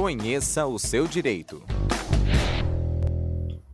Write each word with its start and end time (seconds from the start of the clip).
Conheça 0.00 0.64
o 0.64 0.78
seu 0.78 1.08
direito. 1.08 1.60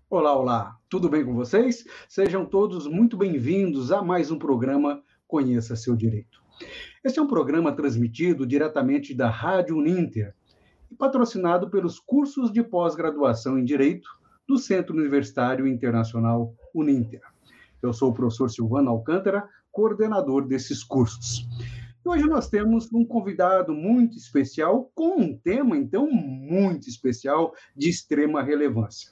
Olá, 0.09 0.35
olá, 0.35 0.79
tudo 0.89 1.07
bem 1.07 1.23
com 1.23 1.35
vocês? 1.35 1.85
Sejam 2.09 2.47
todos 2.47 2.87
muito 2.87 3.15
bem-vindos 3.15 3.93
a 3.93 4.01
mais 4.01 4.31
um 4.31 4.39
programa 4.39 5.03
Conheça 5.29 5.77
Seu 5.77 5.95
Direito. 5.95 6.43
Este 7.05 7.19
é 7.19 7.23
um 7.23 7.27
programa 7.27 7.73
transmitido 7.73 8.47
diretamente 8.47 9.13
da 9.15 9.29
Rádio 9.29 9.77
Uninter 9.77 10.35
e 10.91 10.95
patrocinado 10.95 11.69
pelos 11.69 12.01
cursos 12.01 12.51
de 12.51 12.63
pós-graduação 12.63 13.59
em 13.59 13.65
Direito 13.65 14.09
do 14.49 14.57
Centro 14.57 14.97
Universitário 14.97 15.67
Internacional 15.67 16.55
Uninter. 16.75 17.21
Eu 17.83 17.93
sou 17.93 18.09
o 18.09 18.15
professor 18.15 18.49
Silvano 18.49 18.89
Alcântara, 18.89 19.47
coordenador 19.71 20.47
desses 20.47 20.83
cursos. 20.83 21.47
E 22.05 22.09
hoje 22.09 22.27
nós 22.27 22.51
temos 22.51 22.93
um 22.93 23.05
convidado 23.05 23.73
muito 23.73 24.19
especial, 24.19 24.91
com 24.95 25.21
um 25.21 25.39
tema, 25.39 25.77
então, 25.77 26.11
muito 26.11 26.87
especial, 26.87 27.55
de 27.75 27.89
extrema 27.89 28.43
relevância. 28.43 29.11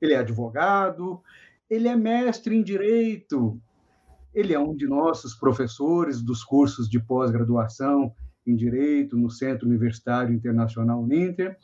Ele 0.00 0.14
é 0.14 0.18
advogado, 0.18 1.20
ele 1.68 1.88
é 1.88 1.94
mestre 1.94 2.56
em 2.56 2.62
direito, 2.62 3.60
ele 4.32 4.54
é 4.54 4.58
um 4.58 4.74
de 4.74 4.86
nossos 4.86 5.34
professores 5.34 6.22
dos 6.22 6.42
cursos 6.42 6.88
de 6.88 6.98
pós-graduação 6.98 8.14
em 8.46 8.56
direito 8.56 9.16
no 9.16 9.28
Centro 9.28 9.68
Universitário 9.68 10.34
Internacional 10.34 11.02
Uninter, 11.02 11.58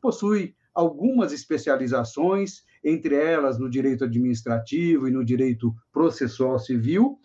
possui 0.00 0.54
algumas 0.72 1.32
especializações, 1.32 2.62
entre 2.82 3.14
elas 3.14 3.58
no 3.58 3.68
direito 3.68 4.04
administrativo 4.04 5.08
e 5.08 5.10
no 5.10 5.24
direito 5.24 5.74
processual 5.92 6.58
civil, 6.58 7.18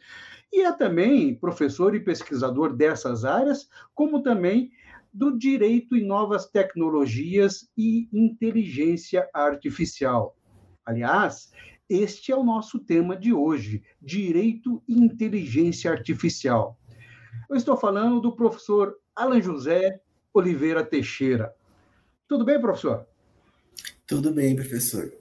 e 0.53 0.62
é 0.62 0.71
também 0.71 1.34
professor 1.34 1.95
e 1.95 1.99
pesquisador 1.99 2.75
dessas 2.75 3.25
áreas, 3.25 3.67
como 3.95 4.21
também 4.21 4.71
do 5.11 5.35
direito 5.35 5.98
e 5.98 6.05
novas 6.05 6.48
tecnologias 6.48 7.67
e 7.75 8.07
inteligência 8.13 9.27
artificial. 9.33 10.38
Aliás, 10.86 11.52
este 11.89 12.31
é 12.31 12.36
o 12.36 12.44
nosso 12.44 12.77
tema 12.77 13.17
de 13.17 13.33
hoje: 13.33 13.83
direito 14.00 14.81
e 14.88 14.94
inteligência 14.94 15.89
artificial. 15.89 16.77
Eu 17.49 17.55
estou 17.55 17.75
falando 17.75 18.22
do 18.22 18.36
professor 18.36 18.95
Alan 19.16 19.42
José 19.42 20.02
Oliveira 20.31 20.86
Teixeira. 20.86 21.52
Tudo 22.27 22.45
bem, 22.45 22.61
professor? 22.61 23.08
Tudo 24.05 24.31
bem, 24.31 24.55
professor. 24.55 25.11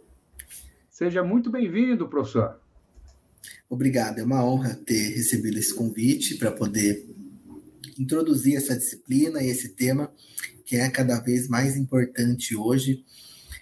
Seja 0.91 1.23
muito 1.23 1.51
bem-vindo, 1.51 2.07
professor. 2.07 2.62
Obrigado, 3.73 4.19
é 4.19 4.23
uma 4.23 4.45
honra 4.45 4.75
ter 4.75 5.15
recebido 5.15 5.59
esse 5.59 5.75
convite 5.75 6.35
para 6.35 6.53
poder 6.53 7.09
introduzir 7.99 8.55
essa 8.55 8.77
disciplina 8.77 9.43
e 9.43 9.49
esse 9.49 9.71
tema 9.71 10.13
que 10.67 10.77
é 10.77 10.91
cada 10.91 11.19
vez 11.21 11.49
mais 11.49 11.75
importante 11.75 12.55
hoje 12.55 13.03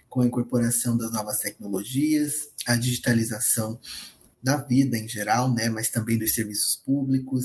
com 0.08 0.20
a 0.20 0.26
incorporação 0.26 0.96
das 0.96 1.12
novas 1.12 1.38
tecnologias, 1.38 2.50
a 2.66 2.74
digitalização 2.74 3.78
da 4.42 4.56
vida 4.56 4.98
em 4.98 5.06
geral, 5.06 5.54
né, 5.54 5.68
mas 5.68 5.90
também 5.90 6.18
dos 6.18 6.34
serviços 6.34 6.74
públicos, 6.74 7.44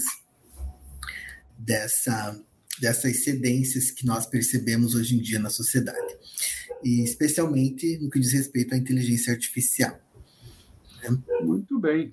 dessa, 1.55 2.43
dessas 2.81 3.23
cedências 3.23 3.91
que 3.91 4.08
nós 4.08 4.25
percebemos 4.25 4.95
hoje 4.95 5.16
em 5.16 5.21
dia 5.21 5.38
na 5.38 5.52
sociedade, 5.52 6.17
e 6.83 7.03
especialmente 7.03 7.99
no 7.99 8.09
que 8.09 8.19
diz 8.19 8.33
respeito 8.33 8.73
à 8.73 8.77
inteligência 8.77 9.31
artificial. 9.31 10.02
Né? 11.03 11.16
Muito 11.43 11.80
bem. 11.80 12.11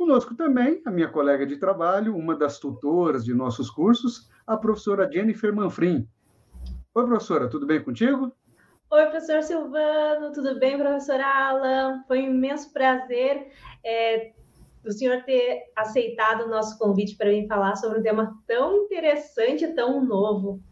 Conosco 0.00 0.34
também 0.34 0.80
a 0.86 0.90
minha 0.90 1.08
colega 1.08 1.44
de 1.44 1.58
trabalho, 1.58 2.16
uma 2.16 2.34
das 2.34 2.58
tutoras 2.58 3.22
de 3.22 3.34
nossos 3.34 3.68
cursos, 3.68 4.30
a 4.46 4.56
professora 4.56 5.06
Jennifer 5.12 5.54
Manfrim. 5.54 6.08
Oi, 6.94 7.04
professora, 7.04 7.50
tudo 7.50 7.66
bem 7.66 7.84
contigo? 7.84 8.34
Oi, 8.90 9.02
professor 9.02 9.42
Silvano, 9.42 10.32
tudo 10.32 10.58
bem, 10.58 10.78
professor 10.78 11.20
Alan? 11.20 12.02
Foi 12.08 12.22
um 12.22 12.34
imenso 12.34 12.72
prazer 12.72 13.48
é, 13.84 14.32
o 14.82 14.90
senhor 14.90 15.22
ter 15.24 15.64
aceitado 15.76 16.44
o 16.44 16.48
nosso 16.48 16.78
convite 16.78 17.14
para 17.14 17.28
vir 17.28 17.46
falar 17.46 17.76
sobre 17.76 17.98
um 17.98 18.02
tema 18.02 18.34
tão 18.46 18.84
interessante 18.84 19.66
e 19.66 19.74
tão 19.74 20.02
novo. 20.02 20.62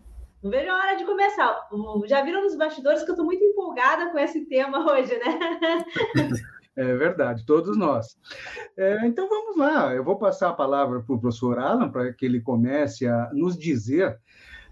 Não 0.43 0.50
vejo 0.50 0.71
a 0.71 0.75
hora 0.75 0.97
de 0.97 1.05
começar. 1.05 1.69
Já 2.06 2.22
viram 2.22 2.44
nos 2.44 2.56
bastidores 2.56 3.03
que 3.03 3.11
eu 3.11 3.12
estou 3.12 3.27
muito 3.27 3.44
empolgada 3.44 4.11
com 4.11 4.19
esse 4.19 4.47
tema 4.47 4.91
hoje, 4.91 5.12
né? 5.19 5.84
É 6.78 6.94
verdade, 6.94 7.44
todos 7.44 7.77
nós. 7.77 8.16
É, 8.77 9.05
então 9.05 9.28
vamos 9.28 9.56
lá, 9.56 9.93
eu 9.93 10.05
vou 10.05 10.16
passar 10.16 10.50
a 10.50 10.55
palavra 10.55 11.03
para 11.03 11.12
o 11.12 11.19
professor 11.19 11.59
Alan 11.59 11.91
para 11.91 12.12
que 12.12 12.25
ele 12.25 12.41
comece 12.41 13.05
a 13.05 13.28
nos 13.33 13.59
dizer 13.59 14.16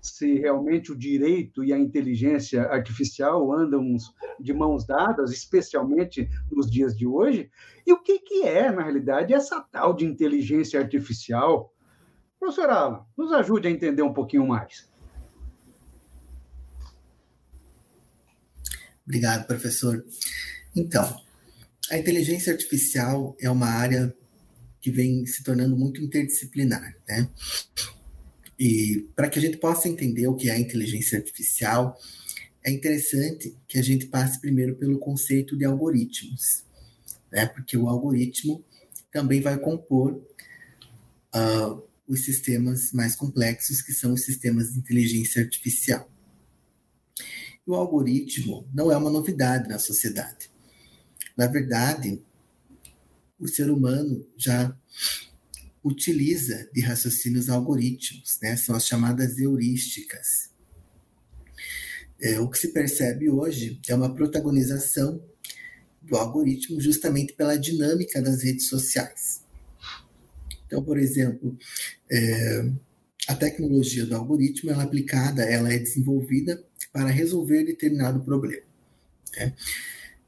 se 0.00 0.38
realmente 0.38 0.92
o 0.92 0.96
direito 0.96 1.64
e 1.64 1.72
a 1.72 1.78
inteligência 1.78 2.62
artificial 2.62 3.52
andam 3.52 3.96
de 4.38 4.52
mãos 4.52 4.86
dadas, 4.86 5.32
especialmente 5.32 6.30
nos 6.48 6.70
dias 6.70 6.96
de 6.96 7.08
hoje, 7.08 7.50
e 7.84 7.92
o 7.92 8.00
que, 8.00 8.20
que 8.20 8.44
é, 8.44 8.70
na 8.70 8.84
realidade, 8.84 9.34
essa 9.34 9.60
tal 9.60 9.92
de 9.92 10.04
inteligência 10.04 10.78
artificial. 10.78 11.74
Professor 12.38 12.70
Alan, 12.70 13.04
nos 13.18 13.32
ajude 13.32 13.66
a 13.66 13.70
entender 13.72 14.02
um 14.02 14.14
pouquinho 14.14 14.46
mais. 14.46 14.88
Obrigado, 19.04 19.44
professor. 19.44 20.04
Então, 20.76 21.25
a 21.90 21.98
inteligência 21.98 22.52
artificial 22.52 23.36
é 23.40 23.50
uma 23.50 23.68
área 23.68 24.14
que 24.80 24.90
vem 24.90 25.26
se 25.26 25.42
tornando 25.42 25.76
muito 25.76 26.02
interdisciplinar, 26.02 26.96
né? 27.08 27.28
E 28.58 29.08
para 29.14 29.28
que 29.28 29.38
a 29.38 29.42
gente 29.42 29.58
possa 29.58 29.88
entender 29.88 30.26
o 30.26 30.34
que 30.34 30.48
é 30.48 30.52
a 30.52 30.58
inteligência 30.58 31.18
artificial, 31.18 31.98
é 32.64 32.70
interessante 32.70 33.56
que 33.68 33.78
a 33.78 33.82
gente 33.82 34.06
passe 34.06 34.40
primeiro 34.40 34.74
pelo 34.76 34.98
conceito 34.98 35.56
de 35.56 35.64
algoritmos, 35.64 36.64
né? 37.30 37.46
porque 37.46 37.76
o 37.76 37.88
algoritmo 37.88 38.64
também 39.12 39.40
vai 39.40 39.58
compor 39.58 40.14
uh, 41.34 41.82
os 42.08 42.24
sistemas 42.24 42.92
mais 42.92 43.14
complexos, 43.14 43.82
que 43.82 43.92
são 43.92 44.14
os 44.14 44.24
sistemas 44.24 44.72
de 44.72 44.78
inteligência 44.78 45.42
artificial. 45.42 46.10
O 47.66 47.74
algoritmo 47.74 48.68
não 48.72 48.90
é 48.90 48.96
uma 48.96 49.10
novidade 49.10 49.68
na 49.68 49.78
sociedade. 49.78 50.50
Na 51.36 51.46
verdade, 51.46 52.22
o 53.38 53.46
ser 53.46 53.70
humano 53.70 54.26
já 54.36 54.74
utiliza 55.84 56.68
de 56.72 56.80
raciocínios 56.80 57.48
algoritmos, 57.48 58.38
né? 58.42 58.56
são 58.56 58.74
as 58.74 58.86
chamadas 58.86 59.38
heurísticas. 59.38 60.50
É, 62.20 62.40
o 62.40 62.48
que 62.48 62.58
se 62.58 62.68
percebe 62.68 63.28
hoje 63.28 63.78
é 63.86 63.94
uma 63.94 64.12
protagonização 64.12 65.22
do 66.02 66.16
algoritmo 66.16 66.80
justamente 66.80 67.34
pela 67.34 67.56
dinâmica 67.56 68.22
das 68.22 68.42
redes 68.42 68.68
sociais. 68.68 69.42
Então, 70.66 70.82
por 70.82 70.98
exemplo, 70.98 71.56
é, 72.10 72.70
a 73.28 73.34
tecnologia 73.34 74.06
do 74.06 74.16
algoritmo 74.16 74.70
ela 74.70 74.82
é 74.82 74.86
aplicada, 74.86 75.42
ela 75.42 75.72
é 75.72 75.78
desenvolvida 75.78 76.62
para 76.92 77.08
resolver 77.08 77.64
determinado 77.64 78.20
problema. 78.20 78.62
Né? 79.36 79.54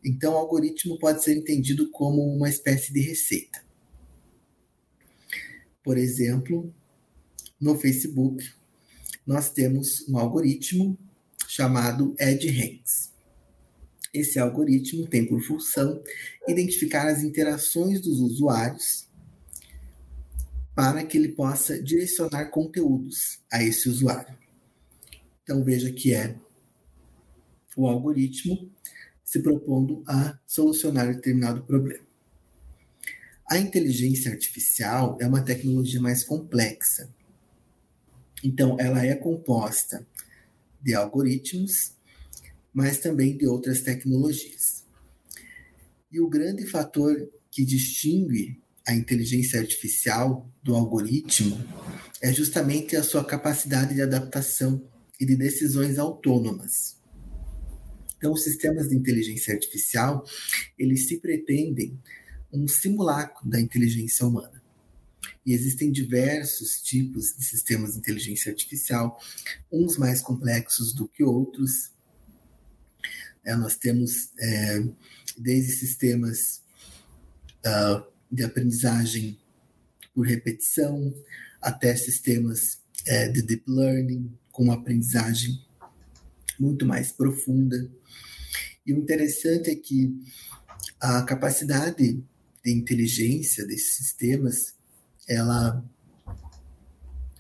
Então, 0.05 0.35
o 0.35 0.37
algoritmo 0.37 0.99
pode 0.99 1.23
ser 1.23 1.37
entendido 1.37 1.91
como 1.91 2.23
uma 2.23 2.49
espécie 2.49 2.93
de 2.93 3.01
receita. 3.01 3.63
Por 5.83 5.99
exemplo, 5.99 6.73
no 7.61 7.77
Facebook, 7.77 8.45
nós 9.27 9.51
temos 9.51 10.09
um 10.09 10.19
algoritmo 10.19 10.99
chamado 11.47 12.15
EdRanks. 12.19 13.13
Esse 14.13 14.39
algoritmo 14.39 15.07
tem 15.07 15.27
por 15.27 15.43
função 15.43 16.03
identificar 16.47 17.09
as 17.09 17.23
interações 17.23 18.01
dos 18.01 18.21
usuários 18.21 19.07
para 20.75 21.05
que 21.05 21.19
ele 21.19 21.31
possa 21.31 21.83
direcionar 21.83 22.47
conteúdos 22.47 23.41
a 23.51 23.63
esse 23.63 23.89
usuário. 23.89 24.39
Então 25.43 25.65
veja 25.65 25.91
que 25.91 26.15
é 26.15 26.37
o 27.77 27.87
algoritmo 27.87 28.71
se 29.29 29.41
propondo 29.43 30.03
a 30.07 30.39
solucionar 30.47 31.15
determinado 31.15 31.63
problema. 31.63 32.03
A 33.47 33.59
inteligência 33.59 34.33
artificial 34.33 35.19
é 35.21 35.27
uma 35.27 35.45
tecnologia 35.45 36.01
mais 36.01 36.25
complexa. 36.25 37.11
Então, 38.43 38.81
ela 38.81 39.05
é 39.05 39.15
composta 39.15 40.07
de 40.81 40.95
algoritmos, 40.95 41.93
mas 42.73 43.01
também 43.01 43.37
de 43.37 43.47
outras 43.47 43.83
tecnologias. 43.83 44.83
E 46.11 46.19
o 46.21 46.31
grande 46.31 46.67
fator 46.67 47.31
que 47.51 47.67
distingue 47.67 48.59
a 48.87 48.95
inteligência 48.95 49.61
artificial 49.61 50.51
do 50.63 50.75
algoritmo 50.75 51.63
é 52.23 52.33
justamente 52.33 52.97
a 52.97 53.03
sua 53.03 53.23
capacidade 53.23 53.95
de 53.95 54.01
adaptação 54.01 54.83
e 55.21 55.27
de 55.27 55.37
decisões 55.37 55.99
autônomas. 55.99 56.98
Então, 58.19 58.33
os 58.33 58.43
sistemas 58.43 58.89
de 58.89 58.97
inteligência 58.97 59.55
artificial, 59.55 60.25
eles 60.79 61.09
se 61.09 61.19
pretendem 61.19 61.99
um 62.53 62.69
simulacro 62.69 63.49
da 63.49 63.59
inteligência 63.61 64.27
humana. 64.27 64.63
E 65.47 65.55
existem 65.55 65.91
diversos 65.91 66.83
tipos 66.83 67.35
de 67.37 67.45
sistemas 67.45 67.93
de 67.93 67.99
inteligência 67.99 68.51
artificial, 68.51 69.19
uns 69.73 69.97
mais 69.97 70.21
complexos 70.21 70.93
do 70.93 71.09
que 71.09 71.25
outros, 71.25 71.93
É, 73.45 73.57
nós 73.57 73.77
temos 73.77 74.31
é, 74.39 74.85
desde 75.39 75.73
sistemas 75.73 76.61
uh, 77.65 78.05
de 78.31 78.45
aprendizagem 78.45 79.39
por 80.13 80.27
repetição 80.27 81.15
até 81.59 81.97
sistemas 81.97 82.81
é, 83.07 83.29
de 83.29 83.41
deep 83.41 83.65
learning 83.67 84.37
com 84.53 84.65
uma 84.65 84.75
aprendizagem 84.75 85.65
muito 86.59 86.85
mais 86.85 87.11
profunda. 87.11 87.91
E 88.89 88.93
o 88.95 88.99
interessante 88.99 89.69
é 89.71 89.75
que 89.75 90.19
a 90.99 91.23
capacidade 91.23 92.25
de 92.65 92.73
inteligência 92.73 93.67
desses 93.67 93.97
sistemas 93.97 94.75
ela 95.29 95.85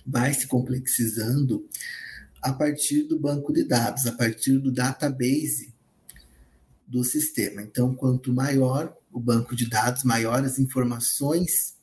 vai 0.06 0.34
se 0.34 0.46
complexizando 0.46 1.66
a 2.42 2.52
partir 2.52 3.04
do 3.04 3.18
banco 3.18 3.50
de 3.50 3.64
dados, 3.64 4.04
a 4.04 4.12
partir 4.12 4.58
do 4.58 4.70
database 4.70 5.72
do 6.86 7.02
sistema. 7.02 7.62
Então, 7.62 7.94
quanto 7.94 8.30
maior 8.30 8.94
o 9.10 9.18
banco 9.18 9.56
de 9.56 9.66
dados, 9.66 10.04
maior 10.04 10.44
as 10.44 10.58
informações 10.58 11.74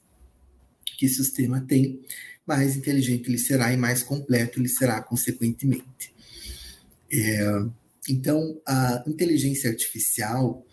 que 0.95 1.07
o 1.07 1.09
sistema 1.09 1.59
tem, 1.59 1.99
mais 2.45 2.75
inteligente 2.75 3.29
ele 3.29 3.39
será 3.39 3.73
e 3.73 3.77
mais 3.77 4.03
completo 4.03 4.59
ele 4.59 4.69
será, 4.69 5.01
consequentemente. 5.01 6.13
É, 7.11 7.65
então, 8.09 8.61
a 8.67 9.03
inteligência 9.07 9.69
artificial, 9.69 10.65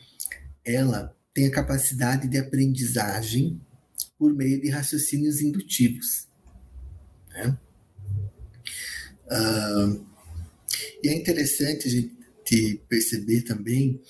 ela 0.65 1.17
tem 1.33 1.47
a 1.47 1.51
capacidade 1.51 2.29
de 2.29 2.39
aprendizagem 2.39 3.61
por 4.19 4.35
meio 4.35 4.61
de 4.61 4.69
raciocínios 4.69 5.41
indutivos. 5.41 6.29
Né? 7.31 7.59
Uh, 9.27 10.07
e 11.03 11.09
é 11.09 11.15
interessante 11.15 11.89
a 11.89 11.91
gente 11.91 12.83
perceber 12.89 13.43
também 13.43 14.01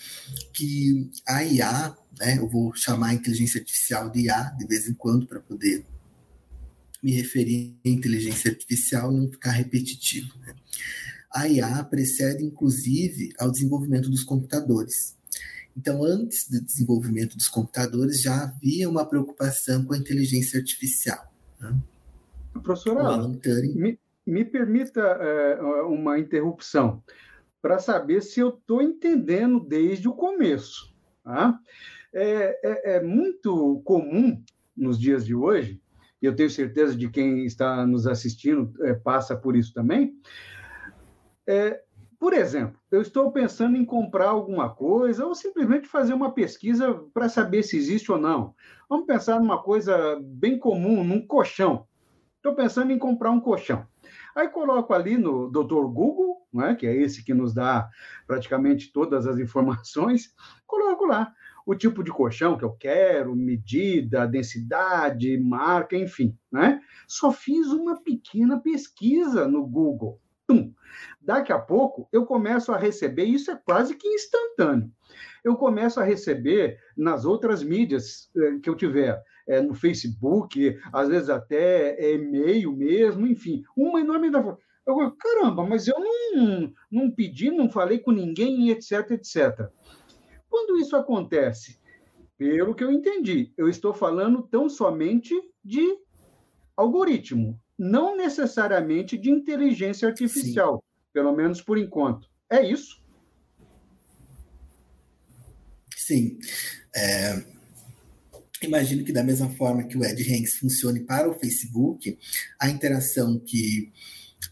que 0.53 1.09
a 1.27 1.45
IA, 1.45 1.97
né, 2.19 2.39
eu 2.39 2.49
vou 2.49 2.75
chamar 2.75 3.11
a 3.11 3.15
inteligência 3.15 3.61
artificial 3.61 4.11
de 4.11 4.23
IA 4.23 4.43
de 4.59 4.67
vez 4.67 4.89
em 4.89 4.95
quando 4.95 5.27
para 5.27 5.41
poder 5.41 5.87
me 7.03 7.13
referir 7.13 7.77
à 7.85 7.89
inteligência 7.89 8.51
artificial 8.51 9.13
e 9.13 9.17
não 9.17 9.31
ficar 9.31 9.53
repetitivo. 9.53 10.37
Né? 10.41 10.55
A 11.34 11.49
IA 11.49 11.82
precede, 11.84 12.44
inclusive, 12.44 13.32
ao 13.38 13.50
desenvolvimento 13.50 14.11
dos 14.11 14.23
computadores. 14.23 15.17
Então, 15.76 16.05
antes 16.05 16.49
do 16.49 16.62
desenvolvimento 16.62 17.37
dos 17.37 17.49
computadores, 17.49 18.20
já 18.20 18.44
havia 18.44 18.88
uma 18.88 19.06
preocupação 19.06 19.84
com 19.84 19.94
a 19.94 19.99
inteligência 19.99 20.58
artificial. 20.58 21.32
Né? 21.58 21.75
Professora, 22.62 23.26
me, 23.75 23.99
me, 24.26 24.44
permita 24.44 25.00
é, 25.00 25.61
uma 25.84 26.19
interrupção 26.19 27.02
para 27.62 27.78
saber 27.78 28.23
se 28.23 28.40
eu 28.40 28.50
estou 28.50 28.82
entendendo 28.82 29.61
desde 29.61 30.08
o 30.08 30.12
começo. 30.12 30.93
Tá? 31.25 31.58
É, 32.12 32.58
é, 32.62 32.96
é 32.96 33.02
muito 33.02 33.81
comum 33.85 34.43
nos 34.76 34.99
dias 34.99 35.25
de 35.25 35.35
hoje, 35.35 35.81
e 36.20 36.26
eu 36.26 36.37
tenho 36.37 36.50
certeza 36.50 36.94
de 36.94 37.08
quem 37.08 37.46
está 37.46 37.87
nos 37.87 38.06
assistindo 38.06 38.73
é, 38.85 38.94
passa 38.94 39.37
por 39.37 39.56
isso 39.56 39.73
também, 39.73 40.14
é, 41.47 41.83
por 42.19 42.33
exemplo, 42.33 42.79
eu 42.91 43.03
estou 43.03 43.33
pensando 43.33 43.77
em 43.77 43.85
comprar 43.85 44.29
alguma 44.29 44.73
coisa 44.73 45.27
ou 45.27 45.35
simplesmente 45.35 45.89
fazer 45.89 46.15
uma 46.15 46.33
pesquisa 46.33 46.94
para 47.12 47.29
saber 47.29 47.62
se 47.62 47.77
existe 47.77 48.12
ou 48.12 48.19
não. 48.19 48.55
Vamos 48.89 49.06
pensar 49.06 49.41
numa 49.41 49.62
coisa 49.62 50.21
bem 50.23 50.59
comum, 50.59 51.03
num 51.03 51.27
colchão. 51.27 51.87
Estou 52.37 52.55
pensando 52.55 52.93
em 52.93 52.99
comprar 52.99 53.31
um 53.31 53.41
colchão. 53.41 53.87
Aí 54.35 54.49
coloco 54.49 54.94
ali 54.94 55.19
no 55.19 55.50
Dr. 55.50 55.85
Google, 55.87 56.47
né, 56.53 56.75
que 56.75 56.87
é 56.87 56.94
esse 56.94 57.25
que 57.25 57.35
nos 57.35 57.53
dá 57.53 57.88
praticamente 58.27 58.93
todas 58.93 59.27
as 59.27 59.38
informações, 59.38 60.35
coloco 60.67 61.05
lá 61.05 61.33
o 61.65 61.75
tipo 61.75 62.03
de 62.03 62.11
colchão 62.11 62.56
que 62.56 62.65
eu 62.65 62.73
quero, 62.73 63.37
medida, 63.37 64.27
densidade, 64.27 65.38
marca, 65.38 65.97
enfim. 65.97 66.37
Né? 66.50 66.81
Só 67.06 67.31
fiz 67.31 67.69
uma 67.69 68.03
pequena 68.03 68.61
pesquisa 68.61 69.47
no 69.47 69.67
Google. 69.67 70.21
Daqui 71.20 71.52
a 71.52 71.58
pouco 71.58 72.08
eu 72.12 72.26
começo 72.26 72.72
a 72.72 72.76
receber, 72.76 73.25
isso 73.25 73.50
é 73.50 73.56
quase 73.56 73.94
que 73.94 74.08
instantâneo. 74.08 74.90
Eu 75.44 75.56
começo 75.56 76.00
a 76.00 76.04
receber 76.04 76.78
nas 76.96 77.25
outras 77.25 77.62
mídias 77.62 78.31
eh, 78.37 78.58
que 78.62 78.69
eu 78.69 78.76
tiver, 78.76 79.22
é, 79.46 79.60
no 79.60 79.75
Facebook, 79.75 80.78
às 80.93 81.08
vezes 81.08 81.28
até 81.28 81.94
é, 81.99 82.14
e-mail 82.14 82.72
mesmo, 82.72 83.26
enfim, 83.26 83.62
uma 83.76 84.00
enorme. 84.00 84.28
Eu 84.28 84.96
digo, 84.96 85.16
caramba, 85.16 85.64
mas 85.64 85.87
eu 85.87 85.99
não, 85.99 86.72
não 86.90 87.10
pedi, 87.10 87.50
não 87.50 87.70
falei 87.70 87.99
com 87.99 88.10
ninguém, 88.10 88.70
etc, 88.70 89.12
etc. 89.12 89.69
Quando 90.49 90.78
isso 90.78 90.96
acontece? 90.96 91.81
Pelo 92.37 92.75
que 92.75 92.82
eu 92.82 92.90
entendi, 92.90 93.52
eu 93.56 93.69
estou 93.69 93.94
falando 93.94 94.43
tão 94.43 94.69
somente 94.69 95.34
de 95.64 95.96
algoritmo, 96.76 97.60
não 97.79 98.17
necessariamente 98.17 99.17
de 99.19 99.31
inteligência 99.31 100.09
artificial, 100.09 100.77
Sim. 100.77 101.11
pelo 101.13 101.35
menos 101.35 101.61
por 101.61 101.79
enquanto. 101.79 102.29
É 102.51 102.63
isso? 102.63 103.03
Sim. 105.97 106.39
É, 106.95 107.45
imagino 108.63 109.05
que 109.05 109.13
da 109.13 109.23
mesma 109.23 109.51
forma 109.51 109.85
que 109.85 109.97
o 109.97 110.05
Ed 110.05 110.23
Hanks 110.23 110.59
funcione 110.59 111.01
para 111.01 111.31
o 111.31 111.39
Facebook, 111.39 112.19
a 112.61 112.69
interação 112.69 113.39
que 113.39 113.91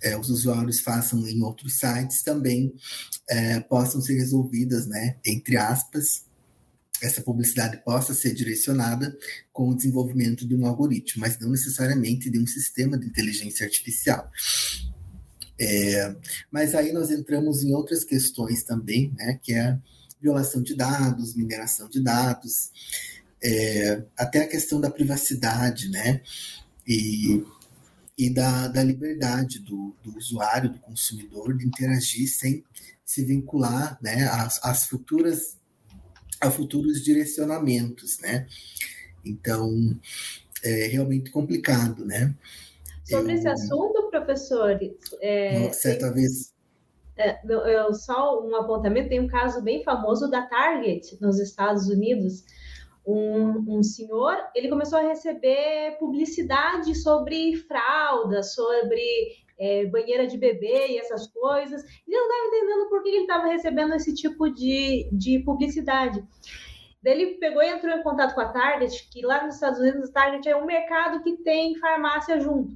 é, 0.03 0.17
os 0.17 0.31
usuários 0.31 0.81
façam 0.81 1.27
em 1.27 1.43
outros 1.43 1.79
sites 1.79 2.23
também 2.23 2.73
é, 3.29 3.61
possam 3.61 4.01
ser 4.01 4.15
resolvidas, 4.15 4.87
né, 4.87 5.19
entre 5.27 5.57
aspas, 5.57 6.25
essa 7.02 7.23
publicidade 7.23 7.82
possa 7.85 8.14
ser 8.14 8.35
direcionada 8.35 9.17
com 9.52 9.69
o 9.69 9.75
desenvolvimento 9.75 10.47
de 10.47 10.55
um 10.55 10.67
algoritmo, 10.67 11.23
mas 11.23 11.38
não 11.38 11.50
necessariamente 11.50 12.31
de 12.31 12.38
um 12.38 12.47
sistema 12.47 12.99
de 12.99 13.06
inteligência 13.06 13.64
artificial. 13.64 14.31
É, 15.58 16.17
mas 16.50 16.75
aí 16.75 16.93
nós 16.93 17.11
entramos 17.11 17.62
em 17.62 17.75
outras 17.75 18.02
questões 18.02 18.62
também, 18.62 19.12
né, 19.17 19.38
que 19.43 19.52
é 19.52 19.79
violação 20.20 20.62
de 20.62 20.75
dados, 20.75 21.35
mineração 21.35 21.88
de 21.88 22.00
dados, 22.00 22.70
é, 23.43 24.02
até 24.17 24.43
a 24.43 24.49
questão 24.49 24.81
da 24.81 24.91
privacidade, 24.91 25.88
né, 25.88 26.23
e, 26.87 27.44
e 28.17 28.31
da, 28.31 28.69
da 28.69 28.82
liberdade 28.82 29.58
do, 29.61 29.94
do 30.02 30.17
usuário, 30.17 30.70
do 30.70 30.79
consumidor, 30.79 31.56
de 31.56 31.67
interagir 31.67 32.29
sem 32.29 32.64
se 33.05 33.25
vincular 33.25 33.99
né, 34.00 34.28
às, 34.28 34.62
às 34.64 34.85
futuras 34.85 35.60
a 36.40 36.50
futuros 36.50 37.02
direcionamentos, 37.02 38.18
né? 38.20 38.47
Então, 39.25 39.99
é 40.64 40.87
realmente 40.87 41.30
complicado, 41.30 42.04
né? 42.04 42.35
Sobre 43.04 43.32
eu, 43.32 43.37
esse 43.37 43.49
assunto, 43.49 44.09
professores, 44.11 44.92
é, 45.20 45.70
certa 45.73 46.06
tem, 46.06 46.14
vez 46.14 46.52
é, 47.20 47.38
eu, 47.44 47.92
só 47.92 48.42
um 48.42 48.56
apontamento, 48.56 49.11
tem 49.11 49.20
um 49.20 49.28
caso 49.28 49.61
bem 49.62 49.85
famoso 49.85 50.30
da 50.30 50.42
Target 50.42 51.18
nos 51.20 51.38
Estados 51.38 51.87
Unidos, 51.88 52.44
um, 53.06 53.78
um, 53.78 53.82
senhor, 53.82 54.37
ele 54.54 54.68
começou 54.68 54.99
a 54.99 55.02
receber 55.02 55.97
publicidade 55.99 56.94
sobre 56.94 57.56
fralda, 57.56 58.42
sobre 58.42 59.02
é, 59.61 59.85
banheira 59.87 60.26
de 60.26 60.38
bebê 60.38 60.88
e 60.88 60.99
essas 60.99 61.26
coisas. 61.26 61.83
E 62.09 62.12
eu 62.12 62.21
não 62.21 62.29
estava 62.29 62.47
entendendo 62.47 62.88
por 62.88 63.02
que 63.02 63.09
ele 63.11 63.19
estava 63.19 63.47
recebendo 63.47 63.95
esse 63.95 64.14
tipo 64.14 64.49
de, 64.49 65.09
de 65.12 65.38
publicidade. 65.40 66.25
Daí 67.02 67.12
ele 67.12 67.35
pegou 67.38 67.62
e 67.62 67.69
entrou 67.69 67.95
em 67.95 68.02
contato 68.02 68.35
com 68.35 68.40
a 68.40 68.49
Target, 68.49 69.09
que 69.11 69.25
lá 69.25 69.45
nos 69.45 69.55
Estados 69.55 69.79
Unidos 69.79 70.09
a 70.11 70.12
Target 70.12 70.49
é 70.49 70.57
um 70.57 70.64
mercado 70.64 71.23
que 71.23 71.37
tem 71.38 71.79
farmácia 71.79 72.40
junto. 72.40 72.75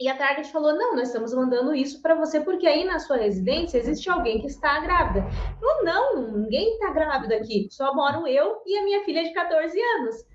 E 0.00 0.08
a 0.08 0.16
Target 0.16 0.50
falou: 0.52 0.74
não, 0.74 0.94
nós 0.94 1.08
estamos 1.08 1.34
mandando 1.34 1.74
isso 1.74 2.00
para 2.00 2.14
você 2.14 2.40
porque 2.40 2.66
aí 2.66 2.84
na 2.84 2.98
sua 2.98 3.16
residência 3.16 3.78
existe 3.78 4.08
alguém 4.08 4.40
que 4.40 4.46
está 4.46 4.80
grávida. 4.80 5.26
Eu 5.60 5.84
não, 5.84 6.38
ninguém 6.38 6.74
está 6.74 6.90
grávida 6.90 7.36
aqui, 7.36 7.68
só 7.70 7.94
moram 7.94 8.26
eu 8.26 8.62
e 8.64 8.78
a 8.78 8.84
minha 8.84 9.04
filha 9.04 9.24
de 9.24 9.32
14 9.32 9.78
anos. 9.80 10.26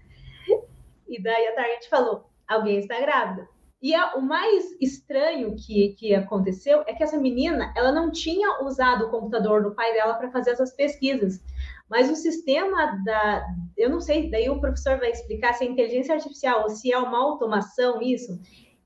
E 1.08 1.22
daí 1.22 1.48
a 1.48 1.56
Target 1.56 1.90
falou: 1.90 2.30
alguém 2.48 2.80
está 2.80 3.00
grávida. 3.00 3.48
E 3.84 3.94
a, 3.94 4.16
o 4.16 4.22
mais 4.22 4.72
estranho 4.80 5.58
que, 5.58 5.90
que 6.00 6.16
aconteceu 6.16 6.86
é 6.88 6.94
que 6.94 7.04
essa 7.04 7.18
menina 7.18 7.74
ela 7.76 7.92
não 7.92 8.10
tinha 8.10 8.64
usado 8.64 9.06
o 9.06 9.12
computador 9.12 9.62
do 9.62 9.76
pai 9.76 9.92
dela 9.92 10.14
para 10.14 10.32
fazer 10.32 10.52
essas 10.52 10.74
pesquisas. 10.74 11.44
Mas 11.90 12.10
o 12.10 12.16
sistema 12.16 12.98
da. 13.04 13.46
Eu 13.76 13.90
não 13.90 14.00
sei, 14.00 14.32
daí 14.32 14.50
o 14.50 14.62
professor 14.62 14.98
vai 15.00 15.12
explicar 15.12 15.54
se 15.54 15.66
é 15.66 15.68
inteligência 15.68 16.16
artificial 16.16 16.62
ou 16.62 16.70
se 16.70 16.94
é 16.94 16.98
uma 16.98 17.18
automação 17.18 18.02
isso. 18.02 18.40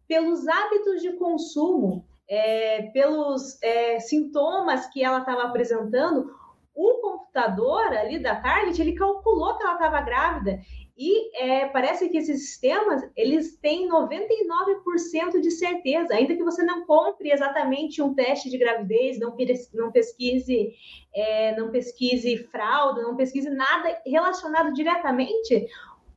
Pelos 0.08 0.48
hábitos 0.48 1.04
de 1.04 1.13
consumo, 1.13 2.04
é, 2.27 2.89
pelos 2.92 3.62
é, 3.62 4.00
sintomas 4.00 4.88
que 4.88 5.04
ela 5.04 5.20
estava 5.20 5.44
apresentando, 5.44 6.32
o 6.74 7.01
computador 7.01 7.86
ali 7.96 8.18
da 8.18 8.36
Target, 8.38 8.82
ele 8.82 8.94
calculou 8.94 9.58
que 9.58 9.63
ela 9.63 9.74
estava 9.74 10.01
grávida 10.01 10.60
e 10.98 11.38
é, 11.38 11.68
parece 11.68 12.10
que 12.10 12.18
esses 12.18 12.48
sistemas, 12.48 13.08
eles 13.16 13.56
têm 13.58 13.88
99% 13.88 15.39
de 15.39 15.51
certeza, 15.51 16.16
ainda 16.16 16.36
que 16.36 16.44
você 16.44 16.63
não 16.63 16.88
compre 16.88 17.32
exatamente 17.32 18.01
um 18.01 18.16
teste 18.16 18.50
de 18.50 18.58
gravidez, 18.58 19.20
não, 19.20 19.36
não 19.75 19.92
pesquise, 19.92 20.74
é, 21.13 21.56
não 21.56 21.70
pesquise 21.70 22.38
fraude, 22.38 23.04
não 23.04 23.16
pesquise 23.16 23.50
nada 23.51 24.01
relacionado 24.04 24.74
diretamente, 24.74 25.68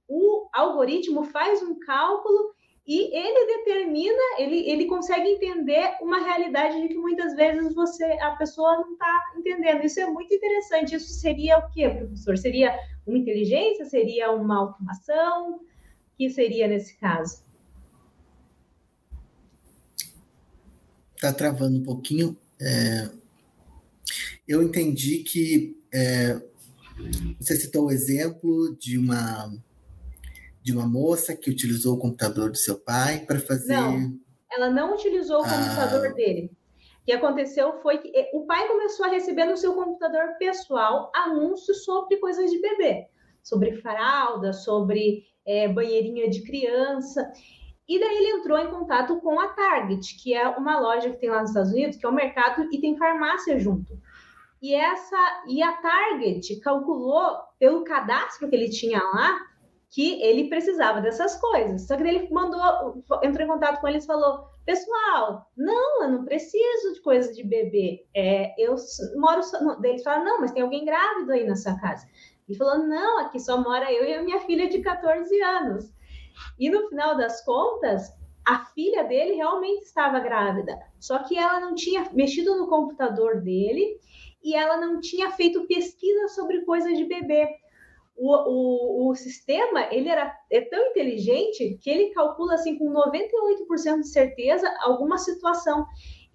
o 0.08 0.48
algoritmo 0.50 1.24
faz 1.24 1.62
um 1.62 1.78
cálculo 1.78 2.54
e 2.90 3.16
ele 3.16 3.58
determina, 3.58 4.20
ele, 4.36 4.68
ele 4.68 4.86
consegue 4.86 5.28
entender 5.28 5.96
uma 6.02 6.24
realidade 6.24 6.82
de 6.82 6.88
que 6.88 6.96
muitas 6.96 7.36
vezes 7.36 7.72
você, 7.72 8.02
a 8.20 8.32
pessoa 8.32 8.78
não 8.78 8.94
está 8.94 9.32
entendendo. 9.36 9.84
Isso 9.84 10.00
é 10.00 10.06
muito 10.10 10.34
interessante. 10.34 10.96
Isso 10.96 11.12
seria 11.12 11.58
o 11.58 11.70
quê, 11.70 11.88
professor? 11.88 12.36
Seria 12.36 12.76
uma 13.06 13.16
inteligência? 13.16 13.84
Seria 13.84 14.32
uma 14.32 14.58
automação? 14.58 15.58
O 15.58 15.60
que 16.18 16.28
seria 16.30 16.66
nesse 16.66 16.96
caso? 16.96 17.44
Está 21.14 21.32
travando 21.32 21.78
um 21.78 21.84
pouquinho. 21.84 22.36
É... 22.60 23.08
Eu 24.48 24.64
entendi 24.64 25.18
que 25.18 25.80
é... 25.94 26.42
você 27.38 27.54
citou 27.54 27.86
o 27.86 27.92
exemplo 27.92 28.76
de 28.80 28.98
uma 28.98 29.48
de 30.62 30.72
uma 30.72 30.86
moça 30.86 31.36
que 31.36 31.50
utilizou 31.50 31.96
o 31.96 31.98
computador 31.98 32.50
do 32.50 32.56
seu 32.56 32.78
pai 32.78 33.20
para 33.20 33.40
fazer. 33.40 33.74
Não, 33.74 34.18
ela 34.52 34.70
não 34.70 34.94
utilizou 34.94 35.40
o 35.40 35.44
ah. 35.44 35.48
computador 35.48 36.14
dele. 36.14 36.50
O 37.02 37.04
que 37.06 37.12
aconteceu 37.12 37.80
foi 37.80 37.98
que 37.98 38.14
eh, 38.14 38.30
o 38.34 38.44
pai 38.44 38.68
começou 38.68 39.06
a 39.06 39.10
receber 39.10 39.46
no 39.46 39.56
seu 39.56 39.74
computador 39.74 40.36
pessoal 40.38 41.10
anúncios 41.14 41.84
sobre 41.84 42.18
coisas 42.18 42.50
de 42.50 42.60
bebê, 42.60 43.06
sobre 43.42 43.80
fralda, 43.80 44.52
sobre 44.52 45.24
é, 45.46 45.66
banheirinha 45.66 46.28
de 46.28 46.42
criança. 46.42 47.30
E 47.88 47.98
daí 47.98 48.16
ele 48.18 48.38
entrou 48.38 48.58
em 48.58 48.70
contato 48.70 49.18
com 49.20 49.40
a 49.40 49.48
Target, 49.48 50.22
que 50.22 50.34
é 50.34 50.46
uma 50.48 50.78
loja 50.78 51.10
que 51.10 51.16
tem 51.16 51.30
lá 51.30 51.40
nos 51.40 51.50
Estados 51.50 51.72
Unidos, 51.72 51.96
que 51.96 52.04
é 52.04 52.08
o 52.08 52.12
um 52.12 52.14
mercado 52.14 52.68
e 52.70 52.80
tem 52.80 52.96
farmácia 52.96 53.58
junto. 53.58 53.98
E 54.62 54.74
essa 54.74 55.42
e 55.48 55.62
a 55.62 55.72
Target 55.72 56.60
calculou 56.60 57.38
pelo 57.58 57.82
cadastro 57.82 58.48
que 58.48 58.54
ele 58.54 58.68
tinha 58.68 58.98
lá 58.98 59.49
que 59.90 60.22
ele 60.22 60.48
precisava 60.48 61.00
dessas 61.00 61.36
coisas. 61.36 61.86
Só 61.86 61.96
que 61.96 62.02
ele 62.04 62.28
mandou, 62.30 63.02
entrou 63.22 63.44
em 63.44 63.50
contato 63.50 63.80
com 63.80 63.88
eles 63.88 64.04
e 64.04 64.06
falou: 64.06 64.46
Pessoal, 64.64 65.50
não, 65.56 66.04
eu 66.04 66.10
não 66.10 66.24
preciso 66.24 66.94
de 66.94 67.00
coisas 67.02 67.36
de 67.36 67.42
bebê. 67.42 68.06
É, 68.14 68.54
eu 68.56 68.76
moro. 69.16 69.42
Só... 69.42 69.58
Eles 69.82 70.02
falaram: 70.02 70.24
Não, 70.24 70.40
mas 70.40 70.52
tem 70.52 70.62
alguém 70.62 70.84
grávido 70.84 71.32
aí 71.32 71.44
na 71.44 71.56
sua 71.56 71.78
casa. 71.78 72.06
Ele 72.48 72.56
falou: 72.56 72.78
Não, 72.78 73.18
aqui 73.18 73.40
só 73.40 73.60
mora 73.60 73.92
eu 73.92 74.04
e 74.04 74.14
a 74.14 74.22
minha 74.22 74.40
filha 74.40 74.68
de 74.68 74.80
14 74.80 75.42
anos. 75.42 75.92
E 76.58 76.70
no 76.70 76.88
final 76.88 77.16
das 77.16 77.44
contas, 77.44 78.12
a 78.46 78.64
filha 78.66 79.02
dele 79.04 79.34
realmente 79.34 79.82
estava 79.82 80.20
grávida, 80.20 80.78
só 80.98 81.18
que 81.18 81.36
ela 81.36 81.60
não 81.60 81.74
tinha 81.74 82.08
mexido 82.12 82.56
no 82.56 82.68
computador 82.68 83.42
dele 83.42 83.98
e 84.42 84.54
ela 84.54 84.78
não 84.78 85.00
tinha 85.00 85.30
feito 85.32 85.66
pesquisa 85.66 86.28
sobre 86.28 86.64
coisas 86.64 86.96
de 86.96 87.04
bebê 87.04 87.46
o, 88.20 89.06
o, 89.06 89.10
o 89.10 89.14
sistema 89.14 89.88
ele 89.90 90.10
era, 90.10 90.36
é 90.50 90.60
tão 90.60 90.78
inteligente 90.88 91.78
que 91.80 91.88
ele 91.88 92.10
calcula 92.10 92.54
assim 92.54 92.78
com 92.78 92.92
98% 92.92 94.00
de 94.00 94.08
certeza 94.08 94.70
alguma 94.82 95.16
situação. 95.16 95.86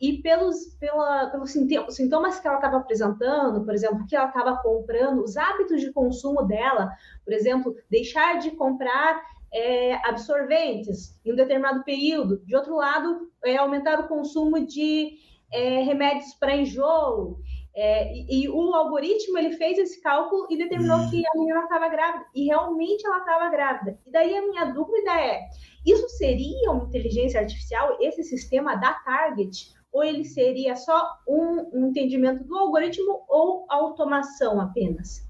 E 0.01 0.21
pelos, 0.21 0.75
pela, 0.77 1.27
pelos 1.27 1.51
sintomas 1.51 2.39
que 2.39 2.47
ela 2.47 2.57
estava 2.57 2.77
apresentando, 2.77 3.63
por 3.63 3.73
exemplo, 3.73 4.05
que 4.07 4.15
ela 4.15 4.27
estava 4.27 4.57
comprando, 4.61 5.23
os 5.23 5.37
hábitos 5.37 5.79
de 5.79 5.93
consumo 5.93 6.43
dela, 6.43 6.89
por 7.23 7.31
exemplo, 7.31 7.73
deixar 7.89 8.39
de 8.39 8.51
comprar 8.51 9.21
é, 9.53 9.95
absorventes 10.05 11.17
em 11.23 11.31
um 11.31 11.35
determinado 11.35 11.83
período, 11.85 12.43
de 12.45 12.55
outro 12.55 12.75
lado, 12.75 13.31
é, 13.45 13.55
aumentar 13.55 14.01
o 14.01 14.07
consumo 14.07 14.65
de 14.65 15.13
é, 15.53 15.81
remédios 15.83 16.33
para 16.33 16.57
enjoo. 16.57 17.39
É, 17.77 18.15
e, 18.15 18.43
e, 18.43 18.49
o 18.49 18.73
algoritmo 18.73 19.37
ele 19.37 19.57
fez 19.57 19.77
esse 19.77 19.99
cálculo 19.99 20.47
e 20.49 20.57
determinou 20.57 20.97
hum. 20.97 21.09
que 21.09 21.27
a 21.27 21.37
menina 21.37 21.63
estava 21.63 21.89
grávida. 21.89 22.25
E 22.33 22.45
realmente 22.45 23.05
ela 23.05 23.19
estava 23.19 23.49
grávida. 23.49 23.99
E 24.07 24.11
daí 24.11 24.33
a 24.33 24.47
minha 24.47 24.65
dúvida 24.65 25.11
é: 25.11 25.41
isso 25.85 26.07
seria 26.09 26.71
uma 26.71 26.85
inteligência 26.85 27.41
artificial, 27.41 27.97
esse 27.99 28.23
sistema 28.23 28.75
da 28.75 28.93
Target? 28.93 29.75
Ou 29.91 30.03
ele 30.03 30.25
seria 30.25 30.75
só 30.75 31.05
um, 31.27 31.69
um 31.73 31.89
entendimento 31.89 32.43
do 32.45 32.57
algoritmo 32.57 33.23
ou 33.27 33.65
automação 33.69 34.59
apenas? 34.59 35.25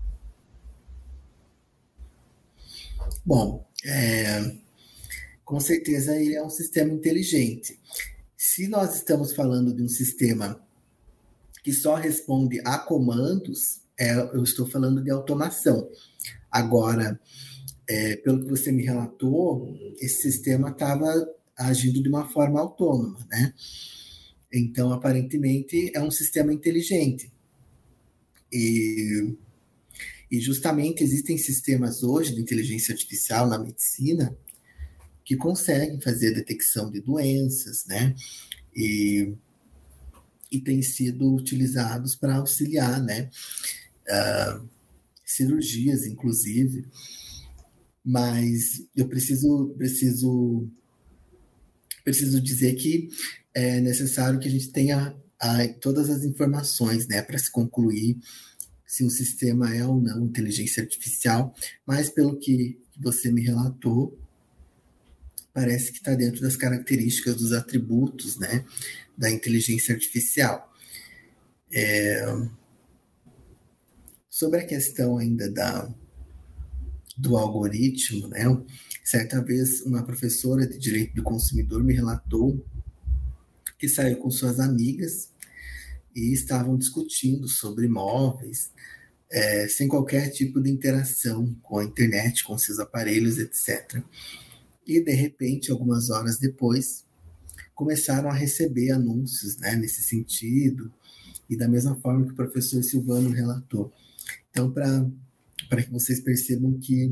Bom, 3.23 3.65
é, 3.85 4.55
com 5.43 5.59
certeza 5.59 6.15
ele 6.15 6.35
é 6.35 6.43
um 6.43 6.49
sistema 6.49 6.91
inteligente. 6.91 7.79
Se 8.35 8.67
nós 8.67 8.95
estamos 8.95 9.33
falando 9.33 9.73
de 9.73 9.83
um 9.83 9.87
sistema 9.87 10.64
que 11.65 11.73
só 11.73 11.95
responde 11.95 12.61
a 12.63 12.77
comandos, 12.77 13.81
é, 13.99 14.13
eu 14.13 14.43
estou 14.43 14.67
falando 14.67 15.03
de 15.03 15.09
automação. 15.09 15.89
Agora, 16.51 17.19
é, 17.89 18.17
pelo 18.17 18.43
que 18.43 18.47
você 18.51 18.71
me 18.71 18.83
relatou, 18.83 19.75
esse 19.99 20.21
sistema 20.21 20.69
estava 20.69 21.11
agindo 21.57 22.03
de 22.03 22.07
uma 22.07 22.29
forma 22.29 22.59
autônoma, 22.61 23.17
né? 23.31 23.51
Então, 24.53 24.93
aparentemente, 24.93 25.91
é 25.95 25.99
um 25.99 26.11
sistema 26.11 26.53
inteligente. 26.53 27.33
E, 28.53 29.35
e 30.29 30.39
justamente 30.39 31.03
existem 31.03 31.35
sistemas 31.35 32.03
hoje 32.03 32.35
de 32.35 32.41
inteligência 32.41 32.93
artificial 32.93 33.47
na 33.47 33.57
medicina 33.57 34.37
que 35.23 35.35
conseguem 35.35 35.99
fazer 35.99 36.29
a 36.29 36.35
detecção 36.35 36.91
de 36.91 37.01
doenças, 37.01 37.87
né? 37.87 38.13
E 38.75 39.33
e 40.51 40.59
têm 40.59 40.81
sido 40.81 41.33
utilizados 41.33 42.15
para 42.15 42.35
auxiliar, 42.35 43.01
né? 43.01 43.29
Uh, 44.07 44.69
cirurgias, 45.25 46.05
inclusive. 46.05 46.85
Mas 48.03 48.83
eu 48.95 49.07
preciso, 49.07 49.73
preciso, 49.77 50.67
preciso 52.03 52.39
dizer 52.39 52.75
que 52.75 53.09
é 53.53 53.79
necessário 53.81 54.39
que 54.39 54.47
a 54.47 54.51
gente 54.51 54.69
tenha 54.69 55.15
a, 55.39 55.67
todas 55.81 56.09
as 56.09 56.23
informações, 56.23 57.07
né, 57.07 57.21
para 57.21 57.37
se 57.37 57.51
concluir 57.51 58.17
se 58.85 59.03
um 59.03 59.09
sistema 59.09 59.75
é 59.75 59.85
ou 59.85 59.99
não 59.99 60.25
inteligência 60.25 60.83
artificial, 60.83 61.53
mas 61.85 62.09
pelo 62.09 62.37
que 62.39 62.79
você 62.97 63.31
me 63.31 63.41
relatou, 63.41 64.17
parece 65.55 65.93
que 65.93 65.99
está 65.99 66.13
dentro 66.13 66.41
das 66.41 66.57
características, 66.57 67.37
dos 67.37 67.53
atributos, 67.53 68.37
né, 68.37 68.65
da 69.17 69.31
inteligência 69.31 69.95
artificial. 69.95 70.69
É... 71.73 72.25
Sobre 74.29 74.59
a 74.59 74.65
questão 74.65 75.17
ainda 75.17 75.49
da, 75.49 75.89
do 77.17 77.37
algoritmo, 77.37 78.27
né? 78.27 78.43
Certa 79.01 79.41
vez 79.41 79.81
uma 79.83 80.03
professora 80.03 80.67
de 80.67 80.77
direito 80.77 81.15
do 81.15 81.23
consumidor 81.23 81.81
me 81.81 81.93
relatou 81.93 82.61
que 83.79 83.87
saiu 83.87 84.17
com 84.17 84.29
suas 84.29 84.59
amigas 84.59 85.31
e 86.13 86.33
estavam 86.33 86.77
discutindo 86.77 87.47
sobre 87.47 87.85
imóveis, 87.85 88.71
é, 89.31 89.69
sem 89.69 89.87
qualquer 89.87 90.31
tipo 90.31 90.61
de 90.61 90.69
interação 90.69 91.55
com 91.61 91.79
a 91.79 91.85
internet, 91.85 92.43
com 92.43 92.57
seus 92.57 92.79
aparelhos, 92.79 93.37
etc. 93.37 94.03
E 94.85 94.99
de 94.99 95.13
repente, 95.13 95.71
algumas 95.71 96.09
horas 96.09 96.37
depois, 96.37 97.05
começaram 97.73 98.29
a 98.29 98.33
receber 98.33 98.91
anúncios 98.91 99.57
né, 99.57 99.75
nesse 99.75 100.01
sentido, 100.03 100.91
e 101.49 101.55
da 101.55 101.67
mesma 101.67 101.95
forma 101.95 102.25
que 102.25 102.31
o 102.31 102.35
professor 102.35 102.83
Silvano 102.83 103.29
relatou. 103.29 103.93
Então, 104.49 104.71
para 104.71 105.83
que 105.83 105.91
vocês 105.91 106.19
percebam 106.21 106.79
que 106.79 107.07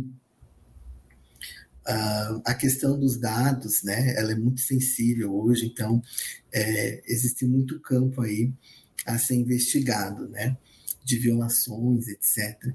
uh, 1.87 2.41
a 2.45 2.53
questão 2.53 2.99
dos 2.99 3.17
dados, 3.17 3.83
né, 3.83 4.15
ela 4.17 4.31
é 4.31 4.35
muito 4.35 4.61
sensível 4.61 5.35
hoje, 5.35 5.65
então 5.65 6.01
é, 6.51 7.03
existe 7.05 7.45
muito 7.45 7.79
campo 7.79 8.21
aí 8.21 8.51
a 9.05 9.17
ser 9.17 9.35
investigado, 9.35 10.27
né, 10.29 10.57
de 11.03 11.17
violações, 11.19 12.07
etc. 12.07 12.73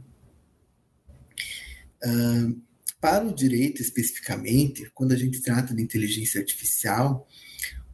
Uh, 2.04 2.04
ah, 2.04 2.52
para 3.00 3.26
o 3.26 3.34
direito 3.34 3.80
especificamente, 3.80 4.90
quando 4.94 5.12
a 5.12 5.16
gente 5.16 5.40
trata 5.40 5.74
de 5.74 5.82
inteligência 5.82 6.40
artificial, 6.40 7.28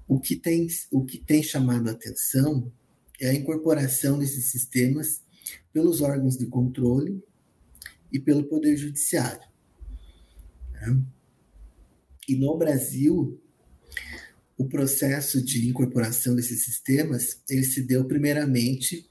o 0.08 0.18
que 0.18 0.37
tem, 0.37 0.66
o 0.90 1.04
que 1.04 1.18
tem 1.18 1.42
chamado 1.42 1.88
a 1.88 1.92
atenção 1.92 2.73
é 3.20 3.28
a 3.28 3.34
incorporação 3.34 4.18
desses 4.18 4.46
sistemas 4.50 5.23
pelos 5.73 6.00
órgãos 6.00 6.37
de 6.38 6.46
controle 6.46 7.23
e 8.12 8.18
pelo 8.18 8.44
Poder 8.44 8.76
Judiciário. 8.76 9.46
Né? 10.73 11.02
E 12.28 12.37
no 12.37 12.56
Brasil, 12.56 13.40
o 14.56 14.66
processo 14.66 15.42
de 15.42 15.68
incorporação 15.68 16.34
desses 16.34 16.64
sistemas 16.64 17.42
ele 17.49 17.64
se 17.64 17.82
deu 17.82 18.04
primeiramente 18.04 19.08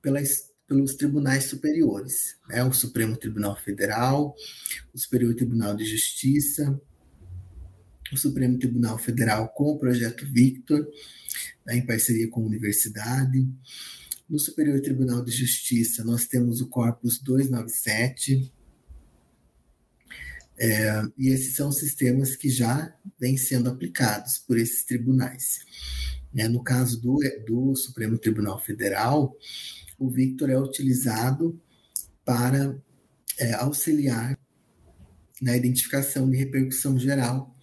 pela 0.00 0.20
pelos 0.66 0.94
tribunais 0.94 1.44
superiores, 1.44 2.36
né? 2.48 2.64
o 2.64 2.72
Supremo 2.72 3.16
Tribunal 3.16 3.56
Federal, 3.56 4.34
o 4.92 4.98
Superior 4.98 5.34
Tribunal 5.34 5.76
de 5.76 5.84
Justiça, 5.84 6.80
o 8.12 8.16
Supremo 8.16 8.58
Tribunal 8.58 8.98
Federal 8.98 9.48
com 9.48 9.72
o 9.72 9.78
projeto 9.78 10.26
Victor, 10.26 10.88
né, 11.66 11.76
em 11.76 11.86
parceria 11.86 12.28
com 12.28 12.42
a 12.42 12.46
universidade. 12.46 13.46
No 14.28 14.38
Superior 14.38 14.80
Tribunal 14.80 15.22
de 15.24 15.30
Justiça, 15.30 16.04
nós 16.04 16.26
temos 16.26 16.60
o 16.60 16.68
Corpus 16.68 17.18
297, 17.18 18.52
é, 20.56 21.02
e 21.18 21.28
esses 21.28 21.56
são 21.56 21.72
sistemas 21.72 22.36
que 22.36 22.48
já 22.48 22.94
vêm 23.18 23.36
sendo 23.36 23.68
aplicados 23.68 24.38
por 24.38 24.56
esses 24.56 24.84
tribunais. 24.84 25.58
É, 26.36 26.48
no 26.48 26.62
caso 26.62 27.00
do, 27.00 27.18
do 27.46 27.74
Supremo 27.76 28.18
Tribunal 28.18 28.60
Federal, 28.60 29.36
o 29.98 30.10
Victor 30.10 30.50
é 30.50 30.58
utilizado 30.58 31.60
para 32.24 32.76
é, 33.38 33.52
auxiliar 33.54 34.38
na 35.40 35.56
identificação 35.56 36.30
de 36.30 36.36
repercussão 36.36 36.98
geral, 36.98 37.54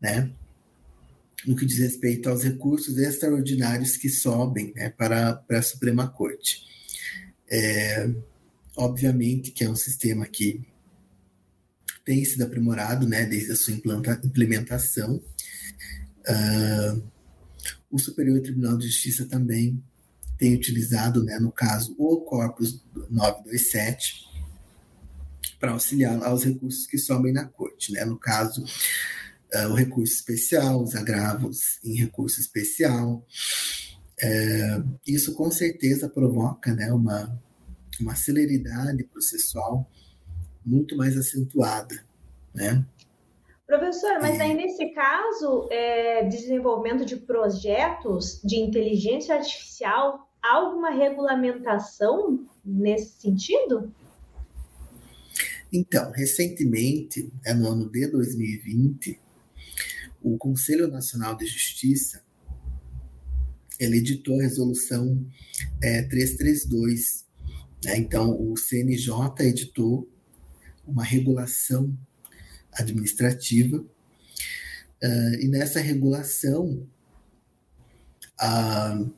né, 0.00 0.32
no 1.46 1.56
que 1.56 1.64
diz 1.64 1.78
respeito 1.78 2.28
aos 2.28 2.42
recursos 2.42 2.98
extraordinários 2.98 3.96
que 3.96 4.08
sobem 4.08 4.72
né, 4.74 4.90
para, 4.90 5.34
para 5.34 5.58
a 5.58 5.62
Suprema 5.62 6.08
Corte. 6.08 6.66
É, 7.50 8.08
obviamente 8.76 9.50
que 9.50 9.64
é 9.64 9.70
um 9.70 9.76
sistema 9.76 10.26
que 10.26 10.64
tem 12.04 12.24
sido 12.24 12.42
aprimorado 12.42 13.06
né, 13.06 13.24
desde 13.24 13.52
a 13.52 13.56
sua 13.56 13.74
implementação. 14.24 15.22
Uh, 16.28 17.02
o 17.90 17.98
Superior 17.98 18.40
Tribunal 18.40 18.78
de 18.78 18.86
Justiça 18.86 19.26
também 19.26 19.82
tem 20.40 20.54
utilizado, 20.54 21.22
né, 21.22 21.38
no 21.38 21.52
caso, 21.52 21.94
o 21.98 22.22
Corpus 22.22 22.82
927 23.10 24.26
para 25.60 25.72
auxiliar 25.72 26.24
aos 26.24 26.42
recursos 26.42 26.86
que 26.86 26.96
sobem 26.96 27.30
na 27.30 27.44
corte. 27.44 27.92
Né? 27.92 28.02
No 28.06 28.18
caso, 28.18 28.64
uh, 29.54 29.68
o 29.68 29.74
recurso 29.74 30.14
especial, 30.14 30.82
os 30.82 30.96
agravos 30.96 31.78
em 31.84 31.94
recurso 31.94 32.40
especial. 32.40 33.22
Uh, 34.22 34.98
isso 35.06 35.34
com 35.34 35.50
certeza 35.50 36.08
provoca 36.08 36.74
né, 36.74 36.90
uma, 36.90 37.38
uma 38.00 38.16
celeridade 38.16 39.04
processual 39.04 39.86
muito 40.64 40.96
mais 40.96 41.18
acentuada. 41.18 42.02
Né? 42.54 42.82
Professor, 43.66 44.18
mas 44.20 44.40
aí 44.40 44.54
nesse 44.54 44.86
caso, 44.94 45.68
é, 45.70 46.24
desenvolvimento 46.24 47.04
de 47.04 47.16
projetos 47.16 48.40
de 48.42 48.56
inteligência 48.56 49.34
artificial, 49.34 50.29
há 50.42 50.56
alguma 50.56 50.90
regulamentação 50.90 52.46
nesse 52.64 53.20
sentido? 53.20 53.92
Então, 55.72 56.10
recentemente, 56.10 57.32
é 57.44 57.54
no 57.54 57.68
ano 57.68 57.88
de 57.88 58.06
2020, 58.08 59.20
o 60.22 60.36
Conselho 60.36 60.88
Nacional 60.88 61.36
de 61.36 61.46
Justiça 61.46 62.22
ele 63.80 63.96
editou 63.96 64.38
a 64.38 64.42
resolução 64.42 65.26
é, 65.82 66.02
332. 66.02 67.24
Né? 67.82 67.96
Então, 67.96 68.38
o 68.38 68.54
CNJ 68.56 69.14
editou 69.40 70.06
uma 70.86 71.02
regulação 71.02 71.96
administrativa, 72.72 73.78
uh, 73.78 75.34
e 75.40 75.48
nessa 75.48 75.80
regulação, 75.80 76.86
uh, 78.40 79.12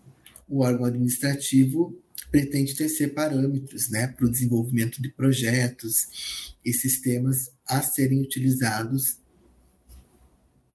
o 0.53 0.61
órgão 0.61 0.85
administrativo 0.85 1.99
pretende 2.31 2.77
tecer 2.77 3.15
parâmetros 3.15 3.89
né, 3.89 4.07
para 4.07 4.27
o 4.27 4.31
desenvolvimento 4.31 5.01
de 5.01 5.09
projetos 5.09 6.55
e 6.63 6.75
sistemas 6.75 7.51
a 7.67 7.81
serem 7.81 8.21
utilizados 8.21 9.19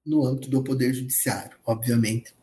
no 0.04 0.26
âmbito 0.26 0.50
do 0.50 0.64
Poder 0.64 0.94
Judiciário, 0.96 1.56
obviamente, 1.64 2.34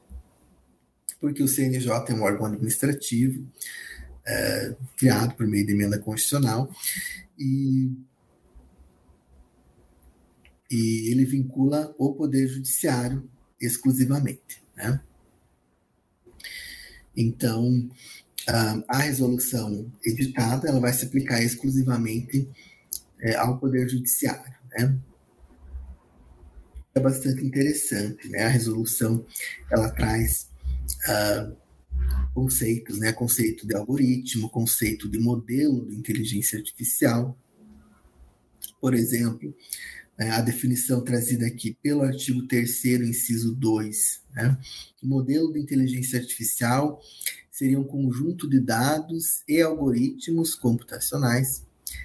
porque 1.21 1.43
o 1.43 1.49
CNJ 1.49 1.91
é 2.09 2.15
um 2.15 2.23
órgão 2.23 2.47
administrativo 2.47 3.45
é, 4.25 4.77
criado 4.97 5.35
por 5.35 5.47
meio 5.47 5.67
de 5.67 5.73
emenda 5.73 5.99
constitucional 5.99 6.73
e, 7.37 7.91
e 10.71 11.11
ele 11.11 11.25
vincula 11.25 11.93
o 11.99 12.15
Poder 12.15 12.47
Judiciário 12.47 13.29
exclusivamente. 13.61 14.63
Né? 14.77 15.03
Então, 17.17 17.89
a 18.89 18.99
resolução 18.99 19.91
editada 20.05 20.69
ela 20.69 20.81
vai 20.81 20.93
se 20.93 21.07
aplicar 21.07 21.43
exclusivamente 21.43 22.49
é, 23.21 23.37
ao 23.37 23.59
Poder 23.59 23.89
Judiciário. 23.89 24.55
Né? 24.77 24.99
é 26.95 27.01
bastante 27.01 27.45
interessante, 27.45 28.29
né? 28.29 28.45
A 28.45 28.49
resolução 28.49 29.27
ela 29.71 29.91
traz 29.91 30.49
uh, 31.09 31.57
conceitos, 32.33 32.99
né? 32.99 33.13
Conceito 33.13 33.67
de 33.67 33.75
algoritmo, 33.75 34.49
conceito 34.49 35.09
de 35.09 35.19
modelo 35.19 35.85
de 35.87 35.97
inteligência 35.97 36.59
artificial. 36.59 37.37
Por 38.81 38.95
exemplo, 38.95 39.55
né, 40.19 40.31
a 40.31 40.41
definição 40.41 41.03
trazida 41.03 41.47
aqui 41.47 41.77
pelo 41.83 42.03
artigo 42.03 42.47
3 42.47 42.85
inciso 43.03 43.55
2, 43.55 44.21
né? 44.35 44.59
O 45.03 45.07
modelo 45.07 45.53
de 45.53 45.61
inteligência 45.61 46.19
artificial 46.19 47.01
seria 47.51 47.79
um 47.79 47.85
conjunto 47.85 48.49
de 48.49 48.61
dados 48.61 49.43
e 49.47 49.61
algoritmos 49.61 50.55
computacionais 50.55 51.65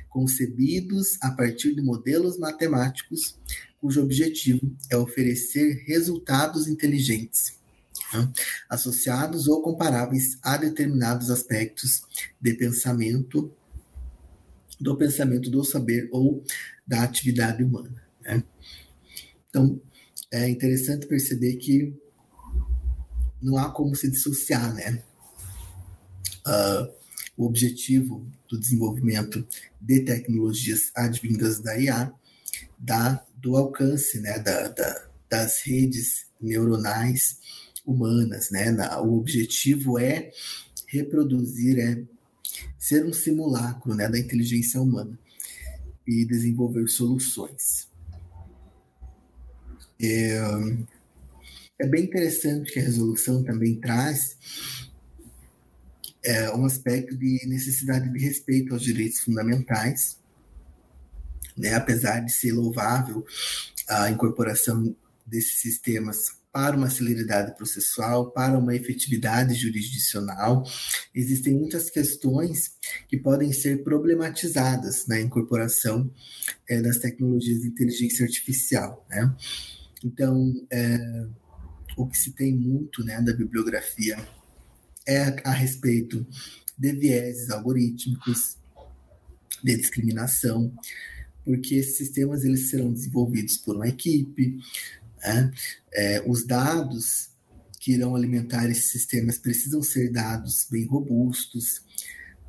concebidos 0.09 1.17
a 1.21 1.31
partir 1.31 1.73
de 1.73 1.81
modelos 1.81 2.37
matemáticos 2.37 3.35
cujo 3.79 4.01
objetivo 4.01 4.75
é 4.89 4.97
oferecer 4.97 5.83
resultados 5.87 6.67
inteligentes, 6.67 7.53
né, 8.13 8.29
associados 8.69 9.47
ou 9.47 9.61
comparáveis 9.61 10.37
a 10.43 10.57
determinados 10.57 11.29
aspectos 11.29 12.01
de 12.41 12.53
pensamento, 12.55 13.51
do 14.79 14.95
pensamento 14.95 15.49
do 15.49 15.63
saber 15.63 16.07
ou 16.11 16.43
da 16.87 17.03
atividade 17.03 17.63
humana. 17.63 18.03
Né? 18.21 18.43
Então, 19.49 19.81
é 20.31 20.47
interessante 20.47 21.07
perceber 21.07 21.55
que 21.55 21.93
não 23.41 23.57
há 23.57 23.71
como 23.71 23.95
se 23.95 24.09
dissociar, 24.09 24.73
né? 24.73 25.03
Uh, 26.45 26.99
o 27.37 27.45
objetivo 27.45 28.25
do 28.49 28.59
desenvolvimento 28.59 29.47
de 29.79 30.01
tecnologias 30.01 30.91
advindas 30.93 31.59
da 31.61 31.77
IA 31.79 32.13
da, 32.77 33.25
do 33.35 33.55
alcance 33.55 34.19
né, 34.19 34.39
da, 34.39 34.67
da, 34.67 35.07
das 35.29 35.61
redes 35.63 36.25
neuronais 36.41 37.39
humanas. 37.85 38.51
Né? 38.51 38.71
Na, 38.71 39.01
o 39.01 39.17
objetivo 39.17 39.97
é 39.97 40.31
reproduzir, 40.87 41.79
é 41.79 42.03
ser 42.77 43.05
um 43.05 43.13
simulacro 43.13 43.93
né, 43.93 44.07
da 44.07 44.17
inteligência 44.17 44.81
humana 44.81 45.17
e 46.07 46.25
desenvolver 46.25 46.87
soluções. 46.87 47.87
É, 50.01 50.39
é 51.79 51.87
bem 51.87 52.03
interessante 52.03 52.71
que 52.71 52.79
a 52.79 52.83
resolução 52.83 53.43
também 53.43 53.75
traz 53.75 54.37
é, 56.23 56.51
um 56.55 56.65
aspecto 56.65 57.15
de 57.15 57.45
necessidade 57.45 58.11
de 58.11 58.19
respeito 58.19 58.73
aos 58.73 58.83
direitos 58.83 59.19
fundamentais, 59.19 60.17
né? 61.55 61.73
apesar 61.73 62.21
de 62.21 62.31
ser 62.31 62.53
louvável 62.53 63.25
a 63.87 64.09
incorporação 64.09 64.95
desses 65.25 65.59
sistemas 65.59 66.38
para 66.59 66.75
uma 66.75 66.89
celeridade 66.89 67.55
processual, 67.55 68.31
para 68.31 68.57
uma 68.57 68.75
efetividade 68.75 69.53
jurisdicional, 69.53 70.69
existem 71.15 71.53
muitas 71.53 71.89
questões 71.89 72.73
que 73.07 73.15
podem 73.15 73.53
ser 73.53 73.81
problematizadas 73.81 75.07
na 75.07 75.21
incorporação 75.21 76.11
é, 76.67 76.81
das 76.81 76.97
tecnologias 76.97 77.61
de 77.61 77.69
inteligência 77.69 78.25
artificial. 78.25 79.05
Né? 79.09 79.33
Então, 80.03 80.53
é, 80.69 81.27
o 81.95 82.05
que 82.05 82.17
se 82.17 82.31
tem 82.31 82.53
muito 82.53 83.05
né, 83.05 83.21
da 83.21 83.31
bibliografia 83.31 84.17
é 85.07 85.41
a 85.45 85.51
respeito 85.51 86.27
de 86.77 86.91
vieses 86.91 87.49
algorítmicos, 87.51 88.57
de 89.63 89.77
discriminação, 89.77 90.73
porque 91.45 91.75
esses 91.75 91.95
sistemas 91.95 92.43
eles 92.43 92.69
serão 92.69 92.91
desenvolvidos 92.91 93.57
por 93.57 93.77
uma 93.77 93.87
equipe, 93.87 94.59
né? 95.21 95.51
é, 95.93 96.23
os 96.25 96.45
dados 96.45 97.29
que 97.79 97.93
irão 97.93 98.15
alimentar 98.15 98.69
esses 98.69 98.91
sistemas 98.91 99.37
precisam 99.37 99.81
ser 99.81 100.11
dados 100.11 100.67
bem 100.69 100.85
robustos, 100.85 101.81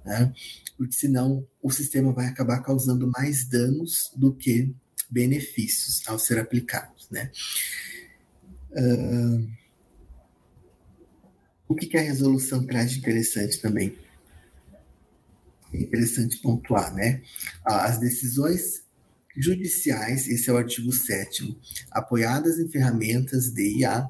né? 0.04 0.33
porque 0.76 0.94
senão 0.94 1.46
o 1.62 1.70
sistema 1.70 2.12
vai 2.12 2.26
acabar 2.26 2.61
causando 2.61 3.06
mais 3.06 3.48
danos 3.48 4.11
do 4.16 4.33
que 4.35 4.74
benefícios 5.09 6.02
ao 6.06 6.18
ser 6.18 6.38
aplicados. 6.38 7.09
Né? 7.11 7.30
Uh, 8.72 9.48
o 11.68 11.74
que, 11.74 11.87
que 11.87 11.96
a 11.96 12.02
resolução 12.02 12.66
traz 12.66 12.90
de 12.90 12.98
interessante 12.98 13.61
também? 13.61 13.96
é 15.72 15.78
interessante 15.78 16.38
pontuar, 16.38 16.94
né? 16.94 17.22
As 17.64 17.98
decisões 17.98 18.83
judiciais, 19.40 20.29
esse 20.29 20.50
é 20.50 20.53
o 20.53 20.57
artigo 20.57 20.92
7 20.92 21.57
apoiadas 21.90 22.59
em 22.59 22.68
ferramentas 22.68 23.50
de 23.50 23.79
IA, 23.79 24.09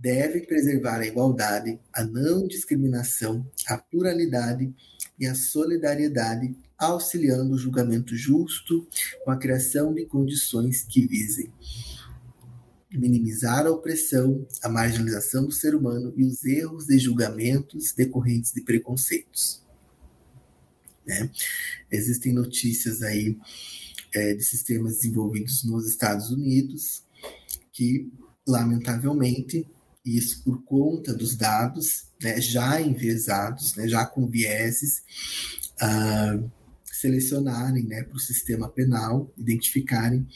devem 0.00 0.44
preservar 0.44 1.00
a 1.00 1.06
igualdade, 1.06 1.78
a 1.92 2.04
não 2.04 2.46
discriminação, 2.46 3.46
a 3.68 3.78
pluralidade 3.78 4.72
e 5.18 5.26
a 5.26 5.34
solidariedade, 5.34 6.56
auxiliando 6.76 7.54
o 7.54 7.58
julgamento 7.58 8.16
justo 8.16 8.86
com 9.24 9.30
a 9.30 9.36
criação 9.36 9.94
de 9.94 10.04
condições 10.04 10.82
que 10.82 11.06
visem 11.06 11.52
minimizar 12.98 13.66
a 13.66 13.70
opressão, 13.70 14.46
a 14.62 14.68
marginalização 14.68 15.46
do 15.46 15.52
ser 15.52 15.74
humano 15.74 16.12
e 16.16 16.24
os 16.24 16.44
erros 16.44 16.86
de 16.86 16.98
julgamentos 16.98 17.92
decorrentes 17.92 18.52
de 18.52 18.60
preconceitos. 18.60 19.62
Né? 21.06 21.30
Existem 21.90 22.32
notícias 22.32 23.02
aí 23.02 23.38
é, 24.14 24.34
de 24.34 24.42
sistemas 24.42 24.96
desenvolvidos 24.96 25.64
nos 25.64 25.88
Estados 25.88 26.30
Unidos 26.30 27.02
que, 27.72 28.10
lamentavelmente, 28.46 29.66
isso 30.04 30.42
por 30.42 30.62
conta 30.64 31.14
dos 31.14 31.36
dados 31.36 32.06
né, 32.20 32.40
já 32.40 32.80
enviesados, 32.80 33.74
né, 33.76 33.88
já 33.88 34.04
com 34.04 34.26
vieses, 34.26 35.02
uh, 35.80 36.50
selecionarem 36.84 37.84
né, 37.84 38.02
para 38.02 38.16
o 38.16 38.20
sistema 38.20 38.68
penal, 38.68 39.32
identificarem 39.36 40.26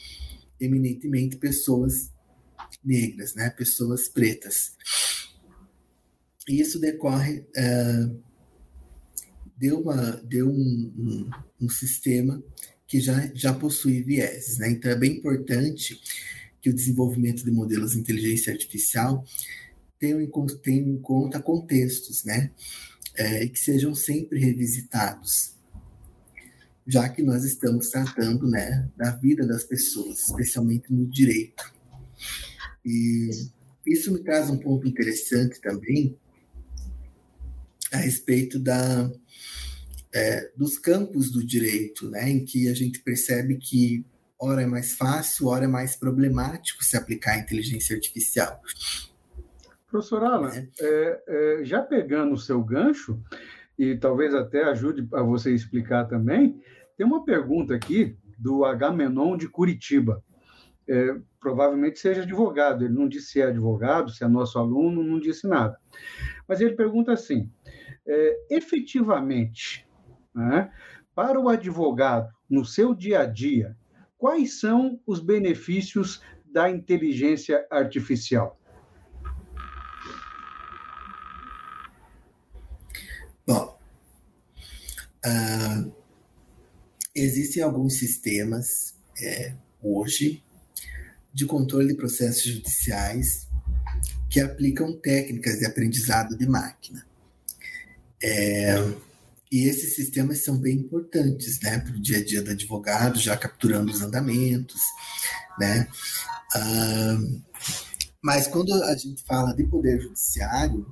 eminentemente 0.59 1.37
pessoas 1.37 2.09
negras, 2.83 3.35
né, 3.35 3.49
pessoas 3.49 4.07
pretas. 4.07 4.73
E 6.47 6.61
isso 6.61 6.79
decorre 6.79 7.39
uh, 7.39 8.23
de, 9.57 9.71
uma, 9.71 10.11
de 10.23 10.43
um, 10.43 10.49
um, 10.49 11.29
um, 11.61 11.69
sistema 11.69 12.41
que 12.87 12.99
já, 13.01 13.29
já 13.33 13.53
possui 13.53 14.01
vieses. 14.01 14.57
Né? 14.57 14.71
Então, 14.71 14.89
é 14.89 14.95
bem 14.95 15.17
importante 15.17 15.99
que 16.61 16.69
o 16.69 16.73
desenvolvimento 16.73 17.43
de 17.43 17.51
modelos 17.51 17.91
de 17.91 17.99
inteligência 17.99 18.51
artificial 18.53 19.23
tenham 19.99 20.21
em, 20.21 20.29
tenham 20.61 20.89
em 20.89 21.01
conta 21.01 21.41
contextos, 21.41 22.23
né? 22.23 22.51
É, 23.15 23.43
e 23.43 23.49
que 23.49 23.59
sejam 23.59 23.95
sempre 23.95 24.39
revisitados, 24.39 25.55
já 26.85 27.09
que 27.09 27.23
nós 27.23 27.43
estamos 27.43 27.89
tratando, 27.89 28.47
né, 28.47 28.87
da 28.95 29.09
vida 29.09 29.45
das 29.47 29.63
pessoas, 29.63 30.19
especialmente 30.19 30.93
no 30.93 31.03
direito. 31.07 31.73
E 32.85 33.31
isso 33.87 34.13
me 34.13 34.19
traz 34.19 34.51
um 34.51 34.57
ponto 34.57 34.87
interessante 34.87 35.59
também 35.59 36.15
a 37.91 37.97
respeito 37.97 38.59
da, 38.59 39.11
é, 40.13 40.51
dos 40.55 40.77
campos 40.77 41.31
do 41.31 41.45
direito, 41.45 42.09
né, 42.09 42.29
em 42.29 42.45
que 42.45 42.69
a 42.69 42.73
gente 42.73 42.99
percebe 42.99 43.57
que 43.57 44.05
ora 44.39 44.61
é 44.61 44.65
mais 44.65 44.93
fácil, 44.93 45.47
ora 45.47 45.65
é 45.65 45.67
mais 45.67 45.95
problemático 45.95 46.83
se 46.83 46.95
aplicar 46.95 47.33
a 47.33 47.39
inteligência 47.39 47.95
artificial. 47.95 48.61
Professor 49.89 50.23
Alan, 50.23 50.51
é. 50.53 50.67
é, 50.79 51.23
é, 51.27 51.65
já 51.65 51.81
pegando 51.81 52.33
o 52.33 52.37
seu 52.37 52.61
gancho, 52.63 53.19
e 53.77 53.95
talvez 53.95 54.33
até 54.33 54.63
ajude 54.63 55.07
a 55.13 55.21
você 55.21 55.53
explicar 55.53 56.05
também, 56.05 56.61
tem 56.97 57.05
uma 57.05 57.23
pergunta 57.23 57.75
aqui 57.75 58.17
do 58.37 58.65
Agamenon 58.65 59.37
de 59.37 59.47
Curitiba. 59.47 60.23
É, 60.89 61.15
provavelmente 61.39 61.99
seja 61.99 62.23
advogado, 62.23 62.83
ele 62.83 62.93
não 62.93 63.07
disse 63.07 63.31
se 63.31 63.41
é 63.41 63.45
advogado, 63.45 64.11
se 64.11 64.23
é 64.23 64.27
nosso 64.27 64.57
aluno, 64.57 65.03
não 65.03 65.19
disse 65.19 65.47
nada. 65.47 65.77
Mas 66.47 66.59
ele 66.59 66.75
pergunta 66.75 67.11
assim: 67.11 67.51
é, 68.05 68.37
efetivamente, 68.49 69.86
né, 70.37 70.71
para 71.15 71.39
o 71.39 71.49
advogado, 71.49 72.31
no 72.47 72.63
seu 72.63 72.93
dia 72.93 73.21
a 73.21 73.25
dia, 73.25 73.75
quais 74.17 74.59
são 74.59 74.99
os 75.05 75.19
benefícios 75.19 76.21
da 76.45 76.69
inteligência 76.69 77.65
artificial? 77.71 78.59
Bom, 83.45 83.79
uh, 85.25 85.93
existem 87.15 87.63
alguns 87.63 87.97
sistemas 87.97 88.95
é, 89.19 89.55
hoje 89.81 90.43
de 91.33 91.45
controle 91.45 91.87
de 91.87 91.95
processos 91.95 92.43
judiciais 92.43 93.47
que 94.29 94.39
aplicam 94.39 94.95
técnicas 94.99 95.59
de 95.59 95.65
aprendizado 95.65 96.37
de 96.37 96.47
máquina. 96.47 97.07
É, 98.21 98.75
e 99.51 99.67
esses 99.67 99.95
sistemas 99.95 100.43
são 100.43 100.57
bem 100.57 100.77
importantes 100.77 101.59
né, 101.61 101.79
para 101.79 101.95
o 101.95 102.01
dia 102.01 102.17
a 102.17 102.23
dia 102.23 102.41
do 102.41 102.51
advogado, 102.51 103.19
já 103.19 103.37
capturando 103.37 103.91
os 103.91 104.01
andamentos. 104.01 104.81
Né? 105.59 105.87
Uh, 106.55 107.41
mas 108.21 108.47
quando 108.47 108.73
a 108.83 108.95
gente 108.95 109.23
fala 109.23 109.53
de 109.53 109.63
poder 109.65 110.01
judiciário, 110.01 110.85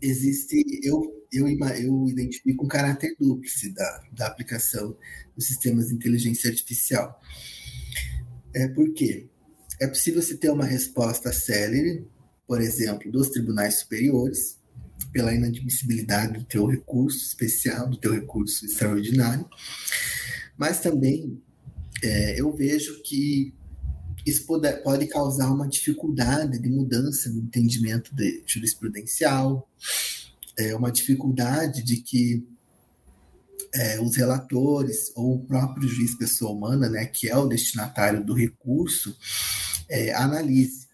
existe, 0.00 0.62
eu, 0.82 1.26
eu, 1.32 1.48
eu 1.48 2.08
identifico 2.08 2.64
um 2.64 2.68
caráter 2.68 3.16
dúplice 3.18 3.72
da, 3.72 4.02
da 4.12 4.26
aplicação 4.26 4.96
dos 5.34 5.46
sistemas 5.46 5.88
de 5.88 5.94
inteligência 5.94 6.50
artificial. 6.50 7.20
É 8.54 8.68
porque 8.68 9.28
é 9.80 9.86
possível 9.86 10.20
se 10.20 10.36
ter 10.36 10.50
uma 10.50 10.66
resposta 10.66 11.32
célere, 11.32 12.06
por 12.46 12.60
exemplo, 12.60 13.10
dos 13.10 13.30
tribunais 13.30 13.80
superiores, 13.80 14.59
pela 15.12 15.34
inadmissibilidade 15.34 16.38
do 16.38 16.44
teu 16.44 16.66
recurso 16.66 17.18
especial, 17.18 17.88
do 17.88 17.96
teu 17.96 18.12
recurso 18.12 18.64
extraordinário, 18.64 19.48
mas 20.56 20.80
também 20.80 21.40
é, 22.02 22.40
eu 22.40 22.52
vejo 22.54 23.02
que 23.02 23.54
isso 24.26 24.46
pode, 24.46 24.70
pode 24.82 25.06
causar 25.06 25.50
uma 25.50 25.68
dificuldade 25.68 26.58
de 26.58 26.68
mudança 26.68 27.30
no 27.30 27.40
entendimento 27.40 28.14
de 28.14 28.42
jurisprudencial, 28.46 29.68
é, 30.58 30.74
uma 30.74 30.92
dificuldade 30.92 31.82
de 31.82 31.96
que 31.96 32.46
é, 33.72 34.00
os 34.00 34.16
relatores 34.16 35.12
ou 35.14 35.36
o 35.36 35.46
próprio 35.46 35.88
juiz 35.88 36.14
pessoa 36.14 36.52
humana, 36.52 36.88
né, 36.88 37.06
que 37.06 37.28
é 37.28 37.36
o 37.36 37.46
destinatário 37.46 38.24
do 38.24 38.34
recurso, 38.34 39.16
é, 39.88 40.12
analise. 40.14 40.88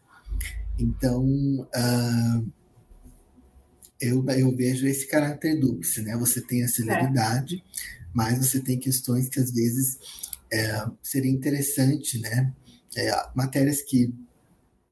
Então, 0.78 1.24
uh, 1.24 2.52
eu, 4.00 4.24
eu 4.30 4.54
vejo 4.54 4.86
esse 4.86 5.06
caráter 5.06 5.58
dúplice, 5.58 6.02
né? 6.02 6.16
Você 6.16 6.40
tem 6.40 6.62
a 6.62 6.68
celeridade, 6.68 7.56
é. 7.56 8.04
mas 8.14 8.38
você 8.38 8.60
tem 8.60 8.78
questões 8.78 9.28
que 9.28 9.40
às 9.40 9.52
vezes 9.52 9.98
é, 10.52 10.86
seria 11.02 11.30
interessante, 11.30 12.18
né? 12.18 12.52
é, 12.96 13.10
matérias 13.34 13.82
que, 13.82 14.12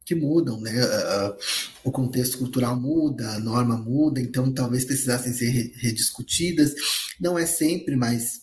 que 0.04 0.14
mudam, 0.14 0.60
né? 0.60 0.72
Uh, 0.72 1.36
o 1.84 1.90
contexto 1.90 2.38
cultural 2.38 2.78
muda, 2.78 3.30
a 3.30 3.40
norma 3.40 3.76
muda, 3.76 4.20
então 4.20 4.52
talvez 4.52 4.84
precisassem 4.84 5.32
ser 5.32 5.72
rediscutidas. 5.76 6.74
Não 7.18 7.38
é 7.38 7.46
sempre, 7.46 7.96
mas 7.96 8.42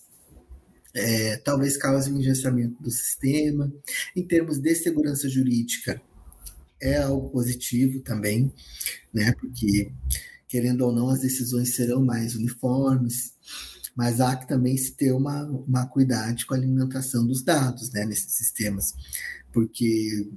é, 0.93 1.38
talvez 1.38 1.78
cause 1.78 2.12
um 2.12 2.17
engessamento 2.17 2.82
do 2.82 2.89
sistema. 2.89 3.71
Em 4.15 4.26
termos 4.26 4.58
de 4.58 4.74
segurança 4.76 5.30
jurídica, 5.30 6.02
é 6.82 6.97
algo 6.97 7.30
positivo 7.30 8.00
também, 8.00 8.52
né? 9.13 9.32
Porque, 9.34 9.91
querendo 10.52 10.82
ou 10.82 10.92
não, 10.92 11.10
as 11.10 11.22
decisões 11.22 11.76
serão 11.76 12.06
mais 12.06 12.36
uniformes, 12.36 13.34
mas 13.96 14.20
há 14.20 14.36
que 14.36 14.48
também 14.48 14.76
se 14.78 14.92
ter 14.92 15.14
uma, 15.14 15.44
uma 15.44 15.86
cuidado 15.86 16.46
com 16.46 16.54
a 16.54 16.58
alimentação 16.58 17.26
dos 17.26 17.42
dados 17.42 17.92
né, 17.92 18.06
nesses 18.06 18.34
sistemas 18.34 18.94
porque 19.52 20.28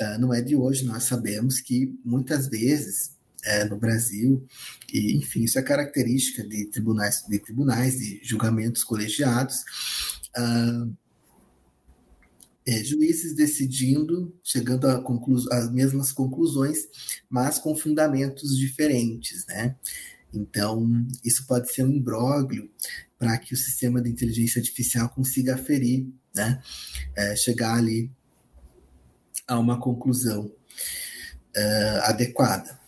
uh, 0.00 0.18
não 0.18 0.32
é 0.32 0.40
de 0.40 0.54
hoje, 0.56 0.84
nós 0.84 1.04
sabemos 1.04 1.60
que 1.60 1.94
muitas 2.04 2.48
vezes 2.48 3.12
uh, 3.46 3.68
no 3.68 3.78
Brasil, 3.78 4.46
e 4.92 5.16
enfim, 5.16 5.42
isso 5.44 5.58
é 5.58 5.62
característica 5.62 6.46
de 6.46 6.66
tribunais, 6.66 7.24
de 7.28 7.38
tribunais, 7.38 7.98
de 7.98 8.20
julgamentos 8.22 8.84
colegiados, 8.84 9.56
uh, 10.36 10.92
é, 12.66 12.84
juízes 12.84 13.34
decidindo, 13.34 14.34
chegando 14.42 14.86
às 15.50 15.70
mesmas 15.72 16.12
conclusões, 16.12 16.78
mas 17.28 17.58
com 17.58 17.74
fundamentos 17.74 18.56
diferentes, 18.56 19.46
né? 19.46 19.76
Então, 20.32 21.06
isso 21.24 21.46
pode 21.46 21.70
ser 21.72 21.84
um 21.84 21.90
imbróglio 21.90 22.70
para 23.18 23.36
que 23.38 23.52
o 23.52 23.56
sistema 23.56 24.00
de 24.00 24.08
inteligência 24.08 24.60
artificial 24.60 25.08
consiga 25.08 25.54
aferir, 25.54 26.06
né? 26.34 26.62
É, 27.16 27.36
chegar 27.36 27.76
ali 27.76 28.10
a 29.46 29.58
uma 29.58 29.78
conclusão 29.78 30.46
uh, 30.46 32.00
adequada. 32.04 32.80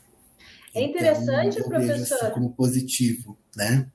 É 0.74 0.82
interessante, 0.82 1.58
então, 1.58 1.68
professor. 1.68 2.30
Como 2.32 2.52
positivo, 2.52 3.38
né? 3.56 3.90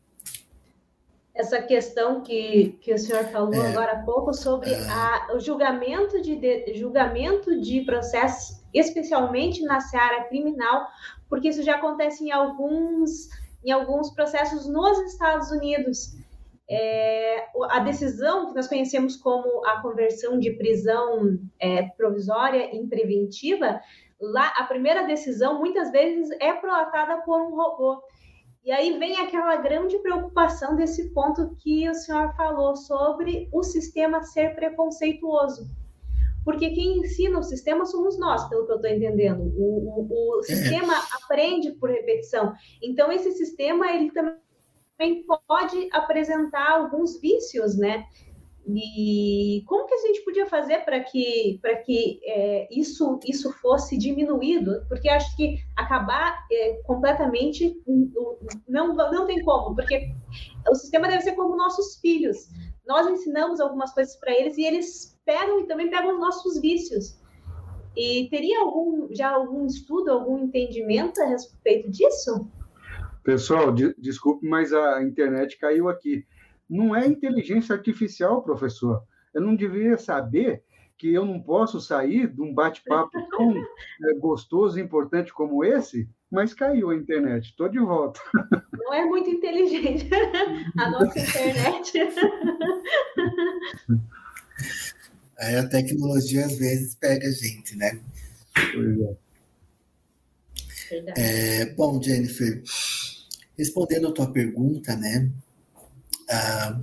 Essa 1.39 1.62
questão 1.62 2.19
que, 2.19 2.78
que 2.82 2.93
o 2.93 2.97
senhor 2.97 3.23
falou 3.25 3.54
é, 3.54 3.69
agora 3.69 3.93
há 3.93 4.04
pouco 4.04 4.34
sobre 4.34 4.69
uh, 4.71 4.89
a, 4.89 5.36
o 5.36 5.39
julgamento 5.39 6.21
de, 6.21 6.36
de, 6.36 6.73
julgamento 6.73 7.62
de 7.62 7.80
processos, 7.86 8.62
especialmente 8.73 9.63
na 9.63 9.80
seara 9.80 10.25
criminal, 10.25 10.86
porque 11.30 11.47
isso 11.47 11.63
já 11.63 11.75
acontece 11.75 12.25
em 12.25 12.32
alguns 12.32 13.30
em 13.63 13.71
alguns 13.71 14.10
processos 14.12 14.67
nos 14.67 14.99
Estados 14.99 15.49
Unidos. 15.49 16.13
É, 16.69 17.45
a 17.69 17.80
decisão 17.80 18.47
que 18.47 18.56
nós 18.56 18.67
conhecemos 18.67 19.15
como 19.15 19.65
a 19.65 19.82
conversão 19.82 20.38
de 20.38 20.52
prisão 20.52 21.39
é, 21.58 21.84
provisória 21.84 22.75
em 22.75 22.86
preventiva, 22.86 23.82
lá 24.19 24.54
a 24.58 24.65
primeira 24.65 25.08
decisão 25.08 25.58
muitas 25.58 25.89
vezes 25.89 26.30
é 26.41 26.52
prolatada 26.52 27.21
por 27.21 27.41
um 27.41 27.56
robô. 27.56 28.04
E 28.63 28.71
aí 28.71 28.97
vem 28.99 29.17
aquela 29.17 29.55
grande 29.55 29.97
preocupação 29.99 30.75
desse 30.75 31.13
ponto 31.13 31.55
que 31.55 31.89
o 31.89 31.93
senhor 31.93 32.35
falou 32.35 32.75
sobre 32.75 33.49
o 33.53 33.63
sistema 33.63 34.21
ser 34.21 34.53
preconceituoso. 34.55 35.65
Porque 36.43 36.69
quem 36.71 36.99
ensina 36.99 37.39
o 37.39 37.43
sistema 37.43 37.85
somos 37.85 38.19
nós, 38.19 38.47
pelo 38.49 38.65
que 38.65 38.71
eu 38.71 38.75
estou 38.77 38.91
entendendo. 38.91 39.41
O, 39.57 40.01
o, 40.01 40.37
o 40.37 40.39
é. 40.39 40.43
sistema 40.43 40.93
é. 40.93 41.23
aprende 41.23 41.71
por 41.73 41.89
repetição. 41.89 42.53
Então, 42.81 43.11
esse 43.11 43.31
sistema, 43.33 43.91
ele 43.91 44.11
também 44.11 45.25
pode 45.47 45.89
apresentar 45.93 46.71
alguns 46.71 47.19
vícios, 47.19 47.77
né? 47.77 48.05
E 48.67 49.63
como 49.65 49.87
que 49.87 49.93
a 49.93 49.97
gente 49.97 50.23
podia 50.23 50.45
fazer 50.45 50.79
para 50.85 50.99
que, 50.99 51.59
para 51.61 51.75
que 51.77 52.19
é, 52.23 52.67
isso, 52.71 53.19
isso 53.25 53.51
fosse 53.53 53.97
diminuído? 53.97 54.85
Porque 54.87 55.09
acho 55.09 55.35
que 55.35 55.57
acabar 55.75 56.45
é, 56.51 56.81
completamente 56.83 57.75
não, 58.67 58.93
não 58.93 59.25
tem 59.25 59.43
como, 59.43 59.75
porque 59.75 60.13
o 60.69 60.75
sistema 60.75 61.07
deve 61.07 61.23
ser 61.23 61.33
como 61.33 61.55
nossos 61.55 61.99
filhos. 61.99 62.49
Nós 62.87 63.07
ensinamos 63.07 63.59
algumas 63.59 63.93
coisas 63.93 64.15
para 64.17 64.33
eles 64.33 64.57
e 64.57 64.65
eles 64.65 65.19
pegam 65.25 65.61
e 65.61 65.67
também 65.67 65.89
pegam 65.89 66.13
os 66.13 66.19
nossos 66.19 66.59
vícios. 66.61 67.19
E 67.95 68.29
teria 68.29 68.59
algum 68.59 69.13
já 69.13 69.29
algum 69.31 69.65
estudo, 69.65 70.11
algum 70.11 70.37
entendimento 70.37 71.21
a 71.21 71.25
respeito 71.25 71.89
disso? 71.89 72.47
Pessoal, 73.23 73.71
de, 73.71 73.93
desculpe, 73.97 74.47
mas 74.47 74.73
a 74.73 75.03
internet 75.03 75.57
caiu 75.57 75.89
aqui. 75.89 76.25
Não 76.69 76.95
é 76.95 77.08
inteligência 77.08 77.73
artificial, 77.73 78.43
professor. 78.43 79.03
Eu 79.34 79.41
não 79.41 79.55
devia 79.55 79.97
saber 79.97 80.63
que 80.97 81.13
eu 81.13 81.25
não 81.25 81.41
posso 81.41 81.79
sair 81.79 82.27
de 82.27 82.41
um 82.41 82.53
bate-papo 82.53 83.17
tão 83.32 83.58
é, 83.58 84.13
gostoso 84.19 84.77
e 84.77 84.82
importante 84.82 85.34
como 85.34 85.63
esse, 85.63 86.10
mas 86.29 86.53
caiu 86.53 86.89
a 86.89 86.95
internet. 86.95 87.45
Estou 87.45 87.69
de 87.69 87.79
volta. 87.79 88.19
Não 88.73 88.93
é 88.93 89.05
muito 89.05 89.29
inteligente 89.29 90.10
a 90.77 90.91
nossa 90.91 91.17
internet. 91.17 91.93
Aí 95.39 95.55
a 95.55 95.69
tecnologia 95.69 96.45
às 96.45 96.58
vezes 96.58 96.95
pega 96.95 97.25
a 97.25 97.32
gente, 97.32 97.77
né? 97.77 97.97
É, 101.15 101.65
bom, 101.75 102.01
Jennifer, 102.01 102.62
respondendo 103.58 104.10
a 104.10 104.12
tua 104.12 104.29
pergunta, 104.32 104.97
né? 104.97 105.32
Ah, 106.29 106.79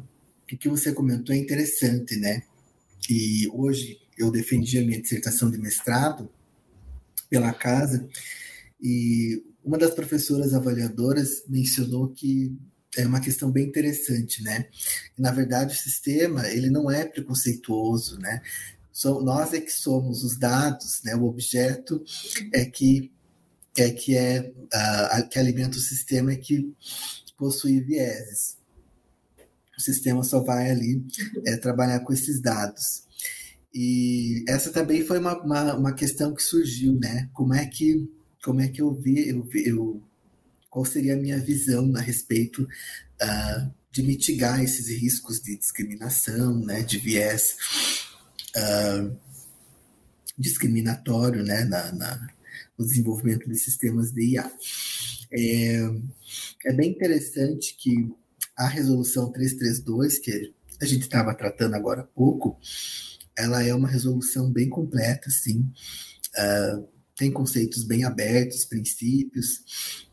o 0.53 0.57
que 0.57 0.69
você 0.69 0.93
comentou 0.93 1.35
é 1.35 1.39
interessante, 1.39 2.17
né? 2.17 2.43
E 3.09 3.49
hoje 3.53 3.99
eu 4.19 4.31
defendi 4.31 4.79
a 4.79 4.85
minha 4.85 5.01
dissertação 5.01 5.51
de 5.51 5.59
mestrado 5.59 6.29
pela 7.29 7.53
casa 7.53 8.09
e 8.81 9.45
uma 9.65 9.79
das 9.79 9.91
professoras 9.91 10.55
avaliadoras 10.55 11.45
mencionou 11.49 12.09
que 12.09 12.57
é 12.97 13.07
uma 13.07 13.21
questão 13.21 13.51
bem 13.51 13.67
interessante, 13.67 14.43
né? 14.43 14.69
Na 15.19 15.31
verdade, 15.31 15.75
o 15.75 15.79
sistema 15.79 16.49
ele 16.49 16.71
não 16.71 16.91
é 16.91 17.05
preconceituoso, 17.05 18.19
né? 18.19 18.41
So, 18.93 19.21
nós 19.21 19.53
é 19.53 19.61
que 19.61 19.71
somos 19.71 20.25
os 20.25 20.39
dados, 20.39 21.03
né? 21.05 21.15
O 21.15 21.25
objeto 21.25 22.03
é 22.53 22.65
que 22.65 23.13
é 23.77 23.91
que 23.91 24.17
é 24.17 24.53
uh, 25.21 25.29
que 25.29 25.39
alimenta 25.39 25.77
o 25.77 25.81
sistema 25.81 26.33
é 26.33 26.37
que 26.37 26.73
possui 27.37 27.81
vieses 27.81 28.57
o 29.77 29.81
sistema 29.81 30.25
só 30.25 30.43
vai 30.43 30.71
ali 30.71 31.05
é, 31.45 31.57
trabalhar 31.57 32.01
com 32.01 32.13
esses 32.13 32.41
dados. 32.41 33.05
E 33.75 34.43
essa 34.49 34.73
também 34.73 35.05
foi 35.05 35.19
uma, 35.19 35.39
uma, 35.43 35.75
uma, 35.75 35.93
questão 35.93 36.35
que 36.35 36.43
surgiu, 36.43 36.99
né? 36.99 37.29
Como 37.35 37.53
é 37.53 37.67
que, 37.67 38.11
como 38.43 38.61
é 38.61 38.69
que 38.69 38.81
eu 38.81 38.95
vi, 38.95 39.29
eu, 39.29 39.47
eu 39.55 40.03
qual 40.71 40.85
seria 40.85 41.15
a 41.15 41.19
minha 41.19 41.39
visão 41.39 41.95
a 41.95 42.01
respeito 42.01 42.63
uh, 42.63 43.75
de 43.93 44.03
mitigar 44.03 44.63
esses 44.63 44.89
riscos 44.89 45.41
de 45.43 45.59
discriminação, 45.59 46.59
né? 46.65 46.83
De 46.83 46.99
viés 46.99 47.57
uh, 48.57 49.15
discriminatório, 50.39 51.45
né? 51.45 51.65
Na, 51.65 51.93
na, 51.93 52.29
no 52.79 52.87
desenvolvimento 52.87 53.47
de 53.49 53.59
sistemas 53.59 54.11
de 54.11 54.23
IA. 54.23 54.51
É, 55.31 55.81
é 56.67 56.73
bem 56.73 56.91
interessante 56.91 57.77
que 57.77 58.11
a 58.57 58.67
resolução 58.67 59.31
332, 59.31 60.19
que 60.19 60.55
a 60.81 60.85
gente 60.85 61.03
estava 61.03 61.35
tratando 61.35 61.75
agora 61.75 62.01
há 62.01 62.05
pouco, 62.05 62.59
ela 63.37 63.63
é 63.63 63.75
uma 63.75 63.89
resolução 63.89 64.51
bem 64.51 64.69
completa, 64.69 65.29
sim. 65.31 65.71
Uh, 66.39 66.89
tem 67.17 67.31
conceitos 67.31 67.83
bem 67.85 68.05
abertos, 68.05 68.65
princípios. 68.65 70.07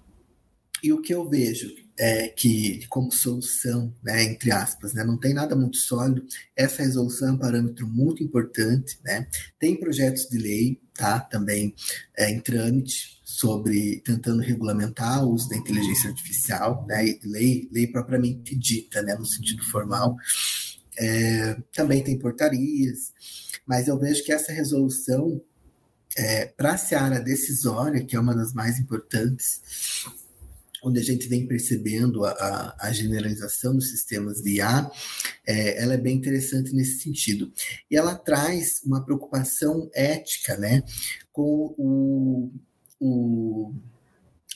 E 0.82 0.92
o 0.92 1.02
que 1.02 1.14
eu 1.14 1.30
vejo 1.30 1.74
é 1.98 2.28
que, 2.28 2.86
como 2.88 3.12
solução, 3.12 3.96
né, 4.04 4.24
entre 4.24 4.52
aspas, 4.52 4.94
né, 4.94 5.04
não 5.04 5.18
tem 5.18 5.34
nada 5.34 5.56
muito 5.56 5.78
sólido, 5.78 6.26
essa 6.56 6.84
resolução 6.84 7.30
é 7.30 7.32
um 7.32 7.38
parâmetro 7.38 7.88
muito 7.88 8.24
importante. 8.24 9.00
Né? 9.04 9.28
Tem 9.60 9.80
projetos 9.80 10.28
de 10.28 10.38
lei 10.38 10.82
tá, 10.96 11.20
também 11.20 11.74
é, 12.18 12.30
em 12.30 12.40
trâmite, 12.40 13.22
sobre 13.24 14.02
tentando 14.06 14.42
regulamentar 14.42 15.26
o 15.26 15.32
uso 15.32 15.50
da 15.50 15.58
inteligência 15.58 16.10
artificial, 16.10 16.86
né, 16.88 17.18
lei, 17.24 17.68
lei 17.72 17.88
propriamente 17.88 18.56
dita, 18.56 19.02
né, 19.02 19.16
no 19.16 19.26
sentido 19.26 19.64
formal. 19.66 20.16
É, 20.98 21.58
também 21.74 22.04
tem 22.04 22.20
portarias, 22.20 23.12
mas 23.66 23.88
eu 23.88 23.98
vejo 23.98 24.24
que 24.24 24.32
essa 24.32 24.52
resolução, 24.52 25.42
é, 26.16 26.46
para 26.46 26.74
a 26.74 26.78
seara 26.78 27.20
decisória, 27.20 28.04
que 28.06 28.16
é 28.16 28.20
uma 28.20 28.36
das 28.36 28.54
mais 28.54 28.78
importantes, 28.78 29.62
onde 30.84 31.00
a 31.00 31.04
gente 31.04 31.28
vem 31.28 31.48
percebendo 31.48 32.26
a, 32.26 32.32
a, 32.32 32.88
a 32.88 32.92
generalização 32.92 33.76
dos 33.76 33.90
sistemas 33.90 34.42
de 34.42 34.58
IA, 34.58 34.92
é, 35.48 35.82
ela 35.82 35.94
é 35.94 35.98
bem 35.98 36.18
interessante 36.18 36.74
nesse 36.74 37.00
sentido. 37.00 37.52
E 37.90 37.96
ela 37.96 38.16
traz 38.16 38.82
uma 38.86 39.04
preocupação 39.04 39.90
ética, 39.94 40.58
né, 40.58 40.84
com 41.32 41.74
o 41.78 42.52
o, 43.04 43.74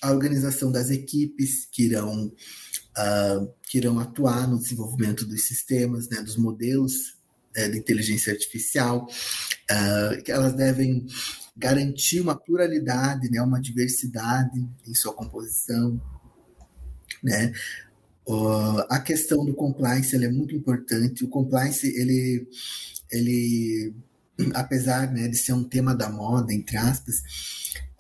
a 0.02 0.12
organização 0.12 0.72
das 0.72 0.90
equipes 0.90 1.68
que 1.70 1.84
irão, 1.84 2.28
uh, 2.28 3.54
que 3.64 3.78
irão 3.78 4.00
atuar 4.00 4.48
no 4.48 4.58
desenvolvimento 4.58 5.26
dos 5.26 5.46
sistemas, 5.46 6.08
né, 6.08 6.22
dos 6.22 6.38
modelos 6.38 7.18
uh, 7.58 7.72
de 7.72 7.78
inteligência 7.78 8.32
artificial, 8.32 9.06
uh, 9.06 10.24
que 10.24 10.32
elas 10.32 10.54
devem 10.54 11.06
garantir 11.58 12.22
uma 12.22 12.40
pluralidade, 12.40 13.30
né, 13.30 13.42
uma 13.42 13.60
diversidade 13.60 14.66
em 14.88 14.94
sua 14.94 15.14
composição, 15.14 16.00
né, 17.28 17.54
Uh, 18.30 18.84
a 18.90 19.00
questão 19.00 19.46
do 19.46 19.54
compliance 19.54 20.14
é 20.14 20.30
muito 20.30 20.54
importante. 20.54 21.24
O 21.24 21.30
compliance 21.30 21.88
ele, 21.88 22.46
ele 23.10 23.94
apesar 24.54 25.10
né, 25.14 25.30
de 25.30 25.38
ser 25.38 25.54
um 25.54 25.64
tema 25.64 25.96
da 25.96 26.10
moda, 26.10 26.54
entre 26.54 26.76
aspas, 26.76 27.16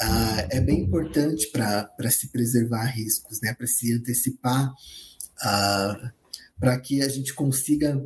uh, 0.01 0.47
é 0.49 0.59
bem 0.59 0.81
importante 0.81 1.49
para 1.49 2.11
se 2.11 2.27
preservar 2.27 2.85
riscos, 2.87 3.39
né? 3.41 3.53
para 3.53 3.67
se 3.67 3.93
antecipar, 3.93 4.69
uh, 4.69 6.11
para 6.59 6.77
que 6.79 7.01
a 7.01 7.07
gente 7.07 7.33
consiga 7.33 8.03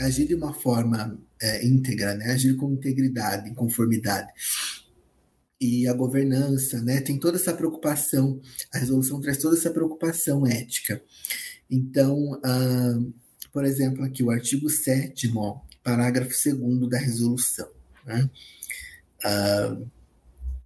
agir 0.00 0.28
de 0.28 0.34
uma 0.36 0.54
forma 0.54 1.18
é, 1.40 1.66
íntegra, 1.66 2.14
né? 2.14 2.32
agir 2.32 2.56
com 2.56 2.72
integridade, 2.72 3.48
em 3.48 3.54
conformidade. 3.54 4.32
E 5.66 5.88
a 5.88 5.94
governança, 5.94 6.82
né? 6.82 7.00
tem 7.00 7.18
toda 7.18 7.38
essa 7.38 7.54
preocupação, 7.54 8.38
a 8.70 8.76
resolução 8.76 9.18
traz 9.18 9.38
toda 9.38 9.56
essa 9.56 9.70
preocupação 9.70 10.46
ética. 10.46 11.02
Então, 11.70 12.32
uh, 12.32 13.14
por 13.50 13.64
exemplo, 13.64 14.04
aqui 14.04 14.22
o 14.22 14.30
artigo 14.30 14.68
7, 14.68 15.32
parágrafo 15.82 16.34
2 16.54 16.90
da 16.90 16.98
resolução. 16.98 17.66
Né? 18.04 18.28
Uh, 19.24 19.90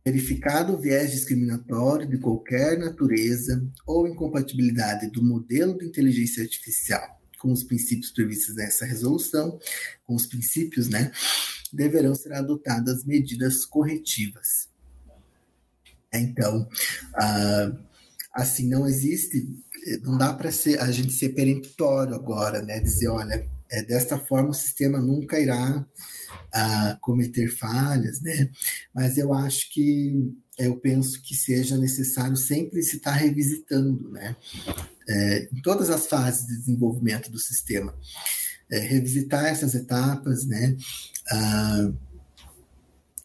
verificado 0.04 0.72
o 0.72 0.80
viés 0.80 1.12
discriminatório 1.12 2.08
de 2.08 2.18
qualquer 2.18 2.76
natureza 2.76 3.64
ou 3.86 4.08
incompatibilidade 4.08 5.08
do 5.12 5.22
modelo 5.22 5.78
de 5.78 5.86
inteligência 5.86 6.42
artificial 6.42 7.20
com 7.38 7.52
os 7.52 7.62
princípios 7.62 8.10
previstos 8.10 8.56
nessa 8.56 8.84
resolução, 8.84 9.60
com 10.04 10.16
os 10.16 10.26
princípios, 10.26 10.88
né, 10.88 11.12
deverão 11.72 12.12
ser 12.16 12.32
adotadas 12.32 13.04
medidas 13.04 13.64
corretivas. 13.64 14.68
Então, 16.12 16.68
ah, 17.14 17.72
assim, 18.34 18.68
não 18.68 18.86
existe, 18.86 19.46
não 20.02 20.16
dá 20.16 20.32
para 20.32 20.48
a 20.48 20.90
gente 20.90 21.12
ser 21.12 21.30
peremptório 21.30 22.14
agora, 22.14 22.62
né, 22.62 22.80
dizer, 22.80 23.08
olha, 23.08 23.46
é, 23.70 23.82
desta 23.82 24.18
forma 24.18 24.50
o 24.50 24.54
sistema 24.54 24.98
nunca 25.00 25.38
irá 25.38 25.86
a, 26.52 26.98
cometer 27.00 27.48
falhas, 27.48 28.20
né? 28.20 28.50
Mas 28.94 29.18
eu 29.18 29.32
acho 29.34 29.70
que 29.72 30.34
eu 30.58 30.76
penso 30.76 31.22
que 31.22 31.34
seja 31.36 31.76
necessário 31.76 32.36
sempre 32.36 32.82
se 32.82 32.96
estar 32.96 33.12
revisitando, 33.12 34.10
né? 34.10 34.36
É, 35.08 35.48
em 35.52 35.62
todas 35.62 35.90
as 35.90 36.06
fases 36.06 36.46
de 36.46 36.58
desenvolvimento 36.58 37.30
do 37.30 37.38
sistema, 37.38 37.94
é, 38.70 38.78
revisitar 38.78 39.46
essas 39.46 39.74
etapas, 39.74 40.46
né? 40.46 40.76
Ah, 41.30 41.92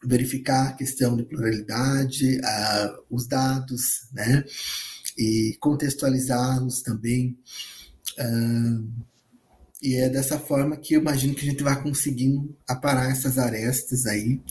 verificar 0.05 0.69
a 0.69 0.73
questão 0.73 1.15
de 1.15 1.23
pluralidade, 1.23 2.39
ah, 2.43 2.99
os 3.09 3.27
dados, 3.27 4.07
né? 4.11 4.43
E 5.17 5.57
contextualizá-los 5.59 6.81
também. 6.81 7.37
Ah, 8.19 8.81
e 9.81 9.95
é 9.95 10.07
dessa 10.07 10.39
forma 10.39 10.77
que 10.77 10.93
eu 10.93 11.01
imagino 11.01 11.35
que 11.35 11.41
a 11.41 11.51
gente 11.51 11.61
vai 11.61 11.81
conseguindo 11.83 12.55
aparar 12.65 13.11
essas 13.11 13.37
arestas 13.37 14.05
aí 14.05 14.41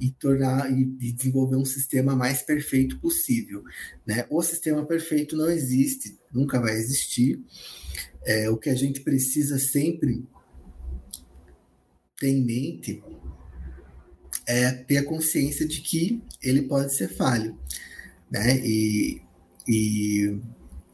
e 0.00 0.10
tornar 0.10 0.70
e 0.72 1.12
desenvolver 1.12 1.56
um 1.56 1.64
sistema 1.64 2.16
mais 2.16 2.40
perfeito 2.40 2.98
possível, 2.98 3.62
né? 4.06 4.26
O 4.30 4.40
sistema 4.42 4.86
perfeito 4.86 5.36
não 5.36 5.50
existe, 5.50 6.16
nunca 6.32 6.58
vai 6.58 6.74
existir. 6.74 7.42
É, 8.24 8.48
o 8.48 8.56
que 8.56 8.70
a 8.70 8.74
gente 8.74 9.00
precisa 9.00 9.58
sempre 9.58 10.24
ter 12.18 12.28
em 12.28 12.44
mente 12.44 13.02
é 14.48 14.72
ter 14.72 14.96
a 14.96 15.04
consciência 15.04 15.68
de 15.68 15.82
que 15.82 16.22
ele 16.42 16.62
pode 16.62 16.94
ser 16.94 17.08
falho, 17.08 17.56
né? 18.30 18.58
E, 18.64 19.20
e, 19.68 20.38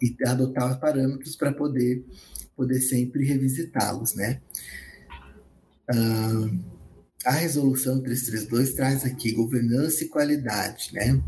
e 0.03 0.17
adotar 0.27 0.73
os 0.73 0.79
parâmetros 0.79 1.37
para 1.37 1.53
poder 1.53 2.05
poder 2.57 2.81
sempre 2.81 3.25
revisitá-los, 3.25 4.15
né? 4.15 4.41
A 7.25 7.33
resolução 7.33 8.01
332 8.01 8.75
traz 8.75 9.05
aqui 9.05 9.33
governança 9.33 10.05
e 10.05 10.09
qualidade, 10.09 10.91
né? 10.93 11.23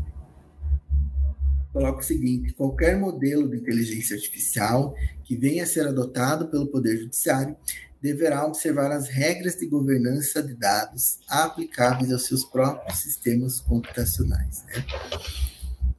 Coloca 1.71 1.99
o 1.99 2.03
seguinte: 2.03 2.53
qualquer 2.53 2.97
modelo 2.97 3.49
de 3.49 3.57
inteligência 3.57 4.15
artificial 4.15 4.95
que 5.23 5.35
venha 5.35 5.63
a 5.63 5.67
ser 5.67 5.87
adotado 5.87 6.47
pelo 6.47 6.67
Poder 6.67 6.97
Judiciário 6.97 7.55
deverá 8.01 8.45
observar 8.45 8.91
as 8.91 9.07
regras 9.07 9.55
de 9.55 9.65
governança 9.65 10.41
de 10.41 10.53
dados 10.53 11.19
aplicáveis 11.27 12.11
aos 12.11 12.25
seus 12.25 12.45
próprios 12.45 12.99
sistemas 12.99 13.59
computacionais. 13.59 14.63
Né? 14.65 14.85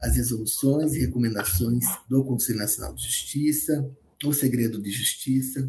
As 0.01 0.17
resoluções 0.17 0.95
e 0.95 1.01
recomendações 1.01 1.85
do 2.09 2.25
Conselho 2.25 2.59
Nacional 2.59 2.95
de 2.95 3.03
Justiça, 3.03 3.91
o 4.25 4.33
segredo 4.33 4.81
de 4.81 4.91
justiça, 4.91 5.69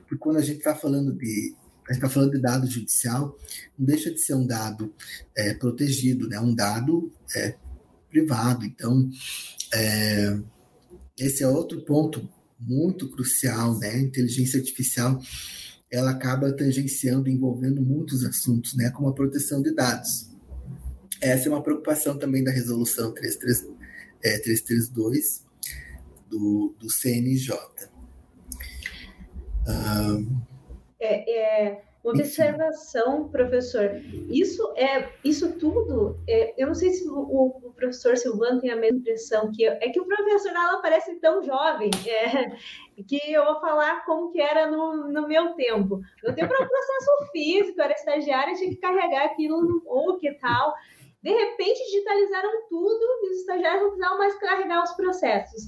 porque 0.00 0.16
quando 0.16 0.38
a 0.38 0.42
gente 0.42 0.58
está 0.58 0.74
falando 0.74 1.12
de 1.12 1.54
a 1.88 1.94
gente 1.94 2.04
está 2.04 2.10
falando 2.10 2.32
de 2.32 2.42
dado 2.42 2.66
judicial, 2.66 3.34
não 3.78 3.86
deixa 3.86 4.10
de 4.10 4.20
ser 4.20 4.34
um 4.34 4.46
dado 4.46 4.92
é, 5.34 5.54
protegido, 5.54 6.28
né? 6.28 6.38
um 6.38 6.54
dado 6.54 7.10
é, 7.34 7.54
privado. 8.10 8.66
Então, 8.66 9.08
é, 9.72 10.38
esse 11.18 11.42
é 11.42 11.48
outro 11.48 11.80
ponto 11.80 12.28
muito 12.58 13.08
crucial, 13.10 13.78
né? 13.78 13.98
Inteligência 13.98 14.58
artificial 14.58 15.20
ela 15.90 16.10
acaba 16.10 16.52
tangenciando, 16.52 17.30
envolvendo 17.30 17.80
muitos 17.80 18.24
assuntos, 18.24 18.76
né? 18.76 18.90
Como 18.90 19.08
a 19.08 19.14
proteção 19.14 19.62
de 19.62 19.74
dados. 19.74 20.30
Essa 21.20 21.48
é 21.48 21.50
uma 21.50 21.62
preocupação 21.62 22.18
também 22.18 22.44
da 22.44 22.50
resolução 22.50 23.12
33, 23.12 23.66
é, 24.22 24.38
332 24.38 25.44
do, 26.28 26.74
do 26.78 26.90
CNJ. 26.90 27.56
Um, 29.66 30.40
é, 31.00 31.70
é, 31.70 31.82
observação, 32.02 33.28
professor. 33.28 34.00
Isso 34.30 34.72
é 34.76 35.08
isso 35.24 35.58
tudo. 35.58 36.18
É, 36.28 36.54
eu 36.56 36.68
não 36.68 36.74
sei 36.74 36.90
se 36.90 37.08
o, 37.08 37.18
o, 37.18 37.72
professor 37.76 38.16
Silvano 38.16 38.60
tem 38.60 38.70
a 38.70 38.76
mesma 38.76 38.98
impressão 38.98 39.50
que 39.52 39.62
eu, 39.62 39.72
é 39.72 39.88
que 39.90 40.00
o 40.00 40.06
professor 40.06 40.50
ela 40.50 40.80
parece 40.80 41.16
tão 41.16 41.42
jovem 41.42 41.90
é, 42.06 42.56
que 43.04 43.20
eu 43.32 43.44
vou 43.44 43.60
falar 43.60 44.04
como 44.04 44.30
que 44.30 44.40
era 44.40 44.70
no, 44.70 45.08
no 45.08 45.28
meu 45.28 45.54
tempo. 45.54 46.00
Tempo 46.22 46.54
era 46.54 46.64
um 46.64 46.68
processo 46.68 47.30
físico, 47.32 47.80
era 47.80 47.92
estagiária, 47.92 48.54
tinha 48.54 48.70
que 48.70 48.76
carregar 48.76 49.26
aquilo 49.26 49.82
ou 49.86 50.16
que 50.18 50.32
tal. 50.34 50.74
De 51.22 51.30
repente 51.30 51.84
digitalizaram 51.84 52.68
tudo 52.68 53.04
e 53.24 53.30
os 53.30 53.40
estagiários 53.40 53.82
não 53.82 53.90
precisavam 53.90 54.18
mais 54.18 54.38
carregar 54.38 54.84
os 54.84 54.92
processos. 54.92 55.62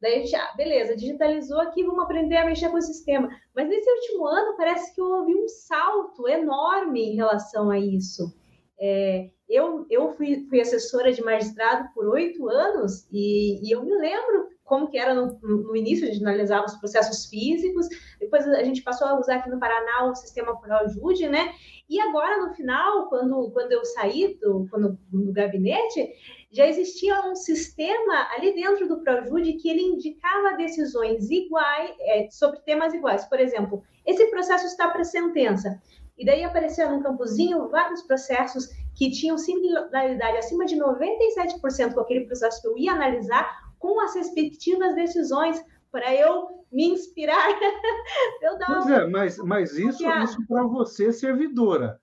Daí 0.00 0.16
a 0.16 0.18
gente, 0.18 0.36
ah, 0.36 0.52
beleza, 0.56 0.96
digitalizou 0.96 1.60
aqui, 1.60 1.82
vamos 1.82 2.04
aprender 2.04 2.36
a 2.36 2.44
mexer 2.44 2.68
com 2.68 2.76
o 2.76 2.82
sistema. 2.82 3.28
Mas 3.54 3.68
nesse 3.68 3.90
último 3.90 4.26
ano 4.26 4.56
parece 4.56 4.94
que 4.94 5.00
houve 5.00 5.34
um 5.34 5.48
salto 5.48 6.28
enorme 6.28 7.12
em 7.12 7.16
relação 7.16 7.70
a 7.70 7.78
isso. 7.78 8.34
É, 8.78 9.30
eu 9.48 9.86
eu 9.88 10.14
fui, 10.16 10.46
fui, 10.48 10.60
assessora 10.60 11.10
de 11.10 11.22
magistrado 11.22 11.88
por 11.94 12.06
oito 12.08 12.46
anos 12.48 13.08
e, 13.10 13.66
e, 13.66 13.70
eu 13.74 13.82
me 13.82 13.94
lembro 13.96 14.48
como 14.64 14.90
que 14.90 14.98
era 14.98 15.14
no, 15.14 15.38
no 15.40 15.76
início, 15.76 16.06
a 16.06 16.10
gente 16.10 16.22
analisava 16.22 16.66
os 16.66 16.74
processos 16.74 17.26
físicos, 17.26 17.86
depois 18.18 18.46
a 18.46 18.62
gente 18.64 18.82
passou 18.82 19.06
a 19.06 19.18
usar 19.18 19.36
aqui 19.36 19.48
no 19.48 19.60
Paraná 19.60 20.10
o 20.10 20.14
sistema 20.14 20.60
Projude, 20.60 21.28
né? 21.28 21.54
E 21.88 22.00
agora, 22.00 22.44
no 22.44 22.52
final, 22.52 23.08
quando, 23.08 23.50
quando 23.52 23.70
eu 23.72 23.84
saí 23.84 24.36
do, 24.40 24.66
quando, 24.68 24.98
do 25.08 25.32
gabinete, 25.32 26.12
já 26.56 26.66
existia 26.66 27.20
um 27.28 27.34
sistema 27.34 28.28
ali 28.34 28.54
dentro 28.54 28.88
do 28.88 29.02
Projude 29.02 29.52
que 29.54 29.68
ele 29.68 29.82
indicava 29.82 30.56
decisões 30.56 31.30
iguais 31.30 31.94
é, 32.00 32.30
sobre 32.30 32.60
temas 32.60 32.94
iguais. 32.94 33.26
Por 33.26 33.38
exemplo, 33.38 33.84
esse 34.06 34.26
processo 34.30 34.64
está 34.64 34.88
para 34.88 35.04
sentença. 35.04 35.78
E 36.16 36.24
daí 36.24 36.42
apareceram 36.44 36.96
no 36.96 37.02
campozinho 37.02 37.68
vários 37.68 38.00
processos 38.00 38.68
que 38.94 39.10
tinham 39.10 39.36
similaridade 39.36 40.38
acima 40.38 40.64
de 40.64 40.76
97% 40.76 41.92
com 41.92 42.00
aquele 42.00 42.24
processo 42.24 42.62
que 42.62 42.68
eu 42.68 42.78
ia 42.78 42.92
analisar, 42.92 43.46
com 43.78 44.00
as 44.00 44.14
respectivas 44.14 44.94
decisões, 44.94 45.62
para 45.92 46.14
eu 46.14 46.64
me 46.72 46.86
inspirar. 46.86 47.36
eu 48.40 48.56
dar 48.56 48.66
pois 48.66 48.88
é, 48.88 49.06
mas, 49.06 49.36
mas 49.38 49.72
isso, 49.76 50.02
isso 50.22 50.46
para 50.48 50.62
você, 50.62 51.12
servidora. 51.12 52.00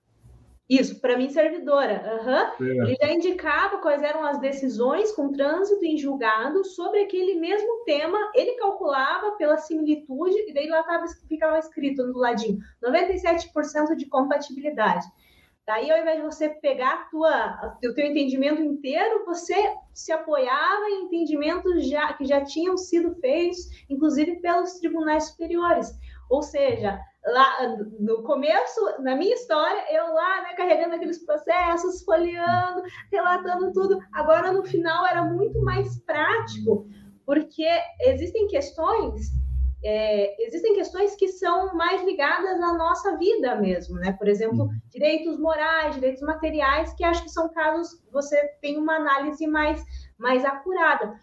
Isso, 0.68 0.98
para 0.98 1.18
mim, 1.18 1.28
servidora. 1.28 2.02
Uhum. 2.58 2.66
Ele 2.66 2.96
já 2.96 3.12
indicava 3.12 3.78
quais 3.78 4.02
eram 4.02 4.24
as 4.24 4.40
decisões 4.40 5.12
com 5.12 5.30
trânsito 5.30 5.84
em 5.84 5.98
julgado 5.98 6.64
sobre 6.64 7.02
aquele 7.02 7.34
mesmo 7.34 7.84
tema. 7.84 8.18
Ele 8.34 8.52
calculava 8.52 9.32
pela 9.32 9.58
similitude, 9.58 10.36
e 10.48 10.54
daí 10.54 10.66
lá 10.66 10.82
tava, 10.82 11.04
ficava 11.28 11.58
escrito 11.58 12.06
no 12.06 12.18
ladinho: 12.18 12.58
97% 12.82 13.94
de 13.94 14.06
compatibilidade. 14.06 15.06
Daí, 15.66 15.90
ao 15.90 15.98
invés 15.98 16.16
de 16.16 16.24
você 16.24 16.48
pegar 16.50 17.08
tua, 17.10 17.78
o 17.82 17.94
teu 17.94 18.06
entendimento 18.06 18.60
inteiro, 18.62 19.24
você 19.24 19.54
se 19.94 20.12
apoiava 20.12 20.90
em 20.90 21.04
entendimentos 21.04 21.88
já, 21.88 22.12
que 22.12 22.24
já 22.26 22.42
tinham 22.42 22.76
sido 22.76 23.14
feitos, 23.16 23.58
inclusive 23.88 24.40
pelos 24.40 24.74
tribunais 24.74 25.28
superiores. 25.28 25.90
Ou 26.28 26.42
seja, 26.42 27.00
lá 27.26 27.76
no 27.98 28.22
começo, 28.22 28.80
na 29.00 29.16
minha 29.16 29.34
história, 29.34 29.84
eu 29.90 30.12
lá, 30.12 30.42
né, 30.42 30.54
carregando 30.56 30.94
aqueles 30.94 31.24
processos, 31.24 32.02
folheando, 32.04 32.82
relatando 33.10 33.72
tudo. 33.72 33.98
Agora, 34.12 34.52
no 34.52 34.64
final, 34.64 35.06
era 35.06 35.24
muito 35.24 35.60
mais 35.62 35.98
prático, 36.04 36.86
porque 37.24 37.66
existem 38.02 38.46
questões 38.48 39.32
é, 39.86 40.46
existem 40.46 40.74
questões 40.74 41.14
que 41.14 41.28
são 41.28 41.74
mais 41.74 42.02
ligadas 42.04 42.58
à 42.58 42.72
nossa 42.72 43.18
vida 43.18 43.54
mesmo, 43.56 43.96
né? 43.96 44.12
Por 44.12 44.26
exemplo, 44.28 44.70
direitos 44.88 45.38
morais, 45.38 45.94
direitos 45.94 46.22
materiais, 46.22 46.94
que 46.94 47.04
acho 47.04 47.22
que 47.22 47.28
são 47.28 47.52
casos 47.52 48.00
que 48.00 48.10
você 48.10 48.48
tem 48.62 48.78
uma 48.78 48.96
análise 48.96 49.46
mais, 49.46 49.84
mais 50.16 50.42
acurada. 50.42 51.14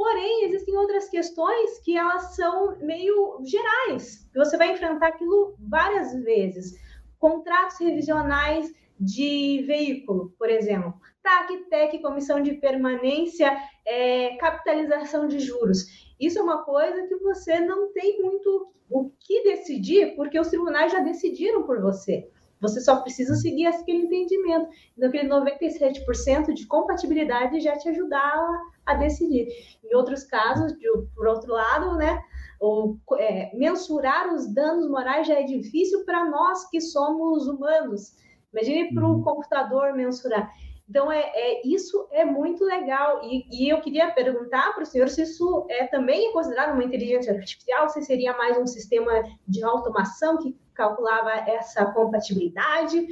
Porém, 0.00 0.46
existem 0.46 0.74
outras 0.78 1.10
questões 1.10 1.78
que 1.80 1.94
elas 1.94 2.34
são 2.34 2.74
meio 2.78 3.38
gerais, 3.44 4.26
você 4.34 4.56
vai 4.56 4.72
enfrentar 4.72 5.08
aquilo 5.08 5.54
várias 5.58 6.14
vezes. 6.24 6.72
Contratos 7.18 7.78
revisionais 7.78 8.72
de 8.98 9.62
veículo, 9.66 10.34
por 10.38 10.48
exemplo. 10.48 10.94
TAC, 11.22 11.68
TEC, 11.68 11.98
comissão 12.00 12.42
de 12.42 12.54
permanência, 12.54 13.54
é, 13.86 14.36
capitalização 14.36 15.28
de 15.28 15.38
juros. 15.38 15.84
Isso 16.18 16.38
é 16.38 16.42
uma 16.42 16.64
coisa 16.64 17.06
que 17.06 17.16
você 17.16 17.60
não 17.60 17.92
tem 17.92 18.22
muito 18.22 18.72
o 18.88 19.10
que 19.20 19.42
decidir, 19.42 20.16
porque 20.16 20.40
os 20.40 20.48
tribunais 20.48 20.92
já 20.92 21.00
decidiram 21.00 21.64
por 21.64 21.78
você. 21.78 22.26
Você 22.60 22.80
só 22.80 22.96
precisa 23.00 23.34
seguir 23.36 23.66
aquele 23.66 24.04
entendimento. 24.04 24.68
Então, 24.96 25.08
aquele 25.08 25.28
97% 25.28 26.52
de 26.52 26.66
compatibilidade 26.66 27.60
já 27.60 27.76
te 27.76 27.88
ajudava 27.88 28.60
a 28.84 28.94
decidir. 28.94 29.48
Em 29.82 29.96
outros 29.96 30.24
casos, 30.24 30.72
de, 30.72 30.86
por 31.14 31.26
outro 31.26 31.52
lado, 31.52 31.96
né, 31.96 32.22
ou, 32.60 32.98
é, 33.18 33.50
mensurar 33.56 34.32
os 34.34 34.52
danos 34.52 34.88
morais 34.88 35.26
já 35.26 35.40
é 35.40 35.42
difícil 35.42 36.04
para 36.04 36.28
nós 36.28 36.68
que 36.68 36.80
somos 36.80 37.48
humanos. 37.48 38.14
Imagine 38.52 38.92
para 38.92 39.06
o 39.06 39.14
uhum. 39.14 39.22
computador 39.22 39.94
mensurar. 39.94 40.50
Então, 40.90 41.10
é, 41.10 41.20
é, 41.20 41.66
isso 41.66 42.08
é 42.10 42.24
muito 42.24 42.64
legal. 42.64 43.22
E, 43.22 43.46
e 43.48 43.72
eu 43.72 43.80
queria 43.80 44.10
perguntar 44.10 44.74
para 44.74 44.82
o 44.82 44.86
senhor 44.86 45.08
se 45.08 45.22
isso 45.22 45.64
é 45.70 45.86
também 45.86 46.32
considerado 46.32 46.74
uma 46.74 46.82
inteligência 46.82 47.32
artificial, 47.32 47.88
se 47.88 48.02
seria 48.02 48.36
mais 48.36 48.58
um 48.58 48.66
sistema 48.66 49.22
de 49.46 49.62
automação 49.62 50.36
que 50.38 50.58
calculava 50.80 51.30
essa 51.30 51.84
compatibilidade? 51.92 53.06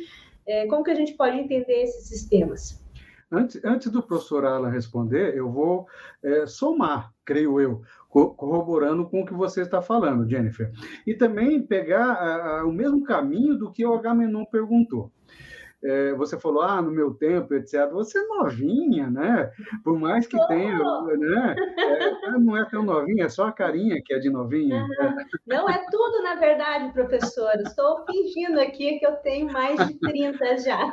É, 0.47 0.67
como 0.67 0.83
que 0.83 0.91
a 0.91 0.95
gente 0.95 1.13
pode 1.15 1.37
entender 1.37 1.83
esses 1.83 2.09
sistemas? 2.09 2.83
Antes, 3.31 3.63
antes 3.63 3.91
do 3.93 4.03
professor 4.03 4.47
Alan 4.47 4.71
responder, 4.71 5.37
eu 5.37 5.53
vou 5.53 5.87
é, 6.25 6.47
somar, 6.47 7.13
creio 7.27 7.61
eu, 7.61 7.83
corroborando 8.09 9.07
com 9.07 9.21
o 9.21 9.27
que 9.27 9.35
você 9.35 9.61
está 9.61 9.83
falando, 9.83 10.29
Jennifer. 10.29 10.73
E 11.07 11.13
também 11.13 11.61
pegar 11.61 12.13
a, 12.13 12.61
a, 12.61 12.65
o 12.65 12.73
mesmo 12.73 13.05
caminho 13.05 13.59
do 13.59 13.71
que 13.71 13.85
o 13.85 13.93
Agamenon 13.93 14.47
perguntou 14.47 15.13
é, 15.83 16.13
você 16.15 16.39
falou, 16.39 16.63
ah, 16.63 16.83
no 16.83 16.91
meu 16.91 17.15
tempo, 17.15 17.55
etc. 17.55 17.91
Você 17.93 18.19
é 18.19 18.27
novinha, 18.27 19.09
né? 19.11 19.51
Por 19.85 19.99
mais 19.99 20.27
que 20.27 20.37
tenha, 20.49 20.79
né? 20.79 21.57
É, 21.79 22.31
não 22.39 22.57
é 22.57 22.65
tão 22.69 22.83
novinha, 22.83 23.25
é 23.25 23.29
só 23.29 23.47
a 23.47 23.53
carinha 23.53 24.01
que 24.05 24.13
é 24.13 24.19
de 24.19 24.31
novinha. 24.31 24.87
Não, 25.47 25.69
é 25.69 25.85
tudo, 25.91 26.23
na 26.23 26.35
verdade, 26.35 26.93
professor. 26.93 27.53
Estou 27.61 28.05
fingindo 28.07 28.61
aqui 28.61 28.99
que 28.99 29.07
eu 29.07 29.17
tenho 29.17 29.53
mais 29.53 29.87
de 29.87 29.95
30 29.99 30.59
já. 30.59 30.93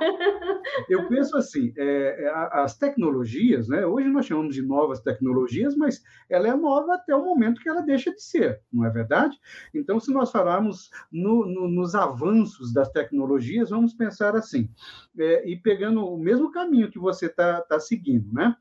Eu 0.90 1.08
penso 1.08 1.38
assim, 1.38 1.74
é, 1.78 2.26
é 2.26 2.32
as 2.60 2.78
tecnologias, 2.78 3.68
né? 3.68 3.86
Hoje 3.86 4.08
nós 4.10 4.26
chamamos 4.26 4.56
de 4.56 4.62
novas 4.62 5.00
tecnologias, 5.00 5.76
mas 5.76 6.02
ela 6.30 6.48
é 6.48 6.56
nova 6.56 6.96
até 6.96 7.16
o 7.16 7.24
momento 7.24 7.62
que 7.62 7.70
ela 7.70 7.82
deixa 7.82 8.12
de 8.12 8.22
ser, 8.22 8.62
não 8.72 8.86
é 8.86 8.90
verdade? 8.90 9.38
Então, 9.74 10.00
se 10.00 10.12
nós 10.14 10.32
falarmos 10.32 10.90
no, 11.12 11.46
no, 11.46 11.68
nos 11.68 11.96
avanços 11.96 12.74
das 12.74 12.90
tecnologias, 12.90 13.70
vamos 13.70 13.94
pensar 13.94 14.36
assim, 14.36 14.70
é, 15.18 15.50
e 15.50 15.56
pegando 15.56 16.06
o 16.06 16.18
mesmo 16.18 16.52
caminho 16.52 16.92
que 16.92 17.00
você 17.00 17.28
está 17.28 17.62
tá 17.62 17.80
seguindo, 17.80 18.32
né? 18.34 18.56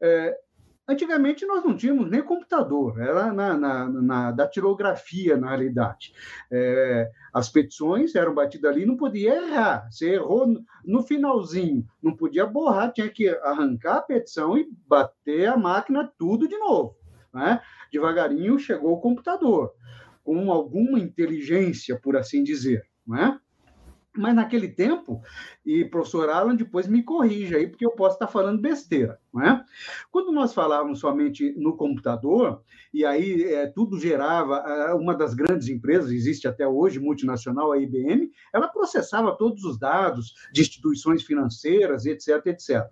É, 0.00 0.36
Antigamente 0.86 1.46
nós 1.46 1.64
não 1.64 1.74
tínhamos 1.74 2.10
nem 2.10 2.22
computador, 2.22 3.00
era 3.00 3.32
na, 3.32 3.56
na, 3.56 3.88
na 3.88 4.30
datilografia, 4.32 5.34
na 5.34 5.48
realidade. 5.48 6.12
É, 6.52 7.10
as 7.32 7.48
petições 7.48 8.14
eram 8.14 8.34
batidas 8.34 8.70
ali, 8.70 8.84
não 8.84 8.94
podia 8.94 9.34
errar. 9.34 9.90
Você 9.90 10.10
errou 10.10 10.62
no 10.84 11.02
finalzinho, 11.02 11.88
não 12.02 12.14
podia 12.14 12.44
borrar, 12.44 12.92
tinha 12.92 13.08
que 13.08 13.30
arrancar 13.30 13.96
a 13.96 14.02
petição 14.02 14.58
e 14.58 14.68
bater 14.86 15.46
a 15.46 15.56
máquina 15.56 16.12
tudo 16.18 16.46
de 16.46 16.58
novo. 16.58 16.94
Né? 17.32 17.62
Devagarinho 17.90 18.58
chegou 18.58 18.92
o 18.92 19.00
computador, 19.00 19.72
com 20.22 20.52
alguma 20.52 20.98
inteligência, 20.98 21.98
por 21.98 22.14
assim 22.14 22.44
dizer. 22.44 22.84
Não 23.06 23.16
é? 23.16 23.40
Mas 24.16 24.34
naquele 24.34 24.68
tempo, 24.68 25.20
e 25.66 25.84
professor 25.84 26.28
Alan 26.30 26.54
depois 26.54 26.86
me 26.86 27.02
corrija 27.02 27.56
aí, 27.56 27.66
porque 27.66 27.84
eu 27.84 27.90
posso 27.90 28.14
estar 28.14 28.28
falando 28.28 28.60
besteira, 28.60 29.18
não 29.32 29.42
é? 29.42 29.64
Quando 30.10 30.30
nós 30.30 30.54
falávamos 30.54 31.00
somente 31.00 31.52
no 31.58 31.76
computador, 31.76 32.62
e 32.92 33.04
aí 33.04 33.42
é, 33.42 33.66
tudo 33.66 33.98
gerava, 33.98 34.58
é, 34.58 34.94
uma 34.94 35.16
das 35.16 35.34
grandes 35.34 35.68
empresas, 35.68 36.12
existe 36.12 36.46
até 36.46 36.66
hoje, 36.66 37.00
multinacional, 37.00 37.72
a 37.72 37.78
IBM, 37.78 38.30
ela 38.52 38.68
processava 38.68 39.36
todos 39.36 39.64
os 39.64 39.78
dados 39.78 40.34
de 40.52 40.60
instituições 40.60 41.24
financeiras, 41.24 42.06
etc, 42.06 42.46
etc. 42.46 42.88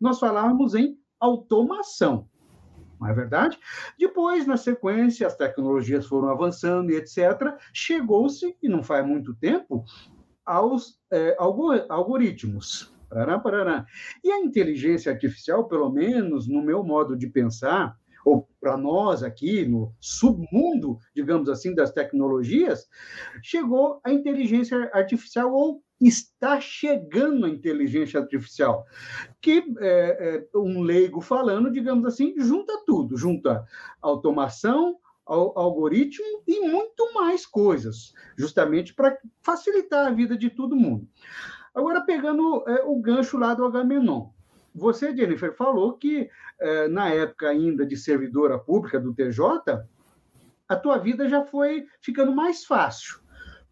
Nós 0.00 0.18
falávamos 0.18 0.74
em 0.74 0.98
automação, 1.20 2.28
não 3.00 3.08
é 3.08 3.14
verdade? 3.14 3.58
Depois, 3.98 4.46
na 4.46 4.56
sequência, 4.56 5.26
as 5.26 5.36
tecnologias 5.36 6.06
foram 6.06 6.28
avançando 6.28 6.90
e 6.90 6.96
etc. 6.96 7.56
Chegou-se, 7.72 8.56
e 8.62 8.68
não 8.68 8.82
faz 8.82 9.06
muito 9.06 9.34
tempo, 9.34 9.84
aos 10.44 10.98
é, 11.12 11.36
algoritmos. 11.88 12.92
Parará, 13.08 13.38
parará. 13.38 13.86
E 14.22 14.30
a 14.30 14.40
inteligência 14.40 15.12
artificial, 15.12 15.68
pelo 15.68 15.90
menos 15.90 16.48
no 16.48 16.62
meu 16.62 16.82
modo 16.82 17.16
de 17.16 17.28
pensar, 17.28 17.96
ou 18.24 18.48
para 18.60 18.76
nós 18.76 19.22
aqui 19.22 19.66
no 19.66 19.94
submundo, 20.00 20.98
digamos 21.14 21.48
assim, 21.48 21.74
das 21.74 21.92
tecnologias, 21.92 22.88
chegou 23.42 24.00
a 24.02 24.10
inteligência 24.10 24.90
artificial 24.92 25.52
ou 25.52 25.82
está 26.00 26.60
chegando 26.60 27.46
a 27.46 27.50
inteligência 27.50 28.18
artificial, 28.18 28.84
que 29.40 29.64
é, 29.78 30.46
é, 30.54 30.58
um 30.58 30.82
leigo 30.82 31.20
falando, 31.20 31.70
digamos 31.70 32.04
assim, 32.06 32.34
junta 32.38 32.82
tudo, 32.84 33.16
junta 33.16 33.64
automação, 34.02 34.96
algoritmo 35.26 36.42
e 36.46 36.60
muito 36.68 37.12
mais 37.14 37.46
coisas, 37.46 38.12
justamente 38.36 38.94
para 38.94 39.16
facilitar 39.40 40.06
a 40.06 40.10
vida 40.10 40.36
de 40.36 40.50
todo 40.50 40.76
mundo. 40.76 41.08
Agora, 41.74 42.02
pegando 42.02 42.62
é, 42.68 42.82
o 42.84 43.00
gancho 43.00 43.36
lá 43.36 43.54
do 43.54 43.64
Agamenon. 43.64 44.28
Você, 44.74 45.16
Jennifer, 45.16 45.54
falou 45.54 45.94
que 45.94 46.28
é, 46.60 46.88
na 46.88 47.08
época 47.08 47.48
ainda 47.48 47.86
de 47.86 47.96
servidora 47.96 48.58
pública 48.58 49.00
do 49.00 49.14
TJ, 49.14 49.84
a 50.68 50.76
tua 50.76 50.98
vida 50.98 51.28
já 51.28 51.44
foi 51.44 51.86
ficando 52.00 52.32
mais 52.32 52.64
fácil. 52.64 53.20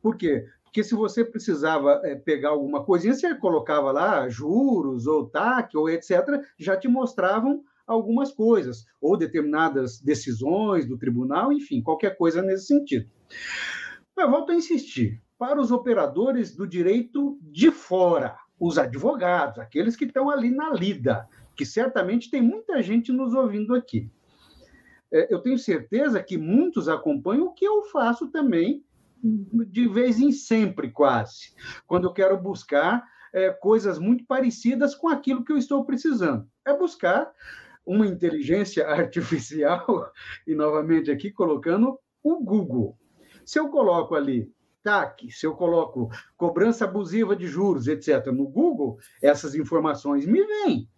Por 0.00 0.16
quê? 0.16 0.46
Porque 0.64 0.82
se 0.82 0.94
você 0.94 1.24
precisava 1.24 2.00
é, 2.02 2.14
pegar 2.14 2.50
alguma 2.50 2.84
coisinha, 2.84 3.14
você 3.14 3.34
colocava 3.34 3.92
lá 3.92 4.28
juros, 4.28 5.06
ou 5.06 5.28
TAC, 5.28 5.76
ou 5.76 5.88
etc., 5.88 6.42
já 6.58 6.76
te 6.76 6.88
mostravam 6.88 7.62
algumas 7.86 8.32
coisas, 8.32 8.84
ou 9.00 9.16
determinadas 9.16 10.00
decisões 10.00 10.86
do 10.86 10.98
tribunal, 10.98 11.52
enfim, 11.52 11.82
qualquer 11.82 12.16
coisa 12.16 12.42
nesse 12.42 12.66
sentido. 12.66 13.08
Mas 14.16 14.30
volto 14.30 14.52
a 14.52 14.54
insistir: 14.54 15.22
para 15.38 15.60
os 15.60 15.72
operadores 15.72 16.54
do 16.54 16.66
direito 16.66 17.38
de 17.42 17.70
fora, 17.70 18.36
os 18.58 18.78
advogados, 18.78 19.58
aqueles 19.58 19.96
que 19.96 20.04
estão 20.04 20.30
ali 20.30 20.50
na 20.50 20.70
lida, 20.70 21.28
que 21.56 21.66
certamente 21.66 22.30
tem 22.30 22.40
muita 22.40 22.82
gente 22.82 23.12
nos 23.12 23.34
ouvindo 23.34 23.74
aqui. 23.74 24.10
É, 25.12 25.32
eu 25.32 25.40
tenho 25.40 25.58
certeza 25.58 26.22
que 26.22 26.38
muitos 26.38 26.88
acompanham 26.88 27.46
o 27.46 27.52
que 27.52 27.64
eu 27.64 27.82
faço 27.84 28.28
também, 28.28 28.84
de 29.22 29.86
vez 29.88 30.18
em 30.18 30.32
sempre, 30.32 30.90
quase, 30.90 31.54
quando 31.86 32.04
eu 32.04 32.12
quero 32.12 32.36
buscar 32.40 33.06
é, 33.32 33.50
coisas 33.50 33.98
muito 33.98 34.24
parecidas 34.26 34.94
com 34.94 35.08
aquilo 35.08 35.44
que 35.44 35.52
eu 35.52 35.56
estou 35.56 35.84
precisando. 35.84 36.46
É 36.66 36.76
buscar 36.76 37.30
uma 37.84 38.06
inteligência 38.06 38.86
artificial, 38.88 40.12
e 40.46 40.54
novamente 40.54 41.10
aqui 41.10 41.30
colocando 41.30 41.98
o 42.22 42.42
Google. 42.42 42.96
Se 43.44 43.58
eu 43.58 43.68
coloco 43.68 44.14
ali 44.14 44.50
TAC, 44.82 45.30
se 45.30 45.46
eu 45.46 45.54
coloco 45.54 46.10
cobrança 46.36 46.84
abusiva 46.84 47.36
de 47.36 47.46
juros, 47.46 47.86
etc., 47.86 48.26
no 48.26 48.48
Google, 48.48 48.98
essas 49.22 49.54
informações 49.54 50.26
me 50.26 50.44
vêm. 50.44 50.88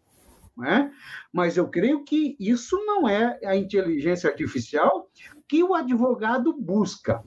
É? 0.65 0.89
Mas 1.33 1.57
eu 1.57 1.69
creio 1.69 2.05
que 2.05 2.37
isso 2.39 2.77
não 2.87 3.09
é 3.09 3.41
a 3.45 3.57
inteligência 3.57 4.31
artificial 4.31 5.11
que 5.49 5.65
o 5.65 5.75
advogado 5.75 6.53
busca. 6.57 7.25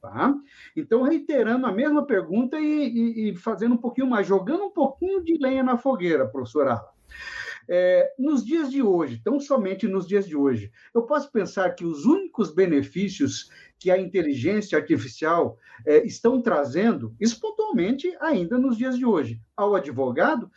Tá? 0.00 0.34
Então, 0.74 1.02
reiterando 1.02 1.66
a 1.66 1.72
mesma 1.72 2.06
pergunta 2.06 2.58
e, 2.58 2.88
e, 2.88 3.30
e, 3.30 3.36
fazendo 3.36 3.74
um 3.74 3.78
pouquinho 3.78 4.06
mais, 4.06 4.26
jogando 4.26 4.64
um 4.64 4.70
pouquinho 4.70 5.22
de 5.22 5.36
lenha 5.38 5.62
na 5.62 5.76
fogueira, 5.76 6.26
professora 6.26 6.80
é, 7.70 8.12
nos 8.18 8.44
dias 8.44 8.68
de 8.68 8.82
hoje, 8.82 9.20
tão 9.22 9.38
somente 9.38 9.86
nos 9.86 10.06
dias 10.06 10.26
de 10.26 10.36
hoje, 10.36 10.72
eu 10.92 11.02
posso 11.02 11.30
pensar 11.30 11.70
que 11.76 11.84
os 11.84 12.04
únicos 12.04 12.52
benefícios 12.52 13.48
que 13.78 13.92
a 13.92 13.98
inteligência 13.98 14.76
artificial 14.76 15.56
é, 15.86 16.04
estão 16.04 16.42
trazendo, 16.42 17.14
espontaneamente 17.20 18.12
ainda 18.20 18.58
nos 18.58 18.76
dias 18.76 18.98
de 18.98 19.06
hoje, 19.06 19.40
ao 19.56 19.74
advogado, 19.76 20.50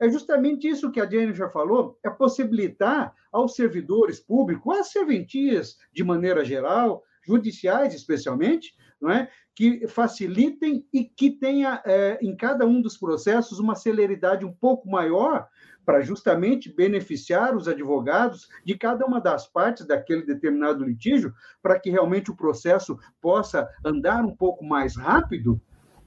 é 0.00 0.08
justamente 0.08 0.68
isso 0.68 0.90
que 0.90 1.00
a 1.00 1.10
Jennifer 1.10 1.50
falou, 1.50 1.98
é 2.04 2.08
possibilitar 2.08 3.12
aos 3.32 3.54
servidores 3.54 4.20
públicos, 4.20 4.78
às 4.78 4.92
serventias 4.92 5.76
de 5.92 6.04
maneira 6.04 6.44
geral, 6.44 7.02
judiciais 7.26 7.94
especialmente, 7.94 8.74
não 9.00 9.10
é? 9.10 9.28
que 9.54 9.86
facilitem 9.88 10.86
e 10.92 11.04
que 11.04 11.30
tenha 11.30 11.82
é, 11.84 12.18
em 12.22 12.34
cada 12.34 12.64
um 12.64 12.80
dos 12.80 12.96
processos 12.96 13.58
uma 13.58 13.74
celeridade 13.74 14.44
um 14.44 14.52
pouco 14.52 14.88
maior 14.88 15.48
para 15.90 16.02
justamente 16.02 16.72
beneficiar 16.72 17.56
os 17.56 17.66
advogados 17.66 18.48
de 18.64 18.78
cada 18.78 19.04
uma 19.04 19.20
das 19.20 19.48
partes 19.48 19.84
daquele 19.84 20.22
determinado 20.22 20.84
litígio, 20.84 21.34
para 21.60 21.80
que 21.80 21.90
realmente 21.90 22.30
o 22.30 22.36
processo 22.36 22.96
possa 23.20 23.68
andar 23.84 24.24
um 24.24 24.32
pouco 24.32 24.64
mais 24.64 24.96
rápido? 24.96 25.60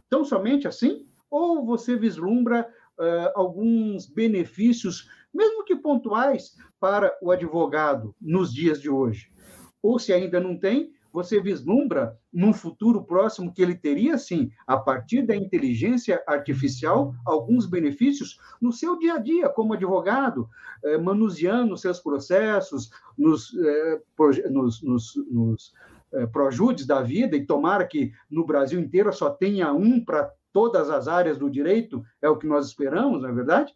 Tão 0.10 0.24
somente 0.24 0.70
assim? 0.70 1.06
Ou 1.30 1.66
você 1.66 1.98
vislumbra 1.98 2.66
uh, 2.98 3.32
alguns 3.36 4.08
benefícios, 4.08 5.10
mesmo 5.34 5.66
que 5.66 5.76
pontuais, 5.76 6.56
para 6.80 7.14
o 7.22 7.30
advogado 7.30 8.16
nos 8.22 8.54
dias 8.54 8.82
de 8.82 8.90
hoje? 8.90 9.34
Ou 9.82 10.00
se 10.00 10.14
ainda 10.14 10.40
não 10.40 10.58
tem, 10.58 10.94
você 11.14 11.40
vislumbra 11.40 12.18
num 12.34 12.52
futuro 12.52 13.04
próximo 13.04 13.54
que 13.54 13.62
ele 13.62 13.76
teria, 13.76 14.18
sim, 14.18 14.50
a 14.66 14.76
partir 14.76 15.22
da 15.22 15.36
inteligência 15.36 16.24
artificial, 16.28 17.14
alguns 17.24 17.68
benefícios 17.68 18.40
no 18.60 18.74
seu 18.74 18.98
dia 18.98 19.14
a 19.14 19.20
dia, 19.20 19.48
como 19.48 19.74
advogado, 19.74 20.50
eh, 20.84 20.98
manuseando 20.98 21.78
seus 21.78 22.00
processos, 22.00 22.90
nos, 23.16 23.56
eh, 23.56 24.02
nos, 24.50 24.82
nos, 24.82 25.16
nos 25.30 25.74
eh, 26.14 26.26
projudes 26.26 26.88
da 26.88 27.04
vida, 27.04 27.38
e 27.38 27.46
tomara 27.46 27.86
que 27.86 28.12
no 28.28 28.44
Brasil 28.44 28.80
inteiro 28.80 29.14
só 29.14 29.30
tenha 29.30 29.72
um 29.72 30.04
para 30.04 30.32
todas 30.52 30.90
as 30.90 31.08
áreas 31.08 31.38
do 31.38 31.50
direito, 31.50 32.04
é 32.22 32.28
o 32.28 32.38
que 32.38 32.48
nós 32.48 32.68
esperamos, 32.68 33.22
não 33.22 33.30
é 33.30 33.34
verdade? 33.34 33.72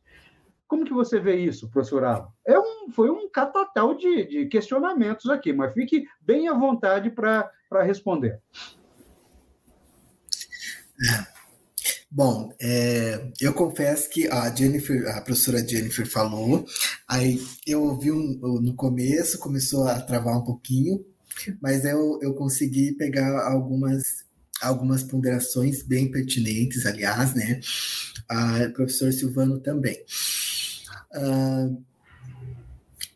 Como 0.68 0.84
que 0.84 0.94
você 0.94 1.20
vê 1.20 1.38
isso, 1.38 1.70
professor 1.70 2.04
Alan? 2.04 2.28
É 2.46 2.60
um, 2.60 2.92
foi 2.92 3.10
um 3.10 3.30
catatal 3.30 3.96
de, 3.96 4.26
de 4.26 4.46
questionamentos 4.48 5.30
aqui, 5.30 5.54
mas 5.54 5.74
fique 5.74 6.06
bem 6.20 6.50
à 6.50 6.54
vontade 6.54 7.10
para 7.10 7.50
responder. 7.84 8.42
Bom, 12.10 12.54
é, 12.60 13.32
eu 13.40 13.54
confesso 13.54 14.10
que 14.10 14.28
a 14.28 14.54
Jennifer, 14.54 15.08
a 15.16 15.22
professora 15.22 15.66
Jennifer 15.66 16.10
falou, 16.10 16.66
aí 17.08 17.40
eu 17.66 17.84
ouvi 17.84 18.12
um, 18.12 18.40
no 18.62 18.76
começo, 18.76 19.40
começou 19.40 19.88
a 19.88 20.02
travar 20.02 20.38
um 20.38 20.44
pouquinho, 20.44 21.06
mas 21.62 21.86
eu, 21.86 22.18
eu 22.22 22.34
consegui 22.34 22.94
pegar 22.94 23.46
algumas, 23.48 24.26
algumas 24.62 25.04
ponderações 25.04 25.84
bem 25.84 26.10
pertinentes, 26.10 26.86
aliás, 26.86 27.36
né? 27.36 27.60
A 28.28 28.70
professor 28.74 29.14
Silvano 29.14 29.60
também. 29.60 30.04
Uh, 31.18 31.84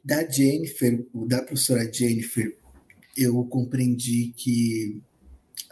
da 0.03 0.27
Jennifer, 0.27 1.05
da 1.13 1.41
professora 1.43 1.91
Jennifer, 1.91 2.57
eu 3.15 3.43
compreendi 3.45 4.33
que 4.35 5.01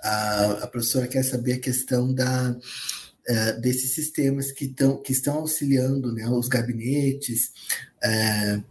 a, 0.03 0.63
a 0.63 0.67
professora 0.67 1.07
quer 1.07 1.23
saber 1.23 1.53
a 1.53 1.59
questão 1.59 2.13
da, 2.13 2.51
uh, 2.51 3.61
desses 3.61 3.93
sistemas 3.93 4.51
que, 4.51 4.67
tão, 4.67 5.01
que 5.01 5.11
estão 5.11 5.35
auxiliando 5.35 6.13
né, 6.13 6.29
os 6.29 6.47
gabinetes 6.47 7.51
uh, 8.03 8.63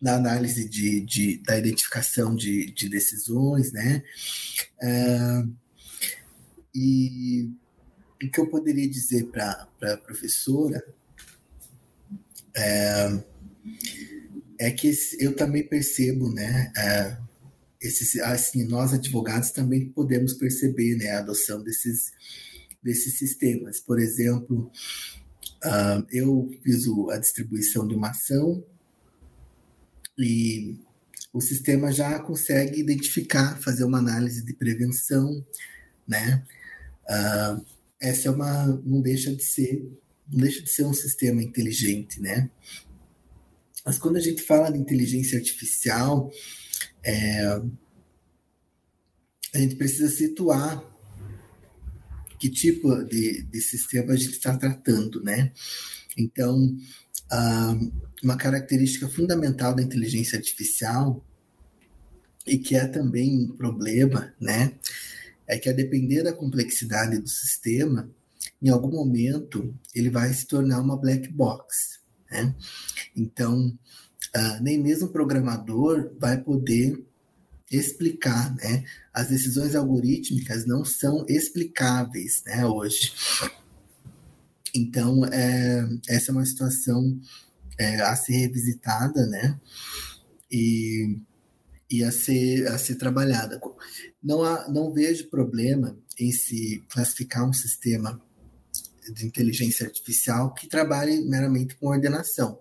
na 0.00 0.14
análise 0.14 0.68
de, 0.68 1.00
de, 1.00 1.38
da 1.38 1.58
identificação 1.58 2.34
de, 2.34 2.70
de 2.70 2.88
decisões, 2.88 3.72
né? 3.72 4.02
Uh, 4.80 5.52
e 6.72 7.50
o 8.22 8.30
que 8.30 8.40
eu 8.40 8.46
poderia 8.46 8.88
dizer 8.88 9.26
para 9.26 9.66
a 9.82 9.96
professora 9.96 10.84
é, 12.58 13.22
é, 14.58 14.70
que 14.72 14.90
eu 15.20 15.34
também 15.36 15.66
percebo, 15.66 16.30
né? 16.32 16.72
É, 16.76 17.16
esses, 17.80 18.18
assim, 18.20 18.64
nós 18.64 18.92
advogados 18.92 19.50
também 19.50 19.88
podemos 19.88 20.34
perceber 20.34 20.96
né, 20.96 21.10
a 21.10 21.20
adoção 21.20 21.62
desses, 21.62 22.12
desses 22.82 23.16
sistemas. 23.18 23.78
Por 23.78 24.00
exemplo, 24.00 24.70
uh, 25.64 26.04
eu 26.10 26.50
fiz 26.62 26.86
a 27.10 27.18
distribuição 27.18 27.86
de 27.86 27.94
uma 27.94 28.10
ação 28.10 28.64
e 30.18 30.76
o 31.32 31.40
sistema 31.40 31.92
já 31.92 32.18
consegue 32.18 32.80
identificar, 32.80 33.60
fazer 33.60 33.84
uma 33.84 33.98
análise 33.98 34.44
de 34.44 34.52
prevenção, 34.54 35.46
né? 36.06 36.44
Uh, 37.04 37.64
essa 38.00 38.28
é 38.28 38.30
uma, 38.30 38.66
não 38.84 39.00
deixa 39.00 39.34
de 39.34 39.44
ser, 39.44 39.88
não 40.30 40.40
deixa 40.40 40.62
de 40.62 40.70
ser 40.70 40.84
um 40.84 40.92
sistema 40.92 41.42
inteligente, 41.42 42.20
né? 42.20 42.50
Mas 43.84 43.98
quando 43.98 44.16
a 44.16 44.20
gente 44.20 44.42
fala 44.42 44.70
de 44.70 44.78
inteligência 44.78 45.38
artificial, 45.38 46.30
é, 47.02 47.46
a 49.54 49.58
gente 49.58 49.76
precisa 49.76 50.08
situar 50.08 50.84
que 52.38 52.48
tipo 52.48 53.04
de, 53.04 53.42
de 53.42 53.60
sistema 53.60 54.12
a 54.12 54.16
gente 54.16 54.32
está 54.32 54.56
tratando, 54.56 55.22
né? 55.22 55.52
Então, 56.16 56.76
uma 58.22 58.36
característica 58.36 59.08
fundamental 59.08 59.74
da 59.74 59.82
inteligência 59.82 60.36
artificial 60.36 61.24
e 62.46 62.58
que 62.58 62.76
é 62.76 62.86
também 62.86 63.44
um 63.44 63.56
problema, 63.56 64.34
né? 64.40 64.72
É 65.46 65.58
que 65.58 65.68
a 65.68 65.72
depender 65.72 66.22
da 66.22 66.32
complexidade 66.32 67.18
do 67.18 67.28
sistema, 67.28 68.10
em 68.60 68.68
algum 68.68 68.90
momento 68.90 69.74
ele 69.94 70.10
vai 70.10 70.32
se 70.32 70.46
tornar 70.46 70.80
uma 70.80 70.96
black 70.96 71.28
box, 71.32 72.00
né? 72.30 72.54
Então, 73.16 73.68
uh, 74.36 74.62
nem 74.62 74.78
mesmo 74.78 75.06
o 75.06 75.12
programador 75.12 76.12
vai 76.18 76.38
poder 76.40 77.04
explicar, 77.70 78.54
né? 78.56 78.84
As 79.12 79.28
decisões 79.28 79.74
algorítmicas 79.74 80.66
não 80.66 80.84
são 80.84 81.24
explicáveis, 81.28 82.42
né, 82.46 82.64
hoje. 82.66 83.12
Então, 84.74 85.24
é, 85.26 85.86
essa 86.08 86.30
é 86.30 86.34
uma 86.34 86.46
situação 86.46 87.18
é, 87.78 88.00
a 88.00 88.16
ser 88.16 88.32
revisitada, 88.32 89.26
né? 89.26 89.58
E, 90.50 91.18
e 91.90 92.02
a, 92.02 92.10
ser, 92.10 92.66
a 92.68 92.78
ser 92.78 92.96
trabalhada. 92.96 93.60
Não, 94.22 94.42
há, 94.42 94.68
não 94.68 94.92
vejo 94.92 95.28
problema 95.28 95.96
em 96.18 96.32
se 96.32 96.82
classificar 96.88 97.48
um 97.48 97.52
sistema 97.52 98.20
de 99.12 99.26
inteligência 99.26 99.86
artificial 99.86 100.52
que 100.54 100.66
trabalhe 100.66 101.20
meramente 101.22 101.74
com 101.76 101.88
ordenação. 101.88 102.60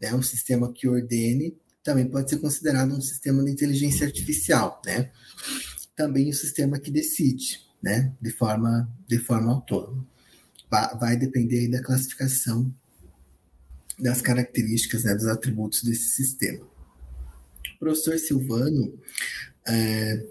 Né? 0.00 0.14
Um 0.14 0.22
sistema 0.22 0.72
que 0.72 0.88
ordene 0.88 1.56
também 1.82 2.08
pode 2.08 2.28
ser 2.28 2.38
considerado 2.38 2.92
um 2.92 3.00
sistema 3.00 3.44
de 3.44 3.50
inteligência 3.50 4.06
artificial, 4.06 4.82
né? 4.84 5.10
Também 5.94 6.26
o 6.26 6.30
um 6.30 6.32
sistema 6.32 6.80
que 6.80 6.90
decide, 6.90 7.60
né? 7.80 8.12
De 8.20 8.30
forma, 8.30 8.92
de 9.06 9.18
forma 9.18 9.52
autônoma. 9.52 10.04
Vai 10.98 11.16
depender 11.16 11.68
da 11.68 11.80
classificação 11.80 12.74
das 13.98 14.20
características, 14.20 15.04
né, 15.04 15.14
dos 15.14 15.26
atributos 15.26 15.82
desse 15.82 16.10
sistema. 16.10 16.66
O 17.76 17.78
professor 17.78 18.18
Silvano 18.18 18.98
é, 19.66 20.26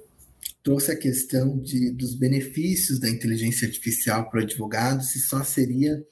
trouxe 0.66 0.92
a 0.92 0.98
questão 0.98 1.60
de, 1.60 1.92
dos 1.92 2.16
benefícios 2.16 3.00
da 3.00 3.08
inteligência 3.08 3.68
artificial 3.68 4.28
para 4.28 4.40
o 4.40 4.44
advogado, 4.44 5.04
se 5.04 5.20
só 5.20 5.44
seria 5.44 6.04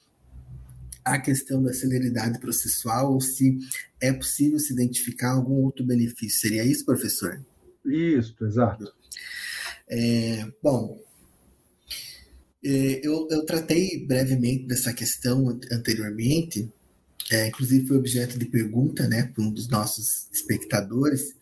a 1.04 1.18
questão 1.18 1.60
da 1.60 1.74
celeridade 1.74 2.38
processual 2.38 3.12
ou 3.12 3.20
se 3.20 3.58
é 4.00 4.12
possível 4.12 4.60
se 4.60 4.72
identificar 4.72 5.32
algum 5.32 5.54
outro 5.54 5.84
benefício. 5.84 6.40
Seria 6.40 6.64
isso, 6.64 6.84
professor? 6.84 7.44
Isso, 7.84 8.32
exato. 8.44 8.90
É, 9.88 10.46
bom, 10.62 11.02
é, 12.64 13.00
eu, 13.04 13.26
eu, 13.32 13.44
tratei 13.44 14.06
brevemente 14.06 14.66
dessa 14.66 14.92
questão 14.92 15.48
anteriormente, 15.70 16.72
é, 17.28 17.48
inclusive 17.48 17.88
foi 17.88 17.96
objeto 17.96 18.38
de 18.38 18.44
pergunta 18.44 19.08
né, 19.08 19.24
para 19.24 19.42
um 19.42 19.50
dos 19.50 19.68
nossos 19.68 20.28
espectadores, 20.32 21.34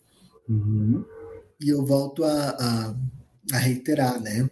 uhum. 0.49 1.05
E 1.63 1.69
eu 1.69 1.85
volto 1.85 2.23
a, 2.23 2.49
a, 2.49 2.95
a 3.53 3.57
reiterar 3.57 4.21
né, 4.21 4.49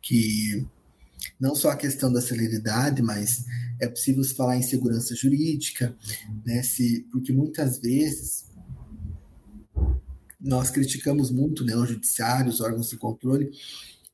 que 0.00 0.66
não 1.38 1.54
só 1.54 1.70
a 1.70 1.76
questão 1.76 2.12
da 2.12 2.20
celeridade, 2.20 3.02
mas 3.02 3.44
é 3.80 3.86
possível 3.86 4.24
falar 4.24 4.56
em 4.56 4.62
segurança 4.62 5.14
jurídica, 5.14 5.94
né? 6.44 6.62
Se, 6.62 7.06
porque 7.12 7.32
muitas 7.32 7.78
vezes 7.78 8.46
nós 10.40 10.70
criticamos 10.70 11.30
muito 11.30 11.64
né, 11.64 11.76
o 11.76 11.84
judiciário, 11.84 12.50
os 12.50 12.60
órgãos 12.60 12.88
de 12.88 12.96
controle, 12.96 13.50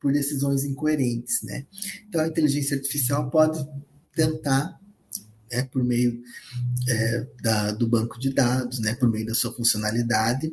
por 0.00 0.12
decisões 0.12 0.64
incoerentes. 0.64 1.42
Né? 1.42 1.66
Então, 2.08 2.20
a 2.20 2.26
inteligência 2.26 2.76
artificial 2.76 3.30
pode 3.30 3.64
tentar, 4.14 4.80
né, 5.50 5.62
por 5.64 5.84
meio 5.84 6.22
é, 6.88 7.26
da, 7.42 7.72
do 7.72 7.86
banco 7.86 8.18
de 8.18 8.30
dados, 8.30 8.80
né, 8.80 8.94
por 8.94 9.10
meio 9.10 9.26
da 9.26 9.34
sua 9.34 9.52
funcionalidade, 9.52 10.52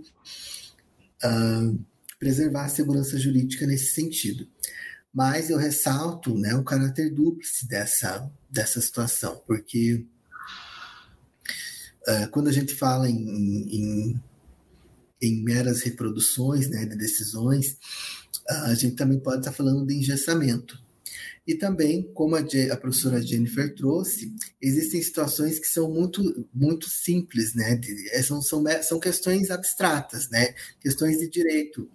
uh, 1.23 1.79
preservar 2.19 2.65
a 2.65 2.69
segurança 2.69 3.17
jurídica 3.17 3.65
nesse 3.65 3.93
sentido. 3.93 4.47
Mas 5.13 5.49
eu 5.49 5.57
ressalto 5.57 6.37
né, 6.37 6.53
o 6.53 6.63
caráter 6.63 7.09
dúplice 7.09 7.67
dessa, 7.67 8.29
dessa 8.49 8.79
situação, 8.79 9.41
porque 9.47 10.05
uh, 12.07 12.29
quando 12.31 12.47
a 12.47 12.51
gente 12.51 12.75
fala 12.75 13.09
em, 13.09 13.15
em, 13.17 14.21
em 15.21 15.43
meras 15.43 15.81
reproduções 15.81 16.69
né, 16.69 16.85
de 16.85 16.95
decisões, 16.95 17.77
uh, 18.49 18.65
a 18.65 18.75
gente 18.75 18.95
também 18.95 19.19
pode 19.19 19.39
estar 19.39 19.51
falando 19.51 19.85
de 19.85 19.95
engessamento. 19.95 20.79
E 21.49 21.55
também, 21.55 22.03
como 22.13 22.35
a, 22.35 22.41
a, 22.41 22.77
professora 22.77 23.19
Jennifer 23.19 23.73
trouxe, 23.73 24.31
existem 24.61 25.01
situações 25.01 25.57
que 25.57 25.65
são 25.65 25.91
muito, 25.91 26.47
muito 26.53 26.87
simples, 26.87 27.55
né? 27.55 27.75
De, 27.75 28.07
é, 28.11 28.21
são, 28.21 28.39
são, 28.39 28.63
são 28.83 28.99
questões 28.99 29.49
abstratas, 29.49 30.29
né? 30.29 30.53
Questões 30.79 31.17
de 31.17 31.27
direito. 31.27 31.89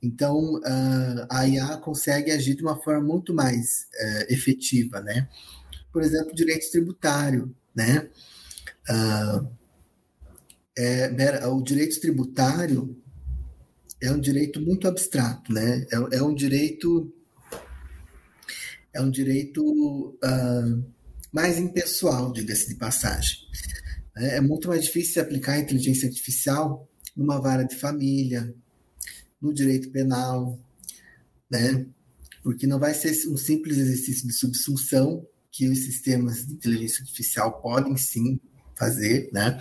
Então, 0.00 0.54
uh, 0.58 1.26
a 1.28 1.48
IA 1.48 1.78
consegue 1.78 2.30
agir 2.30 2.54
de 2.54 2.62
uma 2.62 2.80
forma 2.80 3.02
muito 3.02 3.34
mais 3.34 3.88
uh, 3.92 4.32
efetiva, 4.32 5.00
né? 5.00 5.28
Por 5.92 6.02
exemplo, 6.02 6.32
direito 6.32 6.70
tributário, 6.70 7.52
né? 7.74 8.08
Uh, 8.88 9.50
é, 10.78 11.48
o 11.48 11.60
direito 11.60 12.00
tributário 12.00 12.96
é 14.00 14.12
um 14.12 14.20
direito 14.20 14.60
muito 14.60 14.86
abstrato, 14.86 15.52
né? 15.52 15.84
É, 15.90 16.18
é 16.18 16.22
um 16.22 16.32
direito 16.32 17.12
é 18.92 19.00
um 19.00 19.10
direito 19.10 19.62
uh, 20.22 20.84
mais 21.32 21.58
impessoal, 21.58 22.32
diga-se 22.32 22.68
de 22.68 22.74
passagem. 22.74 23.38
É, 24.16 24.36
é 24.36 24.40
muito 24.40 24.68
mais 24.68 24.84
difícil 24.84 25.22
aplicar 25.22 25.52
a 25.52 25.60
inteligência 25.60 26.08
artificial 26.08 26.88
numa 27.16 27.40
vara 27.40 27.64
de 27.64 27.76
família, 27.76 28.54
no 29.40 29.52
direito 29.54 29.90
penal, 29.90 30.58
né? 31.50 31.86
Porque 32.42 32.66
não 32.66 32.78
vai 32.78 32.94
ser 32.94 33.10
um 33.28 33.36
simples 33.36 33.78
exercício 33.78 34.26
de 34.26 34.34
subsunção 34.34 35.26
que 35.50 35.68
os 35.68 35.78
sistemas 35.78 36.46
de 36.46 36.54
inteligência 36.54 37.02
artificial 37.02 37.60
podem 37.60 37.96
sim 37.96 38.40
fazer, 38.76 39.30
né? 39.32 39.58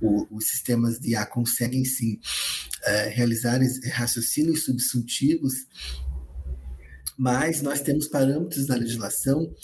O, 0.00 0.26
os 0.36 0.46
sistemas 0.48 0.98
de 0.98 1.10
IA 1.10 1.24
conseguem 1.26 1.84
sim 1.84 2.18
é, 2.84 3.08
realizar 3.08 3.60
raciocínios 3.92 4.64
subsuntivos 4.64 5.66
mas 7.18 7.62
nós 7.62 7.80
temos 7.80 8.08
parâmetros 8.08 8.66
na 8.68 8.76
legislação 8.76 9.54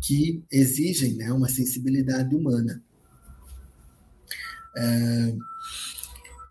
que 0.00 0.42
exigem 0.50 1.14
né, 1.14 1.32
uma 1.32 1.48
sensibilidade 1.48 2.34
humana. 2.34 2.82
É, 4.76 5.34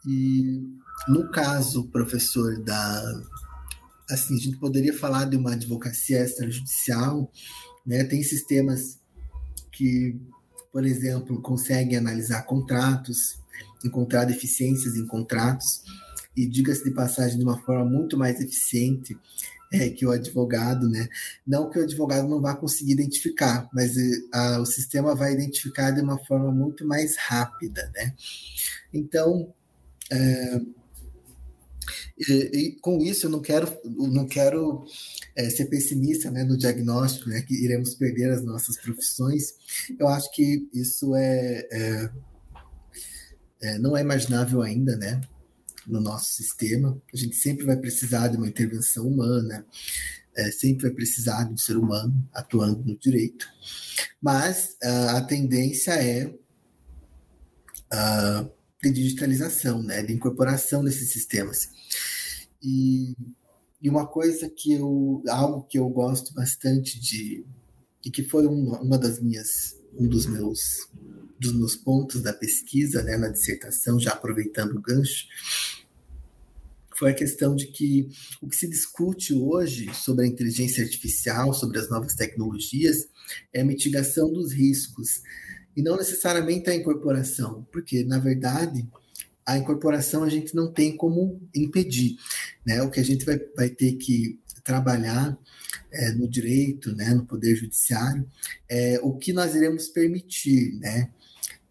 e 0.06 0.62
no 1.08 1.30
caso, 1.32 1.88
professor, 1.88 2.62
da 2.64 3.24
assim, 4.10 4.36
a 4.36 4.40
gente 4.40 4.58
poderia 4.58 4.94
falar 4.94 5.26
de 5.26 5.36
uma 5.36 5.54
advocacia 5.54 6.24
extrajudicial, 6.24 7.32
né? 7.86 8.04
Tem 8.06 8.24
sistemas 8.24 9.00
que, 9.72 10.16
por 10.72 10.86
exemplo, 10.86 11.42
conseguem 11.42 11.98
analisar 11.98 12.44
contratos, 12.44 13.40
encontrar 13.84 14.26
deficiências 14.26 14.96
em 14.96 15.06
contratos, 15.06 15.84
e 16.36 16.48
diga-se 16.48 16.84
de 16.84 16.92
passagem 16.92 17.38
de 17.38 17.44
uma 17.44 17.60
forma 17.62 17.84
muito 17.84 18.18
mais 18.18 18.40
eficiente 18.40 19.18
é, 19.72 19.90
que 19.90 20.06
o 20.06 20.12
advogado, 20.12 20.90
né? 20.90 21.08
Não 21.46 21.70
que 21.70 21.80
o 21.80 21.84
advogado 21.84 22.28
não 22.28 22.42
vá 22.42 22.56
conseguir 22.56 22.94
identificar, 22.94 23.70
mas 23.74 23.98
eh, 23.98 24.22
a, 24.34 24.60
o 24.60 24.66
sistema 24.66 25.16
vai 25.16 25.34
identificar 25.34 25.92
de 25.92 26.02
uma 26.02 26.18
forma 26.26 26.52
muito 26.52 26.86
mais 26.86 27.18
rápida, 27.18 27.92
né? 27.96 28.14
Então, 28.94 29.54
é, 30.12 30.62
e, 32.18 32.34
e, 32.54 32.72
com 32.82 32.98
isso 33.00 33.28
eu 33.28 33.30
não 33.30 33.42
quero, 33.42 33.68
não 33.86 34.26
quero 34.26 34.86
é, 35.36 35.50
ser 35.50 35.66
pessimista 35.66 36.32
né, 36.32 36.44
no 36.44 36.58
diagnóstico, 36.58 37.30
né, 37.30 37.42
que 37.42 37.54
iremos 37.54 37.94
perder 37.96 38.32
as 38.32 38.44
nossas 38.44 38.78
profissões. 38.78 39.54
Eu 40.00 40.08
acho 40.08 40.32
que 40.32 40.68
isso 40.74 41.16
é, 41.16 41.68
é, 41.72 42.10
é 43.62 43.80
não 43.80 43.96
é 43.96 44.02
imaginável 44.02 44.62
ainda, 44.62 44.96
né? 44.98 45.22
No 45.88 46.02
nosso 46.02 46.34
sistema. 46.34 47.02
A 47.14 47.18
gente 47.18 47.36
sempre 47.36 47.66
vai 47.66 47.78
precisar 47.78 48.28
de 48.28 48.38
uma 48.38 48.48
intervenção 48.48 49.08
humana, 49.08 49.66
é, 50.36 50.52
sempre 50.52 50.84
vai 50.84 50.92
precisar 50.92 51.46
de 51.46 51.54
um 51.54 51.58
ser 51.58 51.78
humano 51.78 52.28
atuando 52.34 52.84
no 52.84 52.98
direito. 52.98 53.48
Mas 54.22 54.78
uh, 54.84 55.16
a 55.16 55.22
tendência 55.22 55.92
é 55.92 56.28
uh, 57.94 58.52
de 58.84 58.92
digitalização, 58.92 59.82
né, 59.82 60.04
de 60.04 60.14
incorporação 60.14 60.84
desses 60.84 61.12
sistemas. 61.12 61.70
E, 62.62 63.16
e 63.82 63.90
uma 63.90 64.06
coisa 64.06 64.50
que 64.50 64.74
eu, 64.74 65.24
algo 65.30 65.64
que 65.64 65.80
eu 65.80 65.88
gosto 65.90 66.34
bastante 66.34 67.00
de, 67.00 67.46
e 68.06 68.12
que 68.12 68.24
foi 68.24 68.46
uma, 68.46 68.80
uma 68.80 68.98
das 68.98 69.20
minhas, 69.20 69.76
um 69.98 70.08
dos 70.08 70.26
meus 70.26 70.88
dos 71.40 71.54
meus 71.54 71.76
pontos 71.76 72.22
da 72.22 72.34
pesquisa, 72.34 73.04
né, 73.04 73.16
na 73.18 73.30
dissertação, 73.30 74.00
já 74.00 74.12
aproveitando 74.12 74.76
o 74.76 74.82
gancho, 74.82 75.28
foi 76.98 77.12
a 77.12 77.14
questão 77.14 77.56
de 77.56 77.68
que 77.68 78.10
o 78.42 78.48
que 78.48 78.56
se 78.56 78.68
discute 78.68 79.34
hoje 79.34 79.94
sobre 79.94 80.26
a 80.26 80.28
inteligência 80.28 80.84
artificial, 80.84 81.54
sobre 81.54 81.80
as 81.80 81.90
novas 81.90 82.16
tecnologias, 82.16 83.08
é 83.54 83.62
a 83.62 83.66
mitigação 83.66 84.32
dos 84.34 84.52
riscos 84.52 85.22
e 85.76 85.84
não 85.84 85.96
necessariamente 85.96 86.70
a 86.70 86.76
incorporação, 86.76 87.68
porque 87.72 88.04
na 88.04 88.18
verdade 88.18 88.88
a 89.46 89.58
incorporação 89.58 90.24
a 90.24 90.30
gente 90.30 90.56
não 90.56 90.74
tem 90.74 90.98
como 90.98 91.40
impedir, 91.56 92.18
né? 92.66 92.82
O 92.82 92.90
que 92.90 93.00
a 93.00 93.04
gente 93.04 93.24
vai, 93.24 93.40
vai 93.56 93.70
ter 93.70 93.94
que 93.94 94.40
trabalhar 94.64 95.38
é, 95.92 96.12
no 96.12 96.28
direito, 96.28 96.94
né, 96.94 97.14
no 97.14 97.26
poder 97.26 97.56
judiciário, 97.56 98.30
é 98.68 99.00
o 99.02 99.14
que 99.18 99.32
nós 99.32 99.56
iremos 99.56 99.88
permitir, 99.88 100.74
né, 100.80 101.10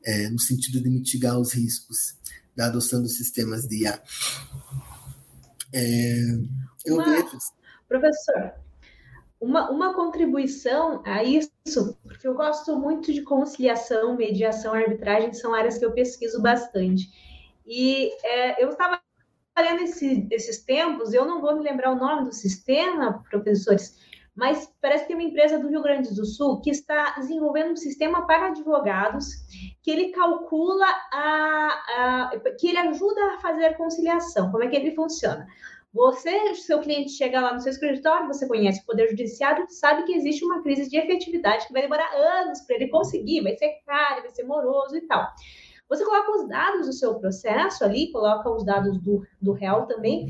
é, 0.03 0.31
no 0.31 0.39
sentido 0.39 0.81
de 0.81 0.89
mitigar 0.89 1.39
os 1.39 1.53
riscos 1.53 2.15
da 2.57 2.67
adoção 2.67 3.03
dos 3.03 3.17
sistemas 3.17 3.69
de 3.69 3.83
IA. 3.83 4.03
É, 5.73 6.17
eu 6.85 6.95
uma, 6.95 7.05
vejo. 7.05 7.39
Professor, 7.89 8.55
uma, 9.41 9.71
uma 9.71 9.95
contribuição 9.95 11.03
a 11.05 11.23
isso, 11.23 11.97
porque 12.03 12.27
eu 12.27 12.35
gosto 12.35 12.79
muito 12.79 13.13
de 13.13 13.23
conciliação, 13.23 14.17
mediação, 14.17 14.75
arbitragem, 14.75 15.33
são 15.33 15.55
áreas 15.55 15.79
que 15.79 15.85
eu 15.85 15.93
pesquiso 15.93 16.41
bastante. 16.41 17.11
E 17.67 18.13
é, 18.25 18.63
eu 18.63 18.71
estava 18.71 19.01
olhando 19.59 19.83
esse, 19.83 20.27
esses 20.31 20.65
tempos, 20.65 21.13
eu 21.13 21.25
não 21.25 21.41
vou 21.41 21.57
me 21.57 21.63
lembrar 21.63 21.93
o 21.93 21.97
nome 21.97 22.25
do 22.25 22.33
sistema, 22.33 23.25
professores, 23.31 23.97
mas 24.37 24.71
parece 24.83 25.05
que 25.05 25.09
tem 25.09 25.17
uma 25.17 25.29
empresa 25.29 25.59
do 25.59 25.69
Rio 25.69 25.83
Grande 25.83 26.15
do 26.15 26.27
Sul 26.27 26.61
que 26.61 26.71
está 26.71 27.15
desenvolvendo 27.17 27.73
um 27.73 27.77
sistema 27.77 28.27
para 28.27 28.49
advogados 28.49 29.29
que 29.83 29.91
ele 29.91 30.11
calcula 30.11 30.87
a, 31.11 31.69
a, 31.97 32.41
que 32.59 32.69
ele 32.69 32.79
ajuda 32.79 33.33
a 33.33 33.39
fazer 33.39 33.77
conciliação. 33.79 34.53
Como 34.53 34.63
é 34.63 34.69
que 34.69 34.77
ele 34.77 34.95
funciona? 34.95 35.47
Você, 35.95 36.55
seu 36.57 36.81
cliente 36.81 37.13
chega 37.13 37.41
lá 37.41 37.55
no 37.55 37.61
seu 37.61 37.73
escritório, 37.73 38.27
você 38.27 38.47
conhece 38.47 38.83
o 38.83 38.85
Poder 38.85 39.09
Judiciário, 39.09 39.65
sabe 39.71 40.03
que 40.03 40.13
existe 40.13 40.45
uma 40.45 40.63
crise 40.63 40.91
de 40.91 40.99
efetividade 40.99 41.67
que 41.67 41.73
vai 41.73 41.81
demorar 41.81 42.13
anos 42.15 42.61
para 42.61 42.77
ele 42.77 42.89
conseguir, 42.89 43.41
vai 43.41 43.57
ser 43.57 43.81
caro, 43.87 44.21
vai 44.21 44.31
ser 44.31 44.45
moroso 44.45 44.95
e 44.95 45.01
tal. 45.01 45.27
Você 45.89 46.05
coloca 46.05 46.33
os 46.33 46.49
dados 46.49 46.87
do 46.87 46.93
seu 46.93 47.15
processo 47.15 47.83
ali, 47.83 48.13
coloca 48.13 48.51
os 48.51 48.65
dados 48.65 48.99
do, 48.99 49.25
do 49.41 49.53
réu 49.53 49.87
também. 49.87 50.27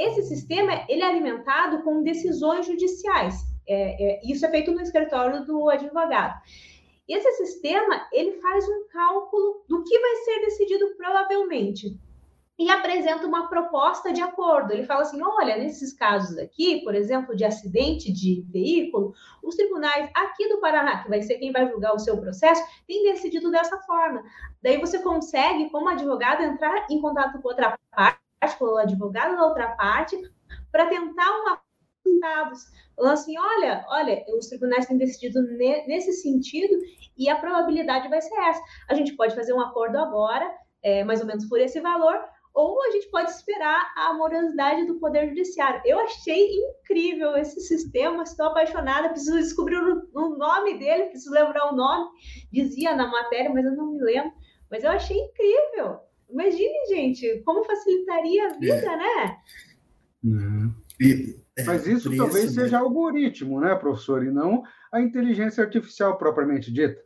Esse 0.00 0.22
sistema 0.22 0.84
ele 0.88 1.02
é 1.02 1.06
alimentado 1.06 1.82
com 1.82 2.02
decisões 2.02 2.64
judiciais. 2.64 3.34
É, 3.68 4.02
é, 4.02 4.20
isso 4.24 4.46
é 4.46 4.50
feito 4.50 4.72
no 4.72 4.80
escritório 4.80 5.44
do 5.44 5.68
advogado. 5.68 6.40
Esse 7.06 7.30
sistema 7.32 8.06
ele 8.12 8.40
faz 8.40 8.66
um 8.66 8.88
cálculo 8.88 9.62
do 9.68 9.84
que 9.84 9.98
vai 9.98 10.16
ser 10.16 10.40
decidido 10.40 10.94
provavelmente 10.96 12.00
e 12.60 12.70
apresenta 12.70 13.26
uma 13.26 13.48
proposta 13.48 14.12
de 14.12 14.20
acordo. 14.20 14.72
Ele 14.72 14.84
fala 14.84 15.00
assim: 15.00 15.20
olha, 15.22 15.56
nesses 15.56 15.94
casos 15.94 16.38
aqui, 16.38 16.82
por 16.84 16.94
exemplo, 16.94 17.34
de 17.34 17.44
acidente 17.44 18.12
de 18.12 18.44
veículo, 18.50 19.14
os 19.42 19.56
tribunais 19.56 20.10
aqui 20.14 20.46
do 20.48 20.60
Paraná, 20.60 21.02
que 21.02 21.08
vai 21.08 21.22
ser 21.22 21.38
quem 21.38 21.52
vai 21.52 21.66
julgar 21.66 21.94
o 21.94 21.98
seu 21.98 22.18
processo, 22.18 22.62
têm 22.86 23.04
decidido 23.04 23.50
dessa 23.50 23.78
forma. 23.78 24.22
Daí 24.62 24.78
você 24.78 24.98
consegue, 24.98 25.70
como 25.70 25.88
advogado, 25.88 26.42
entrar 26.42 26.86
em 26.90 27.00
contato 27.00 27.40
com 27.40 27.48
outra 27.48 27.78
parte, 27.90 28.19
com 28.58 28.64
o 28.64 28.76
advogado 28.78 29.36
da 29.36 29.46
outra 29.46 29.68
parte, 29.76 30.16
para 30.72 30.86
tentar 30.86 31.30
uma 31.40 31.60
dados, 32.20 32.64
falando 32.96 33.12
assim, 33.12 33.38
olha, 33.38 33.84
olha, 33.88 34.24
os 34.36 34.48
tribunais 34.48 34.86
têm 34.86 34.96
decidido 34.96 35.40
nesse 35.86 36.12
sentido 36.12 36.74
e 37.16 37.28
a 37.28 37.36
probabilidade 37.36 38.08
vai 38.08 38.20
ser 38.20 38.34
essa. 38.34 38.62
A 38.88 38.94
gente 38.94 39.14
pode 39.14 39.34
fazer 39.34 39.52
um 39.52 39.60
acordo 39.60 39.98
agora, 39.98 40.50
é, 40.82 41.04
mais 41.04 41.20
ou 41.20 41.26
menos 41.26 41.46
por 41.46 41.60
esse 41.60 41.80
valor, 41.80 42.18
ou 42.52 42.82
a 42.82 42.90
gente 42.90 43.08
pode 43.10 43.30
esperar 43.30 43.92
a 43.96 44.08
amorosidade 44.08 44.86
do 44.86 44.98
Poder 44.98 45.28
Judiciário. 45.28 45.80
Eu 45.84 46.00
achei 46.00 46.48
incrível 46.56 47.36
esse 47.36 47.60
sistema, 47.60 48.22
estou 48.22 48.46
apaixonada, 48.46 49.10
preciso 49.10 49.38
descobrir 49.38 49.76
o 49.76 50.36
nome 50.36 50.78
dele, 50.78 51.10
preciso 51.10 51.32
lembrar 51.32 51.72
o 51.72 51.76
nome, 51.76 52.10
dizia 52.52 52.96
na 52.96 53.06
matéria, 53.06 53.50
mas 53.50 53.64
eu 53.64 53.76
não 53.76 53.92
me 53.92 54.02
lembro. 54.02 54.32
Mas 54.70 54.82
eu 54.84 54.90
achei 54.90 55.16
incrível. 55.16 56.00
Imagine, 56.32 56.86
gente, 56.88 57.42
como 57.44 57.64
facilitaria 57.64 58.46
a 58.46 58.58
vida, 58.58 58.74
é. 58.74 58.96
né? 58.96 59.36
Uhum. 60.22 60.74
E, 61.00 61.36
é, 61.56 61.64
mas 61.64 61.86
isso 61.86 62.14
talvez 62.16 62.54
né? 62.54 62.62
seja 62.62 62.78
algoritmo, 62.78 63.60
né, 63.60 63.74
professor, 63.74 64.24
e 64.24 64.30
não 64.30 64.62
a 64.92 65.00
inteligência 65.00 65.64
artificial 65.64 66.18
propriamente 66.18 66.72
dita. 66.72 67.00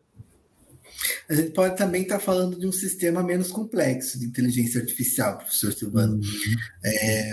A 1.29 1.35
gente 1.35 1.51
pode 1.53 1.77
também 1.77 2.03
estar 2.03 2.19
tá 2.19 2.21
falando 2.21 2.59
de 2.59 2.67
um 2.67 2.73
sistema 2.73 3.23
menos 3.23 3.51
complexo 3.51 4.19
de 4.19 4.27
inteligência 4.27 4.81
artificial, 4.81 5.39
professor 5.39 5.73
Silvano. 5.73 6.15
Uhum. 6.17 6.23
É, 6.85 7.33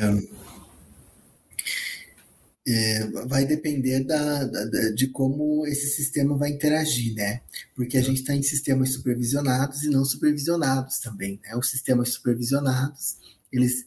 é, 2.67 3.07
vai 3.27 3.45
depender 3.45 4.03
da, 4.03 4.45
da, 4.45 4.65
de 4.91 5.07
como 5.07 5.65
esse 5.65 5.87
sistema 5.87 6.37
vai 6.37 6.49
interagir, 6.49 7.15
né? 7.15 7.41
Porque 7.75 7.97
a 7.97 8.01
gente 8.01 8.21
está 8.21 8.35
em 8.35 8.43
sistemas 8.43 8.93
supervisionados 8.93 9.83
e 9.83 9.89
não 9.89 10.05
supervisionados 10.05 10.99
também, 10.99 11.39
né? 11.43 11.55
Os 11.55 11.69
sistemas 11.69 12.09
supervisionados, 12.09 13.17
eles 13.51 13.85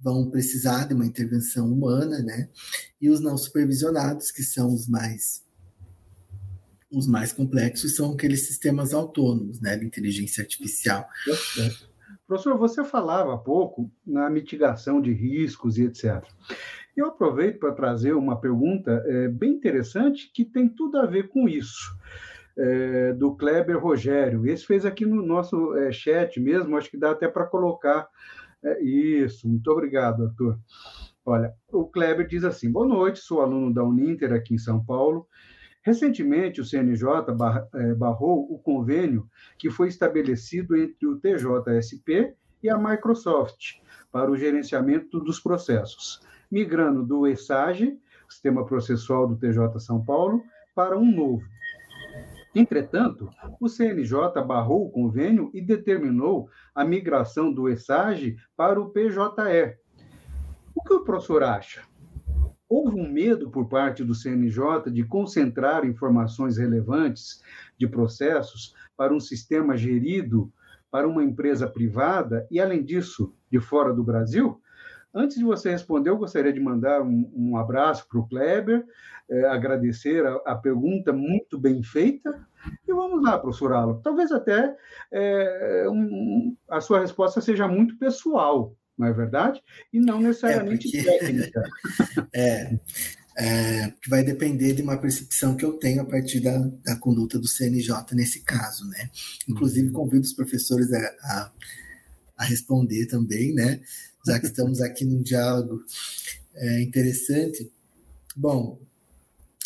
vão 0.00 0.30
precisar 0.30 0.88
de 0.88 0.94
uma 0.94 1.06
intervenção 1.06 1.70
humana, 1.70 2.20
né? 2.20 2.48
E 3.00 3.08
os 3.08 3.20
não 3.20 3.36
supervisionados, 3.36 4.30
que 4.30 4.42
são 4.42 4.74
os 4.74 4.88
mais 4.88 5.42
os 6.92 7.06
mais 7.06 7.32
complexos 7.32 7.94
são 7.94 8.12
aqueles 8.12 8.48
sistemas 8.48 8.92
autônomos, 8.92 9.60
né, 9.60 9.76
de 9.76 9.86
inteligência 9.86 10.42
artificial. 10.42 11.06
Professor, 12.26 12.58
você 12.58 12.84
falava 12.84 13.34
há 13.34 13.38
pouco 13.38 13.90
na 14.06 14.28
mitigação 14.30 15.00
de 15.00 15.12
riscos 15.12 15.78
e 15.78 15.82
etc. 15.82 16.24
Eu 16.96 17.06
aproveito 17.06 17.58
para 17.58 17.72
trazer 17.72 18.12
uma 18.14 18.40
pergunta 18.40 19.02
é, 19.06 19.28
bem 19.28 19.52
interessante 19.52 20.30
que 20.32 20.44
tem 20.44 20.68
tudo 20.68 20.98
a 20.98 21.06
ver 21.06 21.28
com 21.28 21.48
isso. 21.48 21.96
É, 22.58 23.12
do 23.14 23.34
Kleber 23.36 23.78
Rogério. 23.78 24.46
Esse 24.46 24.66
fez 24.66 24.84
aqui 24.84 25.06
no 25.06 25.24
nosso 25.24 25.74
é, 25.76 25.90
chat 25.92 26.38
mesmo, 26.38 26.76
acho 26.76 26.90
que 26.90 26.98
dá 26.98 27.12
até 27.12 27.26
para 27.28 27.46
colocar 27.46 28.08
é, 28.62 28.82
isso. 28.82 29.48
Muito 29.48 29.70
obrigado, 29.70 30.24
Arthur. 30.24 30.58
Olha, 31.24 31.54
o 31.72 31.86
Kleber 31.86 32.26
diz 32.26 32.44
assim: 32.44 32.70
boa 32.70 32.86
noite, 32.86 33.20
sou 33.20 33.40
aluno 33.40 33.72
da 33.72 33.84
Uninter 33.84 34.32
aqui 34.32 34.54
em 34.54 34.58
São 34.58 34.84
Paulo 34.84 35.26
Recentemente, 35.82 36.60
o 36.60 36.64
CNJ 36.64 37.06
eh, 37.74 37.94
barrou 37.94 38.52
o 38.52 38.58
convênio 38.58 39.26
que 39.58 39.70
foi 39.70 39.88
estabelecido 39.88 40.76
entre 40.76 41.06
o 41.06 41.18
TJSP 41.18 42.34
e 42.62 42.68
a 42.68 42.76
Microsoft 42.76 43.78
para 44.12 44.30
o 44.30 44.36
gerenciamento 44.36 45.18
dos 45.20 45.40
processos, 45.40 46.20
migrando 46.50 47.04
do 47.04 47.26
ESAGE, 47.26 47.98
sistema 48.28 48.64
processual 48.64 49.26
do 49.26 49.36
TJ 49.36 49.78
São 49.78 50.04
Paulo 50.04 50.42
para 50.74 50.98
um 50.98 51.10
novo. 51.10 51.44
Entretanto, 52.54 53.30
o 53.60 53.68
CNJ 53.68 54.42
barrou 54.44 54.86
o 54.86 54.90
convênio 54.90 55.50
e 55.54 55.60
determinou 55.60 56.48
a 56.74 56.84
migração 56.84 57.52
do 57.52 57.68
ESAGE 57.68 58.36
para 58.56 58.80
o 58.80 58.90
PJE. 58.90 59.76
O 60.74 60.82
que 60.82 60.94
o 60.94 61.04
professor 61.04 61.44
acha? 61.44 61.82
Houve 62.68 63.00
um 63.00 63.10
medo 63.10 63.50
por 63.50 63.68
parte 63.68 64.04
do 64.04 64.14
CNJ 64.14 64.90
de 64.92 65.04
concentrar 65.04 65.84
informações 65.84 66.56
relevantes 66.56 67.42
de 67.78 67.86
processos 67.86 68.74
para 68.96 69.14
um 69.14 69.20
sistema 69.20 69.76
gerido 69.76 70.52
para 70.90 71.06
uma 71.06 71.22
empresa 71.22 71.68
privada 71.68 72.46
e, 72.50 72.60
além 72.60 72.84
disso, 72.84 73.34
de 73.50 73.60
fora 73.60 73.92
do 73.92 74.02
Brasil? 74.02 74.60
Antes 75.14 75.38
de 75.38 75.44
você 75.44 75.70
responder, 75.70 76.10
eu 76.10 76.16
gostaria 76.16 76.52
de 76.52 76.60
mandar 76.60 77.02
um, 77.02 77.30
um 77.34 77.56
abraço 77.56 78.06
para 78.08 78.20
o 78.20 78.28
Kleber, 78.28 78.84
é, 79.28 79.44
agradecer 79.46 80.24
a, 80.26 80.34
a, 80.46 80.54
pergunta 80.56 81.12
muito 81.12 81.58
bem 81.58 81.82
feita. 81.82 82.46
E 82.86 82.92
vamos 82.92 83.22
lá, 83.22 83.38
professor 83.38 83.72
Alan. 83.72 84.00
Talvez 84.02 84.30
até 84.30 84.76
é, 85.12 85.86
um, 85.88 86.56
a 86.68 86.80
sua 86.80 87.00
resposta 87.00 87.40
seja 87.40 87.66
muito 87.66 87.96
pessoal, 87.98 88.76
não 88.98 89.06
é 89.06 89.12
verdade? 89.12 89.62
E 89.92 89.98
não 89.98 90.20
necessariamente 90.20 90.96
é 90.96 91.02
porque... 91.02 91.18
técnica. 91.18 91.62
é, 92.34 92.78
é, 93.38 93.92
que 94.02 94.10
vai 94.10 94.22
depender 94.22 94.74
de 94.74 94.82
uma 94.82 94.98
percepção 94.98 95.56
que 95.56 95.64
eu 95.64 95.72
tenho 95.74 96.02
a 96.02 96.04
partir 96.04 96.40
da, 96.40 96.58
da 96.84 96.96
conduta 96.96 97.38
do 97.38 97.48
CNJ 97.48 98.04
nesse 98.12 98.40
caso, 98.44 98.86
né? 98.88 99.10
Inclusive, 99.48 99.88
uhum. 99.88 99.94
convido 99.94 100.24
os 100.24 100.32
professores 100.32 100.92
a, 100.92 100.98
a, 100.98 101.52
a 102.38 102.44
responder 102.44 103.06
também, 103.06 103.54
né? 103.54 103.80
Já 104.26 104.38
que 104.38 104.46
estamos 104.46 104.80
aqui 104.80 105.04
num 105.04 105.22
diálogo 105.22 105.84
é, 106.54 106.82
interessante. 106.82 107.70
Bom, 108.36 108.80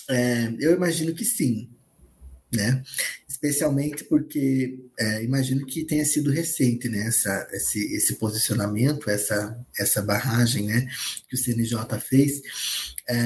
é, 0.09 0.55
eu 0.61 0.75
imagino 0.75 1.15
que 1.15 1.25
sim, 1.25 1.71
né? 2.53 2.83
Especialmente 3.29 4.05
porque 4.05 4.79
é, 4.99 5.23
imagino 5.23 5.67
que 5.67 5.85
tenha 5.85 6.05
sido 6.05 6.31
recente, 6.31 6.89
né? 6.89 7.07
Essa, 7.07 7.49
esse, 7.53 7.95
esse 7.95 8.17
posicionamento, 8.17 9.11
essa, 9.11 9.59
essa 9.79 10.01
barragem, 10.03 10.67
né? 10.67 10.87
Que 11.29 11.35
o 11.35 11.39
CNJ 11.39 12.01
fez. 12.01 12.41
É, 13.09 13.17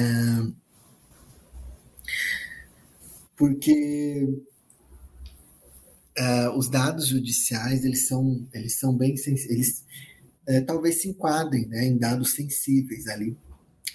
porque 3.35 4.27
Uh, 6.19 6.51
os 6.57 6.69
dados 6.69 7.07
judiciais 7.07 7.85
eles 7.85 8.05
são 8.05 8.45
eles 8.53 8.77
são 8.77 8.93
bem 8.93 9.15
eles 9.25 9.85
é, 10.49 10.59
talvez 10.61 11.01
se 11.01 11.07
enquadrem 11.07 11.67
né, 11.67 11.85
em 11.85 11.95
dados 11.95 12.31
sensíveis 12.31 13.05
ali, 13.05 13.37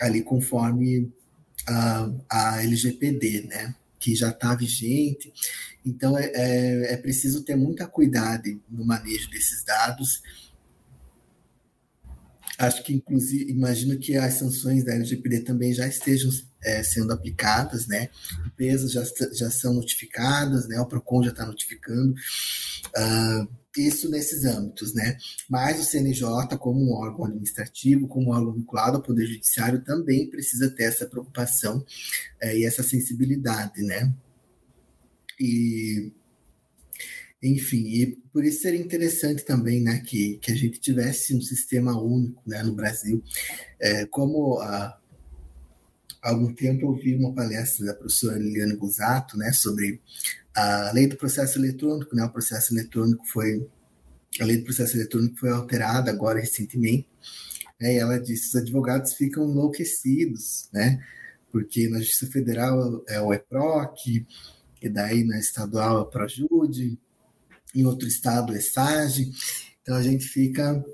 ali 0.01 0.23
conforme 0.23 1.13
a, 1.67 2.11
a 2.31 2.63
LGPD, 2.63 3.49
né, 3.49 3.75
que 3.99 4.15
já 4.15 4.31
está 4.31 4.55
vigente. 4.55 5.33
Então, 5.85 6.17
é, 6.17 6.31
é, 6.33 6.93
é 6.93 6.97
preciso 6.97 7.43
ter 7.43 7.57
muita 7.57 7.89
cuidado 7.89 8.49
no 8.71 8.87
manejo 8.87 9.29
desses 9.31 9.65
dados. 9.65 10.23
Acho 12.57 12.85
que, 12.85 12.95
inclusive, 12.95 13.51
imagino 13.51 13.99
que 13.99 14.17
as 14.17 14.35
sanções 14.35 14.85
da 14.85 14.95
LGPD 14.95 15.41
também 15.41 15.75
já 15.75 15.89
estejam 15.89 16.31
é, 16.63 16.85
sendo 16.85 17.13
aplicadas, 17.13 17.89
né? 17.89 18.11
Empresas 18.47 18.93
já, 18.93 19.03
já 19.33 19.51
são 19.51 19.75
notificadas, 19.75 20.69
né? 20.69 20.79
O 20.79 20.87
PROCON 20.87 21.25
já 21.25 21.31
está 21.31 21.45
notificando. 21.45 22.15
Uh, 22.97 23.64
isso 23.77 24.09
nesses 24.09 24.45
âmbitos, 24.45 24.95
né? 24.95 25.17
Mas 25.49 25.81
o 25.81 25.85
CNJ, 25.85 26.57
como 26.59 26.81
um 26.81 26.93
órgão 26.93 27.25
administrativo, 27.25 28.09
como 28.09 28.29
um 28.29 28.35
órgão 28.35 28.53
vinculado 28.53 28.97
ao 28.97 29.03
Poder 29.03 29.27
Judiciário, 29.27 29.85
também 29.85 30.29
precisa 30.31 30.71
ter 30.71 30.85
essa 30.85 31.07
preocupação 31.07 31.85
é, 32.41 32.57
e 32.57 32.65
essa 32.65 32.83
sensibilidade, 32.83 33.83
né? 33.83 34.13
E, 35.41 36.13
enfim, 37.43 37.87
e 37.89 38.17
por 38.33 38.45
isso 38.45 38.63
seria 38.63 38.81
interessante 38.81 39.45
também, 39.45 39.81
né, 39.83 40.01
que, 40.01 40.39
que 40.39 40.51
a 40.51 40.55
gente 40.55 40.81
tivesse 40.81 41.35
um 41.35 41.41
sistema 41.41 42.01
único, 42.01 42.43
né, 42.47 42.63
no 42.63 42.75
Brasil, 42.75 43.23
é, 43.81 44.07
como 44.07 44.61
há 44.61 44.99
algum 46.23 46.55
tempo 46.55 46.87
eu 46.87 46.95
vi 46.95 47.15
uma 47.15 47.35
palestra 47.35 47.85
da 47.85 47.95
professora 47.95 48.39
Liliane 48.39 48.77
Gusato, 48.77 49.37
né, 49.37 49.53
sobre 49.53 50.01
a 50.55 50.93
lei 50.93 51.07
do 51.07 51.17
processo 51.17 51.59
eletrônico, 51.59 52.15
né, 52.15 52.25
o 52.25 52.31
processo 52.31 52.73
eletrônico 52.73 53.27
foi 53.27 53.69
a 54.41 54.45
lei 54.45 54.59
do 54.59 54.65
processo 54.65 54.97
eletrônico 54.97 55.39
foi 55.39 55.51
alterada 55.51 56.11
agora 56.11 56.41
recentemente, 56.41 57.09
né, 57.81 57.95
e 57.95 57.99
ela 57.99 58.19
disse 58.19 58.49
os 58.49 58.57
advogados 58.57 59.15
ficam 59.15 59.49
enlouquecidos, 59.49 60.69
né, 60.73 61.03
porque 61.51 61.89
na 61.89 61.99
Justiça 61.99 62.27
Federal 62.27 63.05
é 63.09 63.21
o 63.21 63.33
EPROC, 63.33 64.27
e 64.83 64.89
daí 64.89 65.25
na 65.25 65.39
estadual 65.39 65.99
é 65.99 66.01
o 66.03 66.07
ProJude, 66.07 66.99
em 67.75 67.85
outro 67.87 68.07
estado 68.07 68.55
é 68.55 68.61
SAGE, 68.61 69.33
então 69.83 69.97
a 69.97 70.03
gente 70.03 70.25
fica 70.27 70.85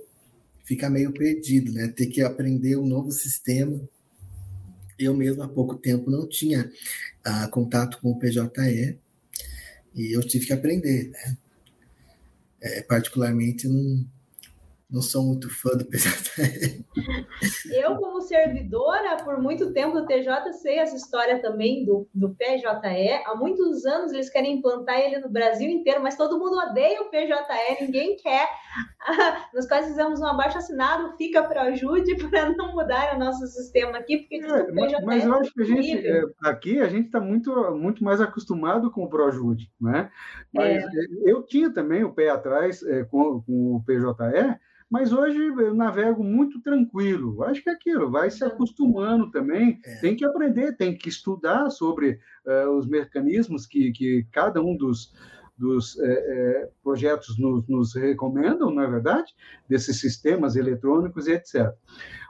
fica 0.65 0.89
meio 0.89 1.13
perdido, 1.13 1.73
né, 1.73 1.89
ter 1.89 2.07
que 2.07 2.23
aprender 2.23 2.77
um 2.77 2.87
novo 2.87 3.11
sistema. 3.11 3.81
Eu 4.97 5.13
mesmo 5.13 5.43
há 5.43 5.49
pouco 5.49 5.75
tempo 5.75 6.09
não 6.09 6.29
tinha 6.29 6.71
uh, 7.27 7.51
contato 7.51 7.99
com 8.01 8.13
o 8.13 8.19
PJE, 8.21 8.97
e 9.95 10.17
eu 10.17 10.21
tive 10.21 10.47
que 10.47 10.53
aprender, 10.53 11.09
né? 11.11 11.37
É, 12.63 12.83
particularmente, 12.83 13.67
não, 13.67 14.07
não 14.91 15.01
sou 15.01 15.25
muito 15.25 15.49
fã 15.49 15.71
do 15.71 15.85
PJE. 15.85 16.85
Eu, 17.73 17.97
como 17.97 18.21
servidora, 18.21 19.23
por 19.23 19.41
muito 19.41 19.73
tempo 19.73 20.01
do 20.01 20.07
TJ, 20.07 20.53
sei 20.55 20.79
essa 20.79 20.97
história 20.97 21.41
também 21.41 21.85
do, 21.85 22.09
do 22.13 22.31
PJE. 22.31 23.23
Há 23.25 23.35
muitos 23.37 23.87
anos 23.87 24.13
eles 24.13 24.29
querem 24.29 24.59
implantar 24.59 24.99
ele 24.99 25.19
no 25.19 25.29
Brasil 25.29 25.71
inteiro, 25.71 26.03
mas 26.03 26.17
todo 26.17 26.39
mundo 26.39 26.57
odeia 26.57 27.03
o 27.03 27.11
PJE, 27.11 27.85
ninguém 27.85 28.17
quer. 28.17 28.49
Nós 29.55 29.67
quase 29.69 29.89
fizemos 29.89 30.21
um 30.21 30.27
abaixo 30.27 30.59
assinado, 30.59 31.17
fica 31.17 31.43
para 31.43 31.63
ajude 31.63 32.17
para 32.29 32.51
não 32.53 32.73
mudar 32.73 33.15
o 33.15 33.19
nosso 33.19 33.47
sistema 33.47 33.99
aqui, 33.99 34.19
porque 34.19 34.37
é, 34.37 34.73
mas, 34.73 34.93
mas 35.05 35.25
eu 35.25 35.35
acho 35.35 35.53
que 35.53 35.63
a 35.63 35.65
gente, 35.65 36.07
é, 36.07 36.23
aqui 36.43 36.81
a 36.81 36.89
gente 36.89 37.07
está 37.07 37.21
muito, 37.21 37.53
muito 37.77 38.03
mais 38.03 38.21
acostumado 38.21 38.91
com 38.91 39.05
o 39.05 39.09
ProJude, 39.09 39.71
né? 39.81 40.11
Mas 40.53 40.83
é. 40.83 40.89
eu 41.25 41.43
tinha 41.45 41.73
também 41.73 42.03
o 42.03 42.13
pé 42.13 42.31
atrás 42.31 42.83
é, 42.83 43.05
com, 43.05 43.41
com 43.43 43.77
o 43.77 43.85
PJE, 43.85 44.59
mas 44.91 45.13
hoje 45.13 45.39
eu 45.39 45.73
navego 45.73 46.25
muito 46.25 46.61
tranquilo. 46.61 47.45
Acho 47.45 47.63
que 47.63 47.71
é 47.71 47.73
aquilo, 47.73 48.11
vai 48.11 48.29
se 48.29 48.45
acostumando 48.45 49.31
também. 49.31 49.81
É. 49.85 49.97
Tem 50.01 50.17
que 50.17 50.25
aprender, 50.25 50.77
tem 50.77 50.97
que 50.99 51.09
estudar 51.09 51.71
sobre 51.71 52.19
uh, 52.45 52.71
os 52.77 52.89
mecanismos 52.89 53.67
que, 53.67 53.93
que 53.93 54.27
cada 54.33 54.61
um 54.61 54.77
dos, 54.77 55.15
dos 55.57 55.97
é, 56.01 56.07
é, 56.09 56.71
projetos 56.83 57.39
nos, 57.39 57.69
nos, 57.69 57.95
recomendam, 57.95 58.73
não 58.73 58.83
é 58.83 58.91
verdade? 58.91 59.33
Desses 59.69 60.01
sistemas 60.01 60.57
eletrônicos 60.57 61.29
e 61.29 61.35
etc. 61.35 61.73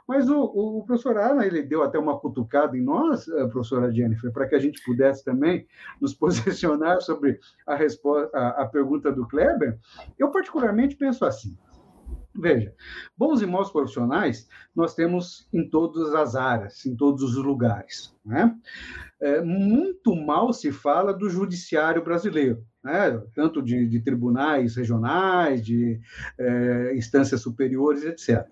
Mas 0.07 0.29
o, 0.29 0.41
o 0.43 0.83
professor 0.85 1.17
Alan, 1.17 1.43
ele 1.43 1.63
deu 1.63 1.81
até 1.81 1.97
uma 1.97 2.19
cutucada 2.19 2.77
em 2.77 2.81
nós, 2.81 3.25
professora 3.51 3.91
Jennifer, 3.91 4.31
para 4.31 4.47
que 4.47 4.53
a 4.53 4.59
gente 4.59 4.83
pudesse 4.83 5.23
também 5.25 5.65
nos 5.99 6.13
posicionar 6.15 7.01
sobre 7.01 7.39
a, 7.65 7.75
resposta, 7.75 8.29
a, 8.37 8.63
a 8.63 8.65
pergunta 8.67 9.11
do 9.11 9.27
Kleber. 9.27 9.79
Eu, 10.19 10.29
particularmente, 10.29 10.95
penso 10.95 11.25
assim, 11.25 11.57
Veja, 12.33 12.73
bons 13.17 13.41
e 13.41 13.45
maus 13.45 13.71
profissionais 13.71 14.47
nós 14.75 14.95
temos 14.95 15.47
em 15.51 15.69
todas 15.69 16.13
as 16.15 16.35
áreas, 16.35 16.85
em 16.85 16.95
todos 16.95 17.23
os 17.23 17.35
lugares. 17.35 18.15
Né? 18.23 18.55
É, 19.19 19.41
muito 19.41 20.15
mal 20.15 20.53
se 20.53 20.71
fala 20.71 21.13
do 21.13 21.29
judiciário 21.29 22.03
brasileiro 22.03 22.63
né? 22.83 23.21
tanto 23.33 23.61
de, 23.61 23.87
de, 23.87 23.99
tribunais 24.01 24.75
regionais, 24.75 25.63
de 25.63 25.99
é, 26.37 26.95
instâncias 26.95 27.41
superiores, 27.41 28.03
etc. 28.03 28.45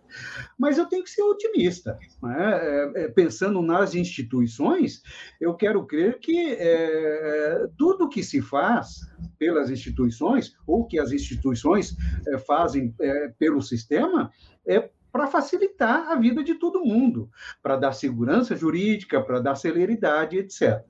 Mas 0.57 0.78
eu 0.78 0.86
tenho 0.86 1.03
que 1.03 1.09
ser 1.09 1.24
otimista. 1.24 1.97
Né? 2.22 2.36
É, 2.39 3.03
é, 3.03 3.07
pensando 3.07 3.61
nas 3.61 3.95
instituições, 3.95 5.01
eu 5.41 5.55
quero 5.55 5.86
crer 5.86 6.20
que 6.20 6.53
é, 6.53 7.67
tudo 7.78 8.09
que 8.09 8.24
se 8.24 8.41
faz 8.41 8.99
pelas 9.38 9.70
instituições, 9.70 10.53
ou 10.67 10.86
que 10.86 10.99
as 10.99 11.11
instituições 11.11 11.95
é, 12.28 12.38
fazem 12.38 12.93
pelo 13.38 13.61
sistema, 13.61 14.32
é 14.67 14.89
para 15.12 15.28
facilitar 15.28 16.10
a 16.10 16.16
vida 16.16 16.43
de 16.43 16.55
todo 16.55 16.84
mundo, 16.84 17.30
para 17.62 17.76
dar 17.76 17.91
segurança 17.91 18.55
jurídica, 18.55 19.22
para 19.22 19.39
dar 19.39 19.55
celeridade, 19.55 20.38
etc. 20.38 20.84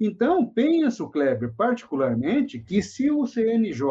Então, 0.00 0.46
penso, 0.46 1.08
Kleber, 1.10 1.52
particularmente, 1.56 2.58
que 2.58 2.82
se 2.82 3.10
o 3.10 3.26
CNJ, 3.26 3.84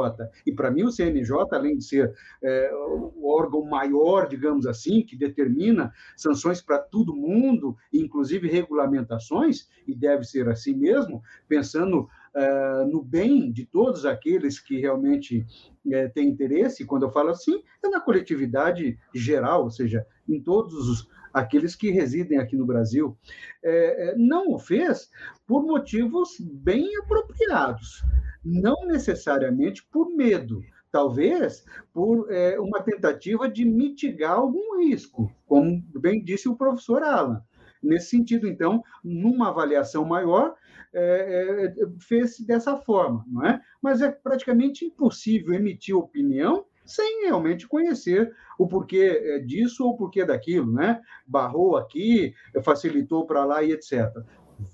e 0.45 0.51
para 0.51 0.71
mim 0.71 0.83
o 0.83 0.91
CNJ, 0.91 1.35
além 1.51 1.77
de 1.77 1.83
ser 1.85 2.13
é, 2.41 2.71
o 2.73 3.27
órgão 3.29 3.63
maior, 3.63 4.27
digamos 4.27 4.65
assim, 4.65 5.03
que 5.03 5.15
determina 5.15 5.91
sanções 6.15 6.61
para 6.61 6.79
todo 6.79 7.15
mundo, 7.15 7.75
inclusive 7.93 8.47
regulamentações, 8.49 9.67
e 9.87 9.95
deve 9.95 10.23
ser 10.23 10.49
assim 10.49 10.75
mesmo, 10.75 11.21
pensando 11.47 12.07
uh, 12.35 12.85
no 12.89 13.03
bem 13.03 13.51
de 13.51 13.65
todos 13.65 14.05
aqueles 14.05 14.59
que 14.59 14.79
realmente 14.79 15.45
uh, 15.85 16.13
têm 16.13 16.29
interesse, 16.29 16.85
quando 16.85 17.03
eu 17.03 17.11
falo 17.11 17.29
assim, 17.29 17.61
é 17.83 17.89
na 17.89 17.99
coletividade 17.99 18.97
geral, 19.13 19.63
ou 19.63 19.71
seja, 19.71 20.05
em 20.27 20.41
todos 20.41 20.73
os, 20.87 21.07
aqueles 21.33 21.75
que 21.75 21.91
residem 21.91 22.37
aqui 22.37 22.55
no 22.55 22.65
Brasil, 22.65 23.17
é, 23.63 24.09
é, 24.09 24.15
não 24.15 24.53
o 24.53 24.59
fez 24.59 25.09
por 25.45 25.63
motivos 25.63 26.39
bem 26.39 26.89
apropriados, 26.97 28.03
não 28.43 28.85
necessariamente 28.87 29.85
por 29.91 30.09
medo, 30.09 30.61
talvez 30.91 31.63
por 31.93 32.31
é, 32.31 32.59
uma 32.59 32.81
tentativa 32.81 33.49
de 33.49 33.65
mitigar 33.65 34.33
algum 34.33 34.79
risco, 34.79 35.31
como 35.45 35.83
bem 35.99 36.23
disse 36.23 36.47
o 36.49 36.55
professor 36.55 37.03
Alan. 37.03 37.43
Nesse 37.81 38.09
sentido, 38.09 38.45
então, 38.45 38.83
numa 39.01 39.49
avaliação 39.49 40.03
maior, 40.03 40.53
é, 40.93 41.65
é, 41.65 41.73
fez 41.99 42.39
dessa 42.39 42.77
forma, 42.77 43.23
não 43.27 43.45
é? 43.45 43.61
Mas 43.81 44.01
é 44.01 44.11
praticamente 44.11 44.85
impossível 44.85 45.53
emitir 45.53 45.95
opinião 45.95 46.65
sem 46.85 47.25
realmente 47.25 47.67
conhecer 47.67 48.33
o 48.57 48.67
porquê 48.67 49.21
é, 49.23 49.39
disso 49.39 49.85
ou 49.85 49.91
o 49.91 49.97
porquê 49.97 50.25
daquilo, 50.25 50.71
né? 50.71 51.01
Barrou 51.27 51.77
aqui, 51.77 52.33
facilitou 52.63 53.27
para 53.27 53.45
lá 53.45 53.61
e 53.61 53.71
etc. 53.71 54.09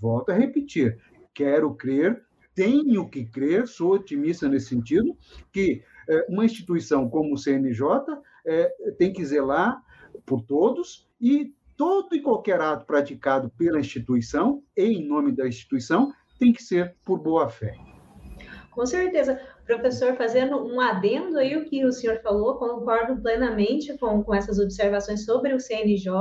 Volto 0.02 0.30
a 0.32 0.36
repetir, 0.36 0.98
quero 1.34 1.76
crer, 1.76 2.24
tenho 2.56 3.10
que 3.10 3.26
crer, 3.26 3.68
sou 3.68 3.96
otimista 3.96 4.48
nesse 4.48 4.68
sentido, 4.68 5.18
que 5.52 5.84
é, 6.08 6.26
uma 6.30 6.46
instituição 6.46 7.10
como 7.10 7.34
o 7.34 7.38
CNJ 7.38 7.84
é, 8.46 8.70
tem 8.98 9.12
que 9.12 9.26
zelar 9.26 9.82
por 10.26 10.42
todos 10.42 11.10
e 11.20 11.54
todo 11.78 12.16
e 12.16 12.22
qualquer 12.22 12.60
ato 12.62 12.86
praticado 12.86 13.50
pela 13.58 13.80
instituição 13.80 14.64
em 14.76 15.06
nome 15.08 15.32
da 15.32 15.48
instituição 15.48 16.12
tem 16.40 16.52
que 16.52 16.64
ser 16.64 16.96
por 17.04 17.20
boa 17.20 17.50
fé. 17.50 17.76
Com 18.72 18.86
certeza. 18.86 19.40
Professor, 19.66 20.16
fazendo 20.16 20.64
um 20.64 20.80
adendo 20.80 21.40
aí 21.40 21.56
o 21.56 21.66
que 21.66 21.84
o 21.86 21.92
senhor 21.92 22.22
falou, 22.22 22.56
concordo 22.56 23.20
plenamente 23.20 23.98
com, 23.98 24.22
com 24.22 24.36
essas 24.36 24.60
observações 24.60 25.26
sobre 25.26 25.54
o 25.54 25.60
CNJ. 25.60 26.12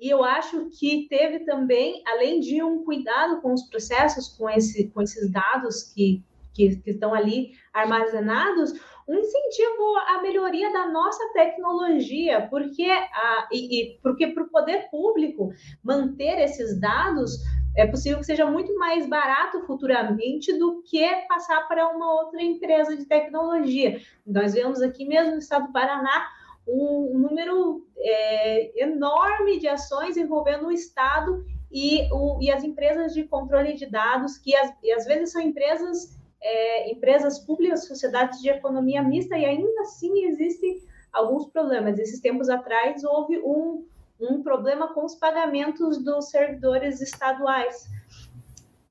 E 0.00 0.08
eu 0.08 0.24
acho 0.24 0.68
que 0.70 1.06
teve 1.08 1.40
também, 1.40 2.02
além 2.06 2.40
de 2.40 2.62
um 2.62 2.84
cuidado 2.84 3.40
com 3.40 3.52
os 3.52 3.62
processos, 3.64 4.28
com, 4.28 4.48
esse, 4.48 4.88
com 4.88 5.02
esses 5.02 5.30
dados 5.30 5.92
que, 5.92 6.24
que, 6.54 6.76
que 6.76 6.90
estão 6.90 7.14
ali 7.14 7.52
armazenados, 7.72 8.72
um 9.08 9.14
incentivo 9.14 9.96
à 10.06 10.20
melhoria 10.20 10.70
da 10.72 10.88
nossa 10.88 11.32
tecnologia, 11.32 12.46
porque 12.50 12.84
a, 12.84 13.48
e, 13.50 13.80
e 13.80 13.98
porque 14.02 14.26
para 14.28 14.42
o 14.42 14.50
poder 14.50 14.90
público 14.90 15.50
manter 15.82 16.38
esses 16.40 16.78
dados 16.78 17.38
é 17.76 17.86
possível 17.86 18.18
que 18.18 18.26
seja 18.26 18.44
muito 18.44 18.76
mais 18.76 19.08
barato 19.08 19.60
futuramente 19.62 20.52
do 20.58 20.82
que 20.82 21.06
passar 21.28 21.66
para 21.68 21.88
uma 21.88 22.22
outra 22.22 22.42
empresa 22.42 22.96
de 22.96 23.04
tecnologia. 23.04 24.00
Nós 24.26 24.52
vemos 24.52 24.82
aqui 24.82 25.06
mesmo 25.06 25.32
no 25.32 25.38
estado 25.38 25.68
do 25.68 25.72
Paraná 25.72 26.28
um, 26.66 27.18
número 27.18 27.86
é, 27.96 28.82
enorme 28.82 29.58
de 29.58 29.68
ações 29.68 30.16
envolvendo 30.16 30.66
o 30.66 30.72
Estado 30.72 31.44
e, 31.70 32.06
o, 32.12 32.42
e 32.42 32.50
as 32.50 32.62
empresas 32.62 33.14
de 33.14 33.24
controle 33.24 33.74
de 33.74 33.86
dados, 33.86 34.36
que 34.38 34.54
as, 34.54 34.72
às 34.96 35.06
vezes 35.06 35.32
são 35.32 35.40
empresas 35.40 36.17
é, 36.40 36.90
empresas 36.90 37.38
públicas, 37.38 37.86
sociedades 37.86 38.40
de 38.40 38.48
economia 38.48 39.02
mista, 39.02 39.36
e 39.36 39.44
ainda 39.44 39.80
assim 39.82 40.24
existem 40.26 40.82
alguns 41.12 41.46
problemas. 41.46 41.98
Esses 41.98 42.20
tempos 42.20 42.48
atrás 42.48 43.02
houve 43.04 43.38
um, 43.38 43.86
um 44.20 44.42
problema 44.42 44.92
com 44.94 45.04
os 45.04 45.14
pagamentos 45.14 46.02
dos 46.02 46.30
servidores 46.30 47.00
estaduais. 47.00 47.88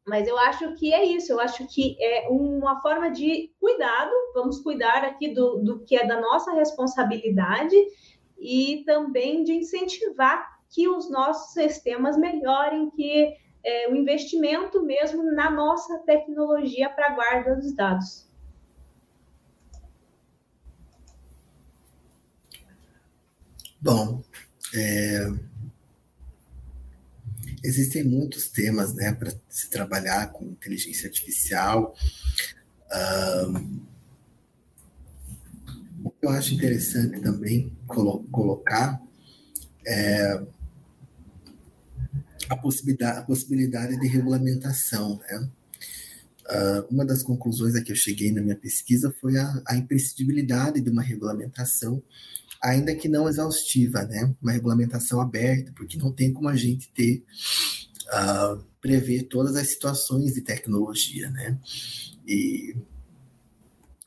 Mas 0.06 0.26
eu 0.26 0.38
acho 0.38 0.74
que 0.76 0.93
é 0.93 1.04
isso, 1.04 1.34
eu 1.34 1.39
acho 1.39 1.68
que 1.68 1.98
é 2.00 2.30
uma 2.30 2.82
forma 2.82 3.12
de 3.12 3.52
cuidado, 3.60 4.12
vamos 4.34 4.62
cuidar 4.62 5.04
aqui 5.04 5.34
do, 5.34 5.58
do 5.58 5.80
que 5.80 5.98
é 5.98 6.08
da 6.08 6.22
nossa 6.22 6.54
responsabilidade 6.54 7.76
e 8.39 8.84
também 8.86 9.43
de 9.43 9.52
incentivar 9.54 10.48
que 10.70 10.88
os 10.88 11.10
nossos 11.10 11.52
sistemas 11.52 12.18
melhorem, 12.18 12.89
que 12.91 13.36
é, 13.64 13.89
o 13.89 13.95
investimento 13.95 14.84
mesmo 14.84 15.24
na 15.32 15.49
nossa 15.49 15.97
tecnologia 15.99 16.89
para 16.89 17.16
guarda 17.16 17.55
dos 17.55 17.74
dados. 17.74 18.28
Bom, 23.80 24.24
é... 24.74 25.28
existem 27.64 28.03
muitos 28.03 28.49
temas 28.49 28.93
né, 28.95 29.14
para 29.14 29.32
se 29.47 29.70
trabalhar 29.70 30.32
com 30.32 30.45
inteligência 30.45 31.08
artificial. 31.08 31.95
Um... 33.49 33.86
O 36.03 36.10
que 36.12 36.26
eu 36.26 36.30
acho 36.30 36.53
interessante 36.53 37.20
também 37.22 37.76
colo 37.86 38.24
colocar 38.32 39.01
é 39.86 40.41
a 42.50 42.56
possibilidade, 42.56 43.20
a 43.20 43.24
possibilidade 43.24 44.00
de 44.00 44.08
regulamentação. 44.08 45.20
Né? 45.20 45.50
Uh, 46.50 46.93
uma 46.93 47.06
das 47.06 47.24
conclusões 47.24 47.76
a 47.76 47.82
que 47.82 47.91
eu 47.91 47.95
cheguei 47.95 48.32
na 48.32 48.41
minha 48.41 48.56
pesquisa 48.56 49.14
foi 49.20 49.38
a, 49.38 49.62
a 49.68 49.76
imprescindibilidade 49.76 50.80
de 50.80 50.89
uma 50.89 51.02
regulamentação, 51.02 52.02
ainda 52.62 52.95
que 52.95 53.08
não 53.08 53.28
exaustiva, 53.28 54.04
né? 54.04 54.34
uma 54.41 54.52
regulamentação 54.52 55.20
aberta, 55.20 55.72
porque 55.76 55.98
não 55.98 56.12
tem 56.12 56.32
como 56.32 56.48
a 56.48 56.56
gente 56.56 56.89
ter, 56.93 57.24
uh, 58.08 58.64
prever 58.80 59.24
todas 59.24 59.56
as 59.56 59.70
situações 59.70 60.34
de 60.34 60.41
tecnologia. 60.41 61.30
Né? 61.30 61.58
E 62.26 62.76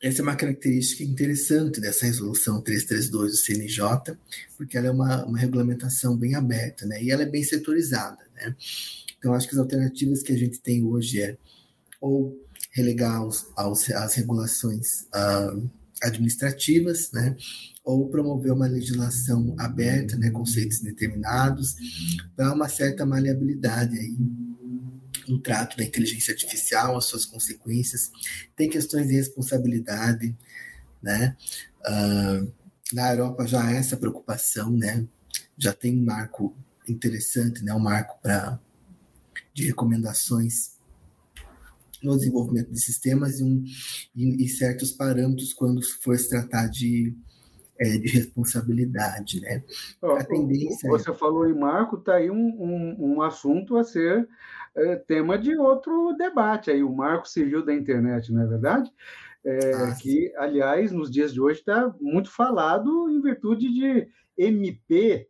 essa 0.03 0.20
é 0.20 0.22
uma 0.22 0.34
característica 0.34 1.05
interessante 1.05 1.80
dessa 1.80 2.07
resolução 2.07 2.61
332 2.62 3.32
do 3.32 3.36
CNJ, 3.36 4.16
porque 4.57 4.78
ela 4.78 4.86
é 4.86 4.90
uma, 4.90 5.26
uma 5.26 5.38
regulamentação 5.38 6.16
bem 6.16 6.34
aberta, 6.34 6.86
né? 6.86 7.03
E 7.03 7.11
ela 7.11 7.22
é 7.22 7.26
bem 7.26 7.42
setorizada, 7.42 8.18
né? 8.34 8.57
Então, 9.18 9.34
acho 9.34 9.46
que 9.46 9.55
as 9.55 9.61
alternativas 9.61 10.22
que 10.22 10.32
a 10.32 10.38
gente 10.38 10.59
tem 10.59 10.82
hoje 10.82 11.20
é 11.20 11.36
ou 12.01 12.34
relegar 12.72 13.16
aos, 13.16 13.90
as 13.90 14.14
regulações 14.14 15.03
uh, 15.14 15.70
administrativas, 16.03 17.12
né? 17.12 17.36
Ou 17.84 18.09
promover 18.09 18.53
uma 18.53 18.66
legislação 18.66 19.55
aberta, 19.59 20.16
né? 20.16 20.30
Conceitos 20.30 20.80
determinados, 20.80 21.76
para 22.34 22.55
uma 22.55 22.70
certa 22.70 23.05
maleabilidade 23.05 23.98
aí 23.98 24.16
no 25.30 25.38
trato 25.38 25.76
da 25.76 25.84
inteligência 25.84 26.32
artificial, 26.32 26.96
as 26.96 27.04
suas 27.04 27.24
consequências, 27.24 28.10
tem 28.56 28.68
questões 28.68 29.08
de 29.08 29.14
responsabilidade, 29.14 30.36
né? 31.00 31.36
Uh, 31.80 32.52
na 32.92 33.12
Europa 33.12 33.46
já 33.46 33.64
há 33.64 33.72
essa 33.72 33.96
preocupação, 33.96 34.70
né? 34.70 35.06
Já 35.56 35.72
tem 35.72 35.96
um 35.96 36.04
marco 36.04 36.56
interessante, 36.88 37.64
né? 37.64 37.72
Um 37.72 37.78
marco 37.78 38.18
para 38.20 38.58
de 39.54 39.66
recomendações 39.66 40.78
no 42.02 42.16
desenvolvimento 42.16 42.72
de 42.72 42.80
sistemas 42.80 43.40
e, 43.40 43.44
um, 43.44 43.64
e, 44.14 44.44
e 44.44 44.48
certos 44.48 44.90
parâmetros 44.90 45.52
quando 45.52 45.82
for 46.02 46.18
se 46.18 46.28
tratar 46.28 46.66
de 46.68 47.14
é, 47.80 47.96
de 47.96 48.08
responsabilidade, 48.08 49.40
né? 49.40 49.64
A 50.02 50.22
tendência 50.22 50.88
você 50.88 51.10
é... 51.10 51.14
falou 51.14 51.48
em 51.48 51.58
marco, 51.58 51.96
está 51.96 52.16
aí 52.16 52.30
um, 52.30 52.36
um, 52.36 52.96
um, 52.98 53.22
assunto 53.22 53.78
a 53.78 53.84
ser 53.84 54.28
é, 54.76 54.96
tema 54.96 55.38
de 55.38 55.56
outro 55.56 56.14
debate 56.16 56.70
aí, 56.70 56.82
o 56.82 56.94
marco 56.94 57.28
civil 57.28 57.64
da 57.64 57.74
internet, 57.74 58.32
não 58.32 58.42
é 58.42 58.46
verdade? 58.46 58.90
É, 59.44 59.72
ah, 59.74 59.94
que, 60.00 60.32
aliás, 60.36 60.92
nos 60.92 61.10
dias 61.10 61.32
de 61.32 61.40
hoje 61.40 61.60
está 61.60 61.94
muito 62.00 62.30
falado 62.30 63.10
em 63.10 63.20
virtude 63.20 63.72
de 63.72 64.08
MP 64.36 65.26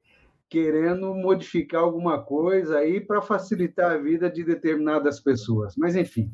querendo 0.50 1.14
modificar 1.14 1.80
alguma 1.80 2.20
coisa 2.20 2.78
aí 2.78 3.00
para 3.00 3.22
facilitar 3.22 3.92
a 3.92 3.96
vida 3.96 4.28
de 4.28 4.42
determinadas 4.42 5.20
pessoas. 5.20 5.76
Mas, 5.76 5.94
enfim. 5.94 6.28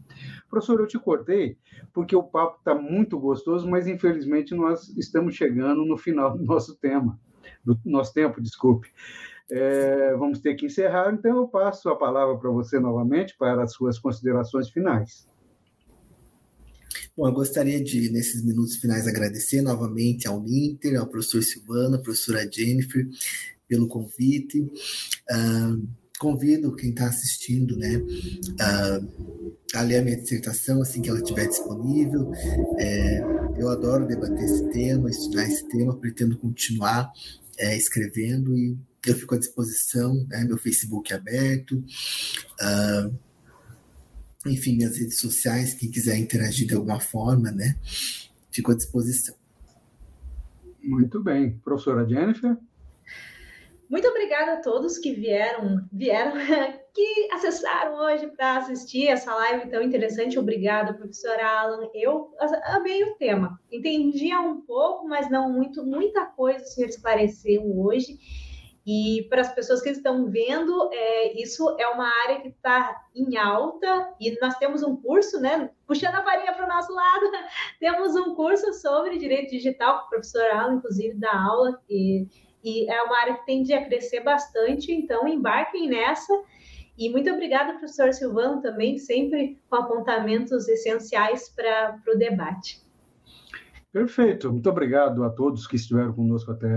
Professor, 0.48 0.80
eu 0.80 0.86
te 0.86 0.98
cortei 0.98 1.59
porque 1.92 2.16
o 2.16 2.22
papo 2.22 2.57
está 2.59 2.74
muito 2.74 3.18
gostoso, 3.18 3.68
mas 3.68 3.86
infelizmente 3.86 4.54
nós 4.54 4.88
estamos 4.96 5.34
chegando 5.34 5.84
no 5.84 5.98
final 5.98 6.34
do 6.34 6.42
nosso 6.42 6.74
tema, 6.76 7.20
do 7.62 7.78
nosso 7.84 8.14
tempo, 8.14 8.40
desculpe. 8.40 8.90
É, 9.51 10.14
vamos 10.16 10.40
ter 10.40 10.55
que 10.55 10.66
encerrar, 10.66 11.12
então 11.12 11.36
eu 11.36 11.47
passo 11.47 11.88
a 11.88 11.97
palavra 11.97 12.36
para 12.36 12.51
você 12.51 12.80
novamente 12.80 13.36
para 13.38 13.62
as 13.62 13.72
suas 13.72 13.99
considerações 13.99 14.70
finais. 14.70 15.28
Bom, 17.16 17.28
eu 17.28 17.32
gostaria 17.32 17.82
de, 17.82 18.11
nesses 18.11 18.44
minutos 18.44 18.76
finais, 18.76 19.07
agradecer 19.07 19.62
novamente 19.62 20.26
ao 20.28 20.40
Ninter, 20.42 21.01
ao 21.01 21.07
professor 21.07 21.42
Silvana, 21.42 21.97
à 21.97 22.01
professora 22.01 22.47
Jennifer, 22.51 23.09
pelo 23.68 23.86
convite. 23.86 24.61
Uh, 24.61 25.88
convido 26.18 26.74
quem 26.74 26.90
está 26.90 27.07
assistindo 27.07 27.76
né, 27.76 27.97
uh, 27.99 29.36
a 29.74 29.82
ler 29.82 29.99
a 29.99 30.03
minha 30.03 30.16
dissertação 30.16 30.80
assim 30.80 31.01
que 31.03 31.09
ela 31.09 31.18
estiver 31.18 31.47
disponível. 31.47 32.32
É, 32.78 33.20
eu 33.59 33.68
adoro 33.68 34.07
debater 34.07 34.44
esse 34.44 34.68
tema, 34.70 35.11
estudar 35.11 35.44
esse 35.44 35.66
tema, 35.68 35.97
pretendo 35.97 36.36
continuar 36.36 37.11
é, 37.59 37.76
escrevendo 37.76 38.57
e 38.57 38.76
eu 39.11 39.14
fico 39.14 39.34
à 39.34 39.38
disposição, 39.38 40.26
né, 40.28 40.44
meu 40.44 40.59
Facebook 40.59 41.12
é 41.12 41.16
aberto, 41.16 41.76
uh, 41.76 43.18
enfim, 44.46 44.76
minhas 44.76 44.96
redes 44.96 45.18
sociais, 45.18 45.74
quem 45.74 45.90
quiser 45.90 46.16
interagir 46.16 46.66
de 46.66 46.74
alguma 46.74 47.00
forma, 47.00 47.50
né, 47.50 47.76
fico 48.50 48.72
à 48.72 48.76
disposição. 48.76 49.34
Muito 50.82 51.20
bem. 51.20 51.59
Professora 51.64 52.09
Jennifer? 52.09 52.57
Muito 53.88 54.09
obrigada 54.09 54.54
a 54.54 54.61
todos 54.61 54.98
que 54.98 55.12
vieram, 55.12 55.80
vieram, 55.92 56.32
que 56.92 57.28
acessaram 57.32 57.94
hoje 57.94 58.26
para 58.28 58.59
assistir 58.59 59.07
essa 59.07 59.32
live 59.34 59.70
tão 59.70 59.82
interessante. 59.82 60.38
Obrigada, 60.38 60.94
professor 60.94 61.38
Alan. 61.38 61.88
Eu 61.94 62.34
amei 62.64 63.04
o 63.04 63.14
tema. 63.14 63.61
Entendia 63.70 64.40
um 64.40 64.61
pouco, 64.61 65.07
mas 65.07 65.30
não 65.30 65.52
muito, 65.52 65.84
muita 65.84 66.26
coisa 66.26 66.64
o 66.64 66.66
senhor 66.66 66.88
esclareceu 66.88 67.62
hoje. 67.78 68.18
E 68.87 69.26
para 69.28 69.41
as 69.41 69.53
pessoas 69.53 69.82
que 69.82 69.91
estão 69.91 70.30
vendo, 70.30 70.89
é, 70.93 71.43
isso 71.43 71.74
é 71.76 71.89
uma 71.89 72.09
área 72.22 72.41
que 72.41 72.49
está 72.49 73.05
em 73.16 73.37
alta 73.37 74.14
e 74.20 74.39
nós 74.41 74.57
temos 74.59 74.84
um 74.84 74.95
curso, 74.95 75.41
né? 75.41 75.70
Puxando 75.89 76.14
a 76.14 76.22
farinha 76.22 76.53
para 76.53 76.66
o 76.66 76.68
nosso 76.68 76.93
lado, 76.93 77.26
temos 77.80 78.14
um 78.14 78.37
curso 78.37 78.72
sobre 78.74 79.18
direito 79.18 79.51
digital, 79.51 79.99
que 79.99 80.07
o 80.07 80.09
professor 80.11 80.49
Alan, 80.53 80.76
inclusive, 80.76 81.14
dá 81.18 81.37
aula, 81.37 81.80
e, 81.91 82.28
e 82.62 82.89
é 82.89 83.03
uma 83.03 83.20
área 83.22 83.34
que 83.34 83.47
tende 83.47 83.74
a 83.74 83.84
crescer 83.84 84.20
bastante, 84.20 84.93
então 84.93 85.26
embarquem 85.26 85.89
nessa. 85.89 86.32
E 86.97 87.11
muito 87.11 87.28
obrigada, 87.28 87.72
professor 87.72 88.12
Silvano, 88.12 88.62
também, 88.62 88.99
sempre 88.99 89.61
com 89.68 89.76
apontamentos 89.76 90.68
essenciais 90.68 91.49
para 91.49 92.01
o 92.07 92.16
debate. 92.16 92.86
Perfeito, 93.97 94.53
muito 94.53 94.68
obrigado 94.68 95.24
a 95.24 95.30
todos 95.30 95.66
que 95.66 95.76
estiveram 95.76 96.12
conosco 96.12 96.53
até 96.53 96.68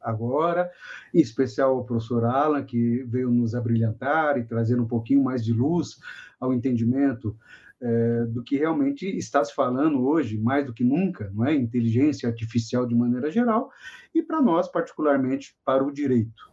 agora, 0.00 0.70
em 1.12 1.20
especial 1.20 1.76
ao 1.76 1.84
professor 1.84 2.24
Alan, 2.24 2.64
que 2.64 3.02
veio 3.02 3.30
nos 3.30 3.54
abrilhantar 3.54 4.38
e 4.38 4.44
trazer 4.44 4.80
um 4.80 4.86
pouquinho 4.86 5.22
mais 5.22 5.44
de 5.44 5.52
luz 5.52 5.98
ao 6.40 6.54
entendimento 6.54 7.36
é, 7.82 8.24
do 8.24 8.42
que 8.42 8.56
realmente 8.56 9.06
está 9.14 9.44
se 9.44 9.54
falando 9.54 10.06
hoje, 10.06 10.38
mais 10.38 10.64
do 10.64 10.72
que 10.72 10.82
nunca, 10.82 11.30
não 11.34 11.44
é? 11.44 11.52
Inteligência 11.54 12.30
artificial 12.30 12.86
de 12.86 12.94
maneira 12.94 13.30
geral, 13.30 13.70
e 14.14 14.22
para 14.22 14.40
nós, 14.40 14.66
particularmente, 14.66 15.54
para 15.66 15.84
o 15.84 15.92
direito. 15.92 16.50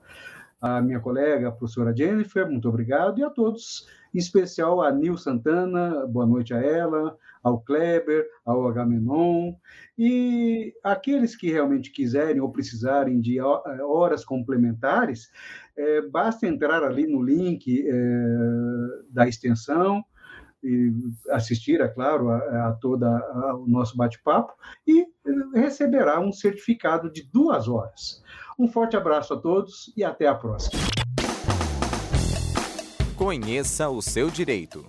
A 0.59 0.82
minha 0.82 0.99
colega, 0.99 1.47
a 1.47 1.51
professora 1.53 1.95
Jennifer, 1.95 2.45
muito 2.51 2.68
obrigado, 2.68 3.18
e 3.18 3.24
a 3.24 3.30
todos, 3.30 3.88
em 4.14 4.18
especial 4.18 4.82
a 4.82 4.91
Nil 4.91 5.16
Santana, 5.16 6.05
boa 6.05 6.26
noite 6.26 6.53
a 6.53 6.57
ela, 6.57 7.18
ao 7.44 7.60
Kleber, 7.62 8.26
ao 8.46 8.68
Agamenon, 8.68 9.54
e 9.98 10.74
aqueles 10.84 11.36
que 11.36 11.52
realmente 11.52 11.92
quiserem 11.92 12.42
ou 12.42 12.52
precisarem 12.52 13.20
de 13.20 13.39
horas 13.39 14.24
complementares, 14.24 15.30
é, 15.78 16.02
basta 16.02 16.48
entrar 16.48 16.84
ali 16.84 17.08
no 17.08 17.22
link 17.22 17.86
é, 17.88 17.94
da 19.10 19.28
extensão, 19.28 20.04
e 20.64 20.94
assistir, 21.32 21.82
é 21.82 21.88
claro, 21.88 22.30
a, 22.30 22.70
a 22.70 22.74
todo 22.74 23.04
o 23.04 23.66
nosso 23.68 23.98
bate-papo 23.98 24.54
e 24.88 25.08
receberá 25.54 26.20
um 26.20 26.32
certificado 26.32 27.12
de 27.12 27.24
duas 27.24 27.68
horas. 27.68 28.24
Um 28.60 28.68
forte 28.68 28.96
abraço 28.96 29.34
a 29.34 29.38
todos 29.38 29.92
e 29.98 30.04
até 30.04 30.28
a 30.28 30.36
próxima. 30.36 30.80
Conheça 33.16 33.89
o 33.89 34.02
seu 34.02 34.30
direito. 34.30 34.86